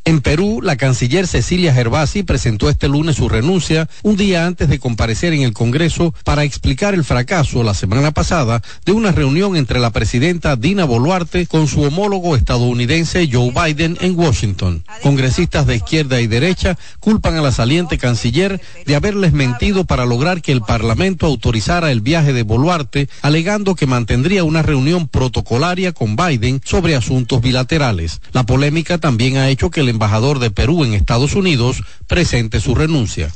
En 0.07 0.21
Perú, 0.21 0.61
la 0.63 0.77
canciller 0.77 1.27
Cecilia 1.27 1.73
Gervasi 1.73 2.25
presentó 2.25 2.69
este 2.69 2.89
lunes 2.89 3.17
su 3.17 3.31
renuncia 3.31 3.89
un 4.03 4.17
día 4.19 4.45
antes 4.45 4.69
de 4.69 4.79
comparecer 4.79 5.33
en 5.33 5.41
el 5.41 5.55
Congreso 5.55 6.13
para 6.25 6.45
explicar 6.45 6.93
el 6.93 7.05
fracaso 7.05 7.63
la 7.63 7.73
semana 7.73 8.11
pasada 8.11 8.61
de 8.85 8.93
una 8.93 9.13
reunión 9.13 9.57
entre 9.57 9.81
la 9.81 9.93
presidenta 9.93 10.57
Dina 10.57 10.85
Boluarte 10.85 11.47
con 11.47 11.69
su 11.69 11.81
homólogo 11.85 12.37
estadounidense 12.37 13.31
Joe 13.33 13.51
Biden 13.51 13.97
en 14.03 14.19
Washington. 14.19 14.85
Congresistas 15.03 15.67
de 15.67 15.77
izquierda 15.77 16.21
y 16.21 16.27
derecha 16.27 16.77
culpan 17.01 17.37
a 17.37 17.43
la 17.43 17.51
saliente 17.51 17.97
canciller 17.97 18.61
de 18.85 18.97
haberles 18.97 19.33
mentido 19.33 19.87
para 19.87 20.05
lograr 20.05 20.43
que 20.43 20.53
el 20.53 20.61
Parlamento 20.61 21.25
autorizara 21.25 21.91
el 21.91 22.03
viaje 22.03 22.35
de 22.35 22.43
Boluarte, 22.43 23.09
alegando 23.23 23.75
que 23.75 23.87
mantendría 23.87 24.45
una 24.45 24.61
reunión 24.61 25.09
protocolaria 25.09 25.93
con 25.93 26.15
Biden 26.15 26.61
sobre 26.63 26.95
asuntos 26.95 27.41
bilaterales. 27.41 28.21
La 28.33 28.45
polémica 28.45 28.99
también 28.99 29.39
ha 29.39 29.49
hecho 29.49 29.71
que 29.71 29.81
el 29.81 29.94
embajador 29.95 30.41
de 30.41 30.51
Perú 30.51 30.85
en 30.85 30.93
Estados 30.93 31.35
Unidos 31.35 31.83
presente 32.07 32.61
su 32.61 32.75
renuncia. 32.75 33.33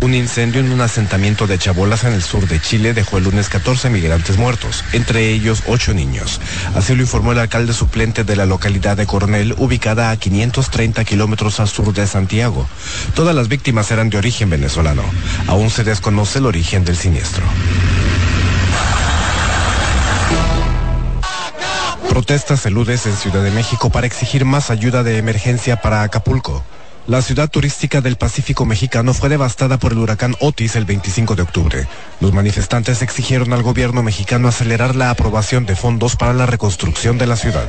Un 0.00 0.14
incendio 0.14 0.60
en 0.62 0.72
un 0.72 0.80
asentamiento 0.80 1.46
de 1.46 1.58
chabolas 1.58 2.04
en 2.04 2.14
el 2.14 2.22
sur 2.22 2.48
de 2.48 2.58
Chile 2.58 2.94
dejó 2.94 3.18
el 3.18 3.24
lunes 3.24 3.50
14 3.50 3.90
migrantes 3.90 4.38
muertos, 4.38 4.82
entre 4.92 5.28
ellos 5.28 5.62
8 5.66 5.92
niños. 5.92 6.40
Así 6.74 6.94
lo 6.94 7.02
informó 7.02 7.32
el 7.32 7.38
alcalde 7.38 7.74
suplente 7.74 8.24
de 8.24 8.34
la 8.34 8.46
localidad 8.46 8.96
de 8.96 9.06
Coronel, 9.06 9.54
ubicada 9.58 10.10
a 10.10 10.16
530 10.16 11.04
kilómetros 11.04 11.60
al 11.60 11.68
sur 11.68 11.92
de 11.92 12.06
Santiago. 12.06 12.66
Todas 13.14 13.34
las 13.34 13.48
víctimas 13.48 13.90
eran 13.90 14.08
de 14.08 14.16
origen 14.16 14.48
venezolano. 14.48 15.02
Aún 15.48 15.68
se 15.68 15.84
desconoce 15.84 16.38
el 16.38 16.46
origen 16.46 16.84
del 16.84 16.96
siniestro. 16.96 17.44
Protestas 22.10 22.66
eludes 22.66 23.06
en 23.06 23.16
Ciudad 23.16 23.40
de 23.44 23.52
México 23.52 23.88
para 23.88 24.04
exigir 24.04 24.44
más 24.44 24.70
ayuda 24.70 25.04
de 25.04 25.16
emergencia 25.16 25.76
para 25.80 26.02
Acapulco. 26.02 26.64
La 27.06 27.22
ciudad 27.22 27.48
turística 27.48 28.00
del 28.00 28.16
Pacífico 28.16 28.66
mexicano 28.66 29.14
fue 29.14 29.28
devastada 29.28 29.78
por 29.78 29.92
el 29.92 29.98
huracán 29.98 30.34
Otis 30.40 30.74
el 30.74 30.86
25 30.86 31.36
de 31.36 31.42
octubre. 31.42 31.88
Los 32.18 32.32
manifestantes 32.32 33.02
exigieron 33.02 33.52
al 33.52 33.62
gobierno 33.62 34.02
mexicano 34.02 34.48
acelerar 34.48 34.96
la 34.96 35.10
aprobación 35.10 35.66
de 35.66 35.76
fondos 35.76 36.16
para 36.16 36.32
la 36.32 36.46
reconstrucción 36.46 37.16
de 37.16 37.28
la 37.28 37.36
ciudad. 37.36 37.68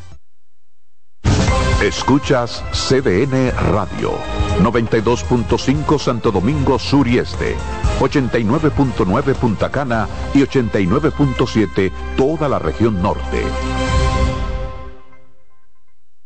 Escuchas 1.84 2.63
CDN 2.71 3.51
Radio. 3.73 4.13
92.5 4.61 5.99
Santo 5.99 6.31
Domingo 6.31 6.79
Sur 6.79 7.09
y 7.09 7.17
Este. 7.17 7.57
89.9 7.99 9.36
Punta 9.36 9.69
Cana 9.69 10.07
y 10.34 10.43
89.7 10.43 11.91
toda 12.15 12.47
la 12.47 12.57
región 12.57 13.01
norte. 13.01 13.43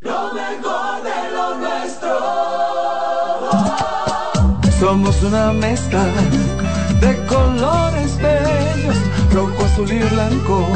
lo 0.02 0.32
mejor 0.32 1.02
de 1.02 1.32
lo 1.34 1.56
nuestro. 1.58 2.20
Somos 4.80 5.24
una 5.24 5.54
mezcla 5.54 6.06
de 7.02 7.18
colores 7.26 8.16
bellos, 8.18 8.98
rojo, 9.34 9.66
azul 9.66 9.92
y 9.92 9.98
blanco, 10.14 10.68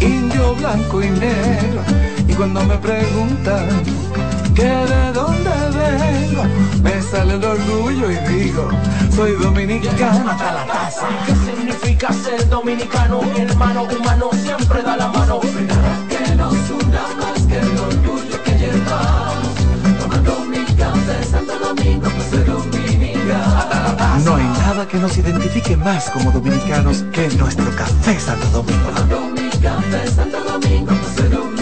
indio, 0.00 0.56
blanco 0.56 1.02
y 1.04 1.08
negro. 1.08 1.82
Y 2.32 2.34
cuando 2.34 2.64
me 2.64 2.78
preguntan 2.78 3.68
que 4.54 4.62
de 4.62 5.12
dónde 5.12 5.50
vengo, 5.50 6.44
me 6.82 7.02
sale 7.02 7.34
el 7.34 7.44
orgullo 7.44 8.10
y 8.10 8.16
digo, 8.32 8.70
soy 9.14 9.32
dominicano 9.32 10.30
hasta 10.30 10.52
la 10.52 10.66
casa. 10.66 11.08
¿Qué 11.26 11.34
significa 11.34 12.10
ser 12.10 12.48
dominicano? 12.48 13.20
Mi 13.20 13.40
hermano 13.40 13.82
humano 13.82 14.30
siempre 14.32 14.82
da 14.82 14.96
la 14.96 15.08
mano. 15.08 15.40
Nada 15.68 15.98
que 16.08 16.34
nos 16.34 16.54
una 16.70 17.02
más 17.20 17.42
que 17.46 17.58
el 17.58 17.78
orgullo 17.78 18.42
que 18.44 18.52
llevamos. 18.52 19.54
Tomando 20.00 20.40
mi 20.46 20.64
café 20.74 21.24
Santo 21.30 21.58
Domingo, 21.58 22.08
pues 22.16 22.30
soy 22.30 22.44
dominicano. 22.44 24.24
No 24.24 24.36
hay 24.36 24.44
nada 24.44 24.88
que 24.88 24.96
nos 24.96 25.18
identifique 25.18 25.76
más 25.76 26.08
como 26.08 26.32
dominicanos 26.32 27.04
que 27.12 27.28
nuestro 27.36 27.70
café 27.76 28.18
Santo 28.18 28.46
Domingo. 28.48 28.88
Tomando 28.88 29.20
mi 29.34 29.50
café 29.50 30.10
Santo 30.10 30.42
Domingo, 30.44 30.94
pues 30.94 31.14
soy 31.14 31.28
dominicano. 31.28 31.61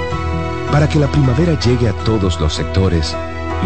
Para 0.71 0.87
que 0.87 0.99
la 0.99 1.07
primavera 1.07 1.59
llegue 1.59 1.89
a 1.89 1.93
todos 1.93 2.39
los 2.39 2.53
sectores 2.53 3.15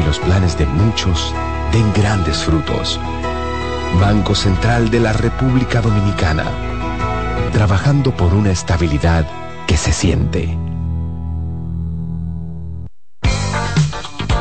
y 0.02 0.06
los 0.06 0.20
planes 0.20 0.58
de 0.58 0.66
muchos 0.66 1.34
den 1.72 1.94
grandes 1.94 2.38
frutos. 2.38 3.00
Banco 4.00 4.34
Central 4.34 4.90
de 4.90 5.00
la 5.00 5.14
República 5.14 5.82
Dominicana. 5.82 6.46
Trabajando 7.54 8.16
por 8.16 8.34
una 8.34 8.52
estabilidad 8.52 9.28
que 9.68 9.78
se 9.78 9.94
siente. 9.94 10.58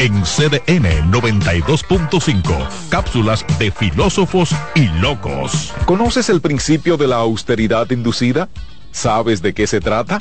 En 0.00 0.22
CDN 0.22 1.12
92.5, 1.12 2.68
cápsulas 2.90 3.44
de 3.58 3.70
filósofos 3.70 4.50
y 4.74 4.88
locos. 5.00 5.72
¿Conoces 5.86 6.28
el 6.28 6.40
principio 6.40 6.96
de 6.96 7.08
la 7.08 7.16
austeridad 7.16 7.90
inducida? 7.90 8.48
¿Sabes 8.90 9.40
de 9.40 9.54
qué 9.54 9.66
se 9.66 9.80
trata? 9.80 10.20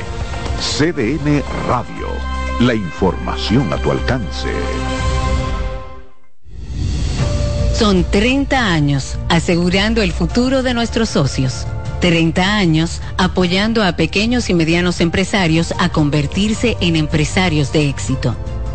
CDN 0.61 1.43
Radio. 1.66 2.09
La 2.61 2.74
información 2.74 3.72
a 3.72 3.78
tu 3.78 3.90
alcance. 3.90 4.49
Son 7.74 8.05
30 8.05 8.72
años 8.72 9.18
asegurando 9.28 10.03
el 10.03 10.12
futuro 10.12 10.62
de 10.62 10.74
nuestros 10.74 11.09
socios. 11.09 11.66
30 12.01 12.57
años 12.57 13.01
apoyando 13.16 13.82
a 13.82 13.97
pequeños 13.97 14.51
y 14.51 14.55
medianos 14.55 15.01
empresarios 15.01 15.72
a 15.78 15.88
convertirse 15.88 16.76
en 16.80 16.97
empresarios 16.97 17.72
de 17.72 17.88
éxito. 17.88 18.36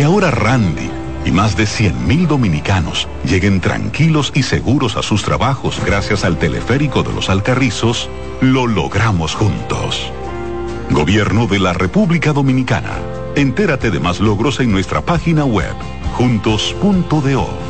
Que 0.00 0.04
ahora 0.04 0.30
Randy 0.30 0.88
y 1.26 1.30
más 1.30 1.58
de 1.58 1.64
100.000 1.64 2.26
dominicanos 2.26 3.06
lleguen 3.22 3.60
tranquilos 3.60 4.32
y 4.34 4.44
seguros 4.44 4.96
a 4.96 5.02
sus 5.02 5.22
trabajos 5.22 5.78
gracias 5.84 6.24
al 6.24 6.38
teleférico 6.38 7.02
de 7.02 7.12
los 7.12 7.28
Alcarrizos, 7.28 8.08
lo 8.40 8.66
logramos 8.66 9.34
juntos. 9.34 10.10
Gobierno 10.88 11.46
de 11.46 11.58
la 11.58 11.74
República 11.74 12.32
Dominicana. 12.32 12.98
Entérate 13.36 13.90
de 13.90 14.00
más 14.00 14.20
logros 14.20 14.58
en 14.60 14.72
nuestra 14.72 15.02
página 15.02 15.44
web, 15.44 15.74
juntos.do. 16.14 17.69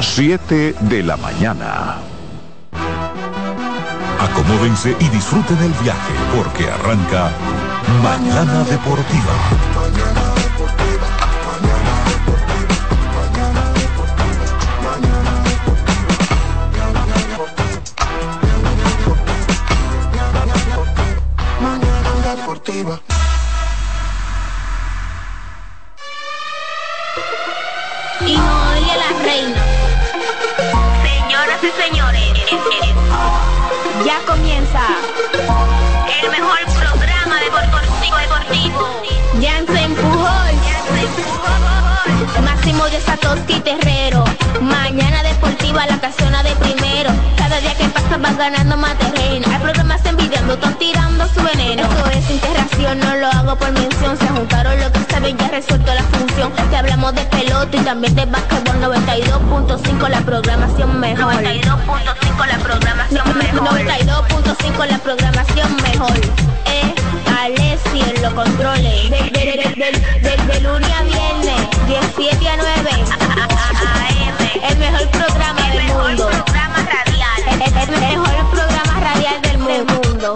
7 0.00 0.74
de 0.80 1.02
la 1.02 1.16
mañana. 1.16 1.96
Acomódense 4.20 4.96
y 4.98 5.08
disfruten 5.08 5.58
el 5.58 5.72
viaje 5.82 6.14
porque 6.36 6.70
arranca 6.70 7.30
Mañana 8.02 8.64
Deportiva. 8.64 9.67
Ya 34.06 34.18
comienza 34.26 34.80
el 36.22 36.30
mejor 36.30 36.58
programa 36.78 37.40
deportivo 37.40 38.16
deportivo. 38.16 39.02
Jansen 39.42 39.94
Pujol, 39.94 40.54
Máximo 42.42 42.84
de 42.88 43.00
Satoshi 43.02 43.60
Terrero. 43.60 44.24
Mañana 44.62 45.22
deportiva 45.22 45.86
la 45.86 46.00
casona 46.00 46.42
de 46.42 46.54
primero. 46.56 47.10
Cada 47.36 47.60
día 47.60 47.74
que 47.74 47.84
pasa 47.88 48.16
vas 48.16 48.38
ganando 48.38 48.78
más 48.78 48.96
terreno. 48.98 49.46
Hay 49.52 49.58
programas 49.60 50.04
envidiando, 50.06 50.54
están 50.54 50.74
tirando 50.78 51.28
su 51.28 51.42
veneno. 51.42 51.82
Eso 51.82 52.06
es 52.10 52.30
interacción, 52.30 52.98
no 53.00 53.14
lo 53.16 53.26
hago 53.26 53.56
por 53.56 53.72
mención. 53.72 54.16
Se 54.18 54.26
juntaron 54.28 54.80
lo 54.80 54.90
que 55.36 55.42
ya 55.42 55.48
resuelto 55.48 55.92
la 55.94 56.02
función. 56.04 56.52
Te 56.70 56.76
hablamos 56.76 57.14
de 57.14 57.22
pelota 57.26 57.76
y 57.76 57.80
también 57.80 58.14
de 58.14 58.24
básquetbol 58.26 58.76
92.5 58.80 60.08
la 60.08 60.20
programación 60.20 61.00
mejor. 61.00 61.34
92.5 61.34 62.46
la 62.46 62.58
programación 62.58 63.38
mejor. 63.38 63.68
92.5 63.78 64.86
la 64.86 64.98
programación 64.98 65.76
mejor. 65.82 66.12
Eh, 66.66 66.94
Alessi 67.40 68.00
en 68.00 68.22
los 68.22 68.32
controles. 68.32 69.10
De, 69.10 69.16
de, 69.16 69.30
de, 69.30 69.74
de, 69.76 70.28
de- 70.28 70.52
de 70.52 70.60
lunes 70.60 70.90
a 70.92 71.02
viernes, 71.02 71.68
17 71.86 72.48
a 72.48 72.56
9. 72.56 72.90
El 74.70 74.78
mejor 74.78 75.08
programa 75.08 75.60
del 75.70 75.82
mundo. 75.94 76.30
El, 77.50 77.62
el- 77.62 77.94
el 77.94 78.00
mejor 78.00 78.50
programa 78.50 79.00
radial 79.00 79.42
del 79.42 79.58
mundo. 79.58 80.34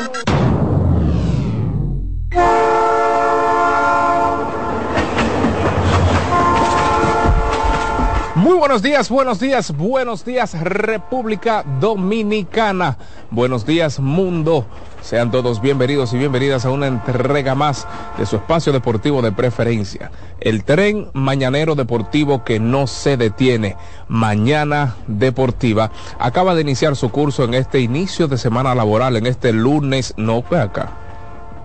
Muy 8.42 8.56
buenos 8.56 8.82
días, 8.82 9.08
buenos 9.08 9.38
días, 9.38 9.70
buenos 9.76 10.24
días 10.24 10.60
República 10.60 11.64
Dominicana. 11.78 12.98
Buenos 13.30 13.64
días 13.64 14.00
mundo. 14.00 14.66
Sean 15.00 15.30
todos 15.30 15.60
bienvenidos 15.60 16.12
y 16.12 16.18
bienvenidas 16.18 16.64
a 16.64 16.70
una 16.70 16.88
entrega 16.88 17.54
más 17.54 17.86
de 18.18 18.26
su 18.26 18.34
espacio 18.34 18.72
deportivo 18.72 19.22
de 19.22 19.30
preferencia. 19.30 20.10
El 20.40 20.64
tren 20.64 21.08
mañanero 21.12 21.76
deportivo 21.76 22.42
que 22.42 22.58
no 22.58 22.88
se 22.88 23.16
detiene. 23.16 23.76
Mañana 24.08 24.96
Deportiva 25.06 25.92
acaba 26.18 26.56
de 26.56 26.62
iniciar 26.62 26.96
su 26.96 27.12
curso 27.12 27.44
en 27.44 27.54
este 27.54 27.78
inicio 27.78 28.26
de 28.26 28.38
semana 28.38 28.74
laboral, 28.74 29.14
en 29.16 29.26
este 29.26 29.52
lunes, 29.52 30.14
no, 30.16 30.42
acá. 30.50 30.90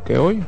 ¿Qué 0.06 0.20
hoy? 0.20 0.46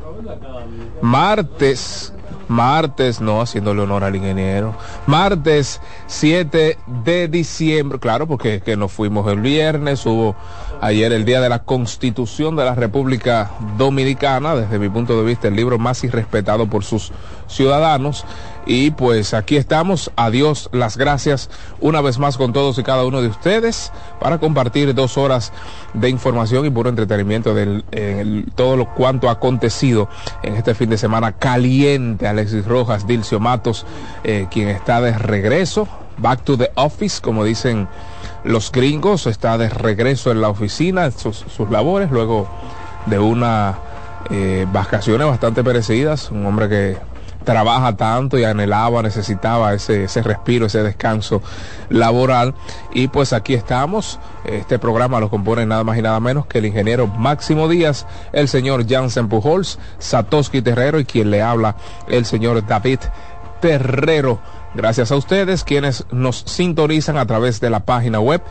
Martes, 1.02 2.14
martes, 2.50 3.22
no, 3.22 3.42
haciéndole 3.42 3.82
honor 3.82 4.04
al 4.04 4.16
ingeniero. 4.16 4.76
Martes 5.06 5.80
7 6.08 6.78
de 7.04 7.28
diciembre, 7.30 8.00
claro, 8.00 8.28
porque 8.28 8.60
que 8.60 8.76
nos 8.76 8.92
fuimos 8.92 9.32
el 9.32 9.40
viernes, 9.40 10.06
hubo 10.06 10.36
ayer 10.82 11.14
el 11.14 11.24
Día 11.24 11.40
de 11.40 11.50
la 11.50 11.60
Constitución 11.60 12.56
de 12.56 12.66
la 12.66 12.76
República 12.76 13.52
Dominicana, 13.78 14.56
desde 14.56 14.80
mi 14.80 14.90
punto 14.90 15.18
de 15.18 15.26
vista 15.26 15.48
el 15.48 15.56
libro 15.56 15.78
más 15.78 16.04
irrespetado 16.04 16.68
por 16.68 16.84
sus 16.84 17.12
ciudadanos. 17.48 18.26
Y 18.70 18.92
pues 18.92 19.34
aquí 19.34 19.58
estamos, 19.58 20.12
adiós, 20.16 20.70
las 20.72 20.96
gracias 20.96 21.50
una 21.82 22.02
vez 22.02 22.20
más 22.20 22.38
con 22.38 22.54
todos 22.54 22.78
y 22.78 22.84
cada 22.84 23.04
uno 23.04 23.20
de 23.20 23.28
ustedes 23.28 23.92
para 24.20 24.38
compartir 24.38 24.94
dos 24.94 25.18
horas 25.18 25.52
de 25.96 26.08
información 26.08 26.68
y 26.68 26.70
puro 26.70 26.88
entretenimiento 26.88 27.56
de 27.56 28.46
todo 28.54 28.78
lo 28.78 28.94
cuanto 28.94 29.28
ha 29.28 29.32
acontecido 29.32 30.08
en 30.44 30.54
este 30.54 30.76
fin 30.76 30.92
de 30.92 31.00
semana 31.00 31.32
caliente. 31.32 32.28
Alexis 32.28 32.64
Rojas, 32.64 33.08
Dilcio 33.08 33.40
Matos, 33.40 33.88
eh, 34.24 34.46
quien 34.52 34.68
está 34.68 35.02
de 35.02 35.18
regreso, 35.18 35.88
back 36.20 36.44
to 36.44 36.56
the 36.56 36.70
office, 36.76 37.20
como 37.22 37.44
dicen 37.44 37.88
los 38.44 38.72
gringos, 38.72 39.26
está 39.26 39.58
de 39.58 39.70
regreso 39.70 40.30
en 40.30 40.42
la 40.42 40.50
oficina, 40.50 41.10
sus, 41.10 41.38
sus 41.38 41.72
labores, 41.72 42.12
luego 42.12 42.48
de 43.08 43.18
una 43.18 43.80
eh, 44.30 44.68
vacaciones 44.72 45.26
bastante 45.26 45.64
merecidas, 45.64 46.30
un 46.30 46.46
hombre 46.46 46.70
que 46.70 47.10
trabaja 47.44 47.96
tanto 47.96 48.38
y 48.38 48.44
anhelaba, 48.44 49.02
necesitaba 49.02 49.74
ese, 49.74 50.06
ese 50.06 50.22
respiro, 50.22 50.66
ese 50.66 50.84
descanso 50.84 51.42
laboral. 51.90 52.54
Y 52.94 53.08
pues 53.08 53.34
aquí 53.34 53.54
estamos. 53.54 54.20
Este 54.46 54.80
programa 54.80 55.20
lo 55.20 55.30
compone 55.30 55.66
nada 55.66 55.84
más 55.84 55.98
y 55.98 56.02
nada 56.02 56.20
menos 56.20 56.46
que 56.46 56.60
el 56.60 56.66
ingeniero 56.66 57.08
Máximo 57.08 57.68
Díaz, 57.68 58.06
el 58.34 58.48
señor 58.48 58.88
Jansen 58.88 59.30
Pujols, 59.30 59.80
Satoshi 60.00 60.62
Terrero 60.62 61.00
y 61.00 61.06
quien 61.06 61.32
le 61.32 61.42
habla, 61.42 61.76
el 62.08 62.26
señor 62.26 62.66
David 62.66 63.00
Terrero. 63.62 64.40
Gracias 64.76 65.12
a 65.12 65.16
ustedes 65.16 65.64
quienes 65.64 66.06
nos 66.12 66.44
sintonizan 66.46 67.18
a 67.18 67.26
través 67.26 67.60
de 67.60 67.72
la 67.72 67.80
página 67.80 68.20
web 68.20 68.44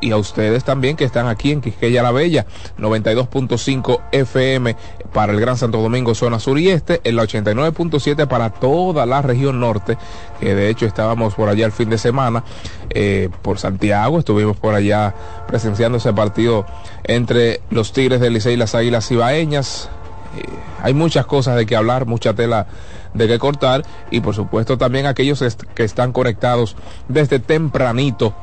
y 0.00 0.10
a 0.10 0.16
ustedes 0.16 0.64
también 0.64 0.96
que 0.96 1.04
están 1.04 1.28
aquí 1.28 1.52
en 1.52 1.60
Quisqueya 1.60 2.02
la 2.02 2.10
Bella, 2.10 2.46
92.5 2.78 4.00
FM 4.10 4.74
para 5.12 5.32
el 5.32 5.40
Gran 5.40 5.56
Santo 5.56 5.80
Domingo, 5.80 6.16
zona 6.16 6.40
sur 6.40 6.58
y 6.58 6.68
este, 6.68 7.00
en 7.04 7.14
la 7.14 7.22
89.7 7.22 8.26
para 8.26 8.50
toda 8.50 9.06
la 9.06 9.22
región 9.22 9.60
norte, 9.60 9.96
que 10.40 10.56
de 10.56 10.68
hecho 10.68 10.84
estábamos 10.84 11.34
por 11.34 11.48
allá 11.48 11.64
el 11.64 11.70
fin 11.70 11.90
de 11.90 11.98
semana, 11.98 12.42
eh, 12.90 13.28
por 13.42 13.60
Santiago, 13.60 14.18
estuvimos 14.18 14.56
por 14.56 14.74
allá 14.74 15.14
presenciando 15.46 15.98
ese 15.98 16.12
partido 16.12 16.66
entre 17.04 17.60
los 17.70 17.92
Tigres 17.92 18.18
del 18.18 18.32
Licey 18.32 18.54
y 18.54 18.56
las 18.56 18.74
Águilas 18.74 19.08
Ibaeñas, 19.12 19.90
eh, 20.36 20.42
hay 20.82 20.92
muchas 20.92 21.24
cosas 21.26 21.54
de 21.54 21.66
que 21.66 21.76
hablar, 21.76 22.04
mucha 22.04 22.34
tela 22.34 22.66
de 23.14 23.28
que 23.28 23.38
cortar 23.38 23.84
y 24.10 24.20
por 24.20 24.34
supuesto 24.34 24.76
también 24.76 25.06
aquellos 25.06 25.44
que 25.74 25.84
están 25.84 26.12
conectados 26.12 26.74
desde 27.08 27.38
tempranito, 27.38 28.34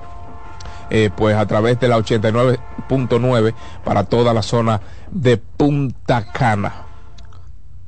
eh, 0.90 1.10
pues 1.16 1.36
a 1.36 1.46
través 1.46 1.80
de 1.80 1.88
la 1.88 1.98
89.9 1.98 3.54
para 3.84 4.04
toda 4.04 4.34
la 4.34 4.42
zona 4.42 4.82
de 5.12 5.38
Punta 5.38 6.32
Cana. 6.32 6.84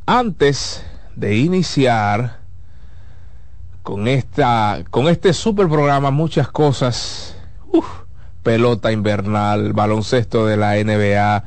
Antes 0.06 0.86
de 1.16 1.38
iniciar 1.38 2.40
con 3.84 4.08
esta, 4.08 4.84
con 4.90 5.08
este 5.08 5.34
super 5.34 5.68
programa, 5.68 6.12
muchas 6.12 6.50
cosas, 6.50 7.36
uf, 7.72 7.86
pelota 8.44 8.92
invernal, 8.92 9.74
baloncesto 9.74 10.46
de 10.46 10.58
la 10.58 10.76
NBA, 10.76 11.44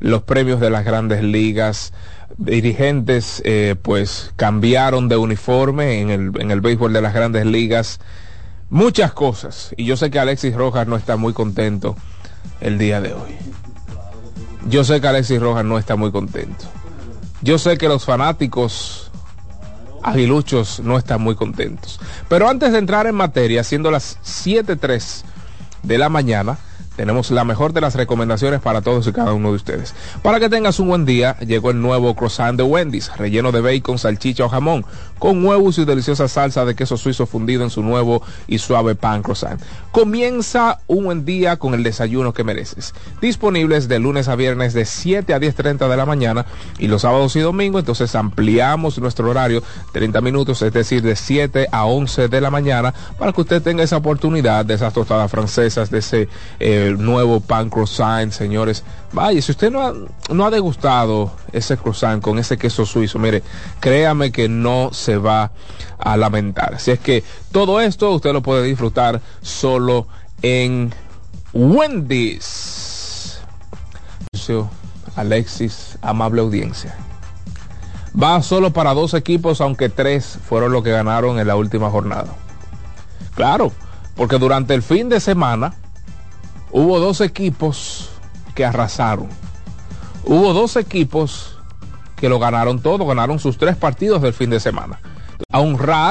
los 0.00 0.22
premios 0.22 0.60
de 0.60 0.70
las 0.70 0.84
grandes 0.84 1.22
ligas, 1.22 1.92
dirigentes 2.38 3.40
eh, 3.44 3.76
pues 3.80 4.32
cambiaron 4.36 5.08
de 5.08 5.16
uniforme 5.16 6.00
en 6.00 6.10
el, 6.10 6.32
en 6.40 6.50
el 6.50 6.60
béisbol 6.60 6.92
de 6.92 7.02
las 7.02 7.14
grandes 7.14 7.46
ligas, 7.46 8.00
muchas 8.70 9.12
cosas. 9.12 9.74
Y 9.76 9.84
yo 9.84 9.96
sé 9.96 10.10
que 10.10 10.18
Alexis 10.18 10.54
Rojas 10.54 10.86
no 10.86 10.96
está 10.96 11.16
muy 11.16 11.32
contento 11.32 11.96
el 12.60 12.78
día 12.78 13.00
de 13.00 13.12
hoy. 13.12 13.36
Yo 14.68 14.84
sé 14.84 15.00
que 15.00 15.06
Alexis 15.06 15.40
Rojas 15.40 15.64
no 15.64 15.78
está 15.78 15.96
muy 15.96 16.10
contento. 16.10 16.64
Yo 17.42 17.58
sé 17.58 17.78
que 17.78 17.88
los 17.88 18.04
fanáticos 18.04 19.10
aguiluchos 20.02 20.80
no 20.80 20.98
están 20.98 21.20
muy 21.20 21.34
contentos. 21.34 22.00
Pero 22.28 22.48
antes 22.48 22.72
de 22.72 22.78
entrar 22.78 23.06
en 23.06 23.14
materia, 23.14 23.64
siendo 23.64 23.90
las 23.90 24.18
7.03 24.22 25.22
de 25.82 25.98
la 25.98 26.08
mañana, 26.08 26.58
tenemos 26.96 27.30
la 27.30 27.44
mejor 27.44 27.72
de 27.72 27.80
las 27.80 27.94
recomendaciones 27.94 28.60
para 28.60 28.80
todos 28.80 29.06
y 29.06 29.12
cada 29.12 29.32
uno 29.32 29.50
de 29.50 29.56
ustedes. 29.56 29.94
Para 30.22 30.40
que 30.40 30.48
tengas 30.48 30.80
un 30.80 30.88
buen 30.88 31.04
día, 31.04 31.38
llegó 31.40 31.70
el 31.70 31.80
nuevo 31.80 32.14
croissant 32.16 32.56
de 32.56 32.62
Wendy's, 32.62 33.14
relleno 33.16 33.52
de 33.52 33.60
bacon, 33.60 33.98
salchicha 33.98 34.44
o 34.44 34.48
jamón, 34.48 34.84
con 35.18 35.44
huevos 35.44 35.78
y 35.78 35.84
deliciosa 35.84 36.28
salsa 36.28 36.64
de 36.64 36.74
queso 36.74 36.96
suizo 36.96 37.26
fundido 37.26 37.62
en 37.62 37.70
su 37.70 37.82
nuevo 37.82 38.22
y 38.48 38.58
suave 38.58 38.94
pan 38.94 39.22
croissant. 39.22 39.60
Comienza 39.92 40.80
un 40.86 41.04
buen 41.04 41.24
día 41.24 41.56
con 41.56 41.74
el 41.74 41.82
desayuno 41.82 42.32
que 42.32 42.44
mereces. 42.44 42.94
Disponibles 43.20 43.88
de 43.88 43.98
lunes 43.98 44.28
a 44.28 44.36
viernes 44.36 44.72
de 44.72 44.84
7 44.84 45.34
a 45.34 45.40
10.30 45.40 45.88
de 45.88 45.96
la 45.96 46.06
mañana 46.06 46.46
y 46.78 46.88
los 46.88 47.02
sábados 47.02 47.36
y 47.36 47.40
domingos, 47.40 47.80
entonces 47.80 48.14
ampliamos 48.14 48.98
nuestro 48.98 49.30
horario 49.30 49.62
30 49.92 50.20
minutos, 50.20 50.62
es 50.62 50.72
decir, 50.72 51.02
de 51.02 51.16
7 51.16 51.68
a 51.70 51.84
11 51.84 52.28
de 52.28 52.40
la 52.40 52.50
mañana, 52.50 52.94
para 53.18 53.32
que 53.32 53.40
usted 53.42 53.62
tenga 53.62 53.82
esa 53.84 53.98
oportunidad 53.98 54.64
de 54.64 54.74
esas 54.74 54.92
tostadas 54.92 55.30
francesas, 55.30 55.90
de 55.90 55.98
ese... 55.98 56.28
Eh, 56.58 56.85
nuevo 56.92 57.40
pan 57.40 57.70
croissant, 57.70 58.32
señores. 58.32 58.84
Vaya, 59.12 59.40
si 59.42 59.52
usted 59.52 59.70
no 59.70 59.82
ha, 59.82 59.92
no 60.32 60.46
ha 60.46 60.50
degustado 60.50 61.32
ese 61.52 61.76
croissant 61.76 62.22
con 62.22 62.38
ese 62.38 62.56
queso 62.56 62.86
suizo, 62.86 63.18
mire, 63.18 63.42
créame 63.80 64.32
que 64.32 64.48
no 64.48 64.90
se 64.92 65.16
va 65.16 65.52
a 65.98 66.16
lamentar. 66.16 66.74
Así 66.74 66.90
es 66.90 67.00
que 67.00 67.24
todo 67.52 67.80
esto 67.80 68.12
usted 68.12 68.32
lo 68.32 68.42
puede 68.42 68.62
disfrutar 68.62 69.20
solo 69.42 70.06
en 70.42 70.92
Wendy's. 71.52 72.76
Alexis, 75.16 75.98
amable 76.02 76.42
audiencia. 76.42 76.94
Va 78.20 78.40
solo 78.42 78.72
para 78.72 78.94
dos 78.94 79.14
equipos, 79.14 79.60
aunque 79.60 79.88
tres 79.88 80.38
fueron 80.48 80.72
los 80.72 80.82
que 80.82 80.90
ganaron 80.90 81.38
en 81.38 81.46
la 81.46 81.56
última 81.56 81.90
jornada. 81.90 82.34
Claro, 83.34 83.72
porque 84.14 84.38
durante 84.38 84.74
el 84.74 84.82
fin 84.82 85.08
de 85.08 85.20
semana 85.20 85.74
hubo 86.76 87.00
dos 87.00 87.22
equipos 87.22 88.10
que 88.54 88.62
arrasaron. 88.62 89.28
Hubo 90.24 90.52
dos 90.52 90.76
equipos 90.76 91.58
que 92.16 92.28
lo 92.28 92.38
ganaron 92.38 92.80
todo, 92.80 93.06
ganaron 93.06 93.38
sus 93.38 93.56
tres 93.56 93.76
partidos 93.76 94.20
del 94.20 94.34
fin 94.34 94.50
de 94.50 94.60
semana. 94.60 95.00
A 95.50 95.60
honrar 95.60 96.04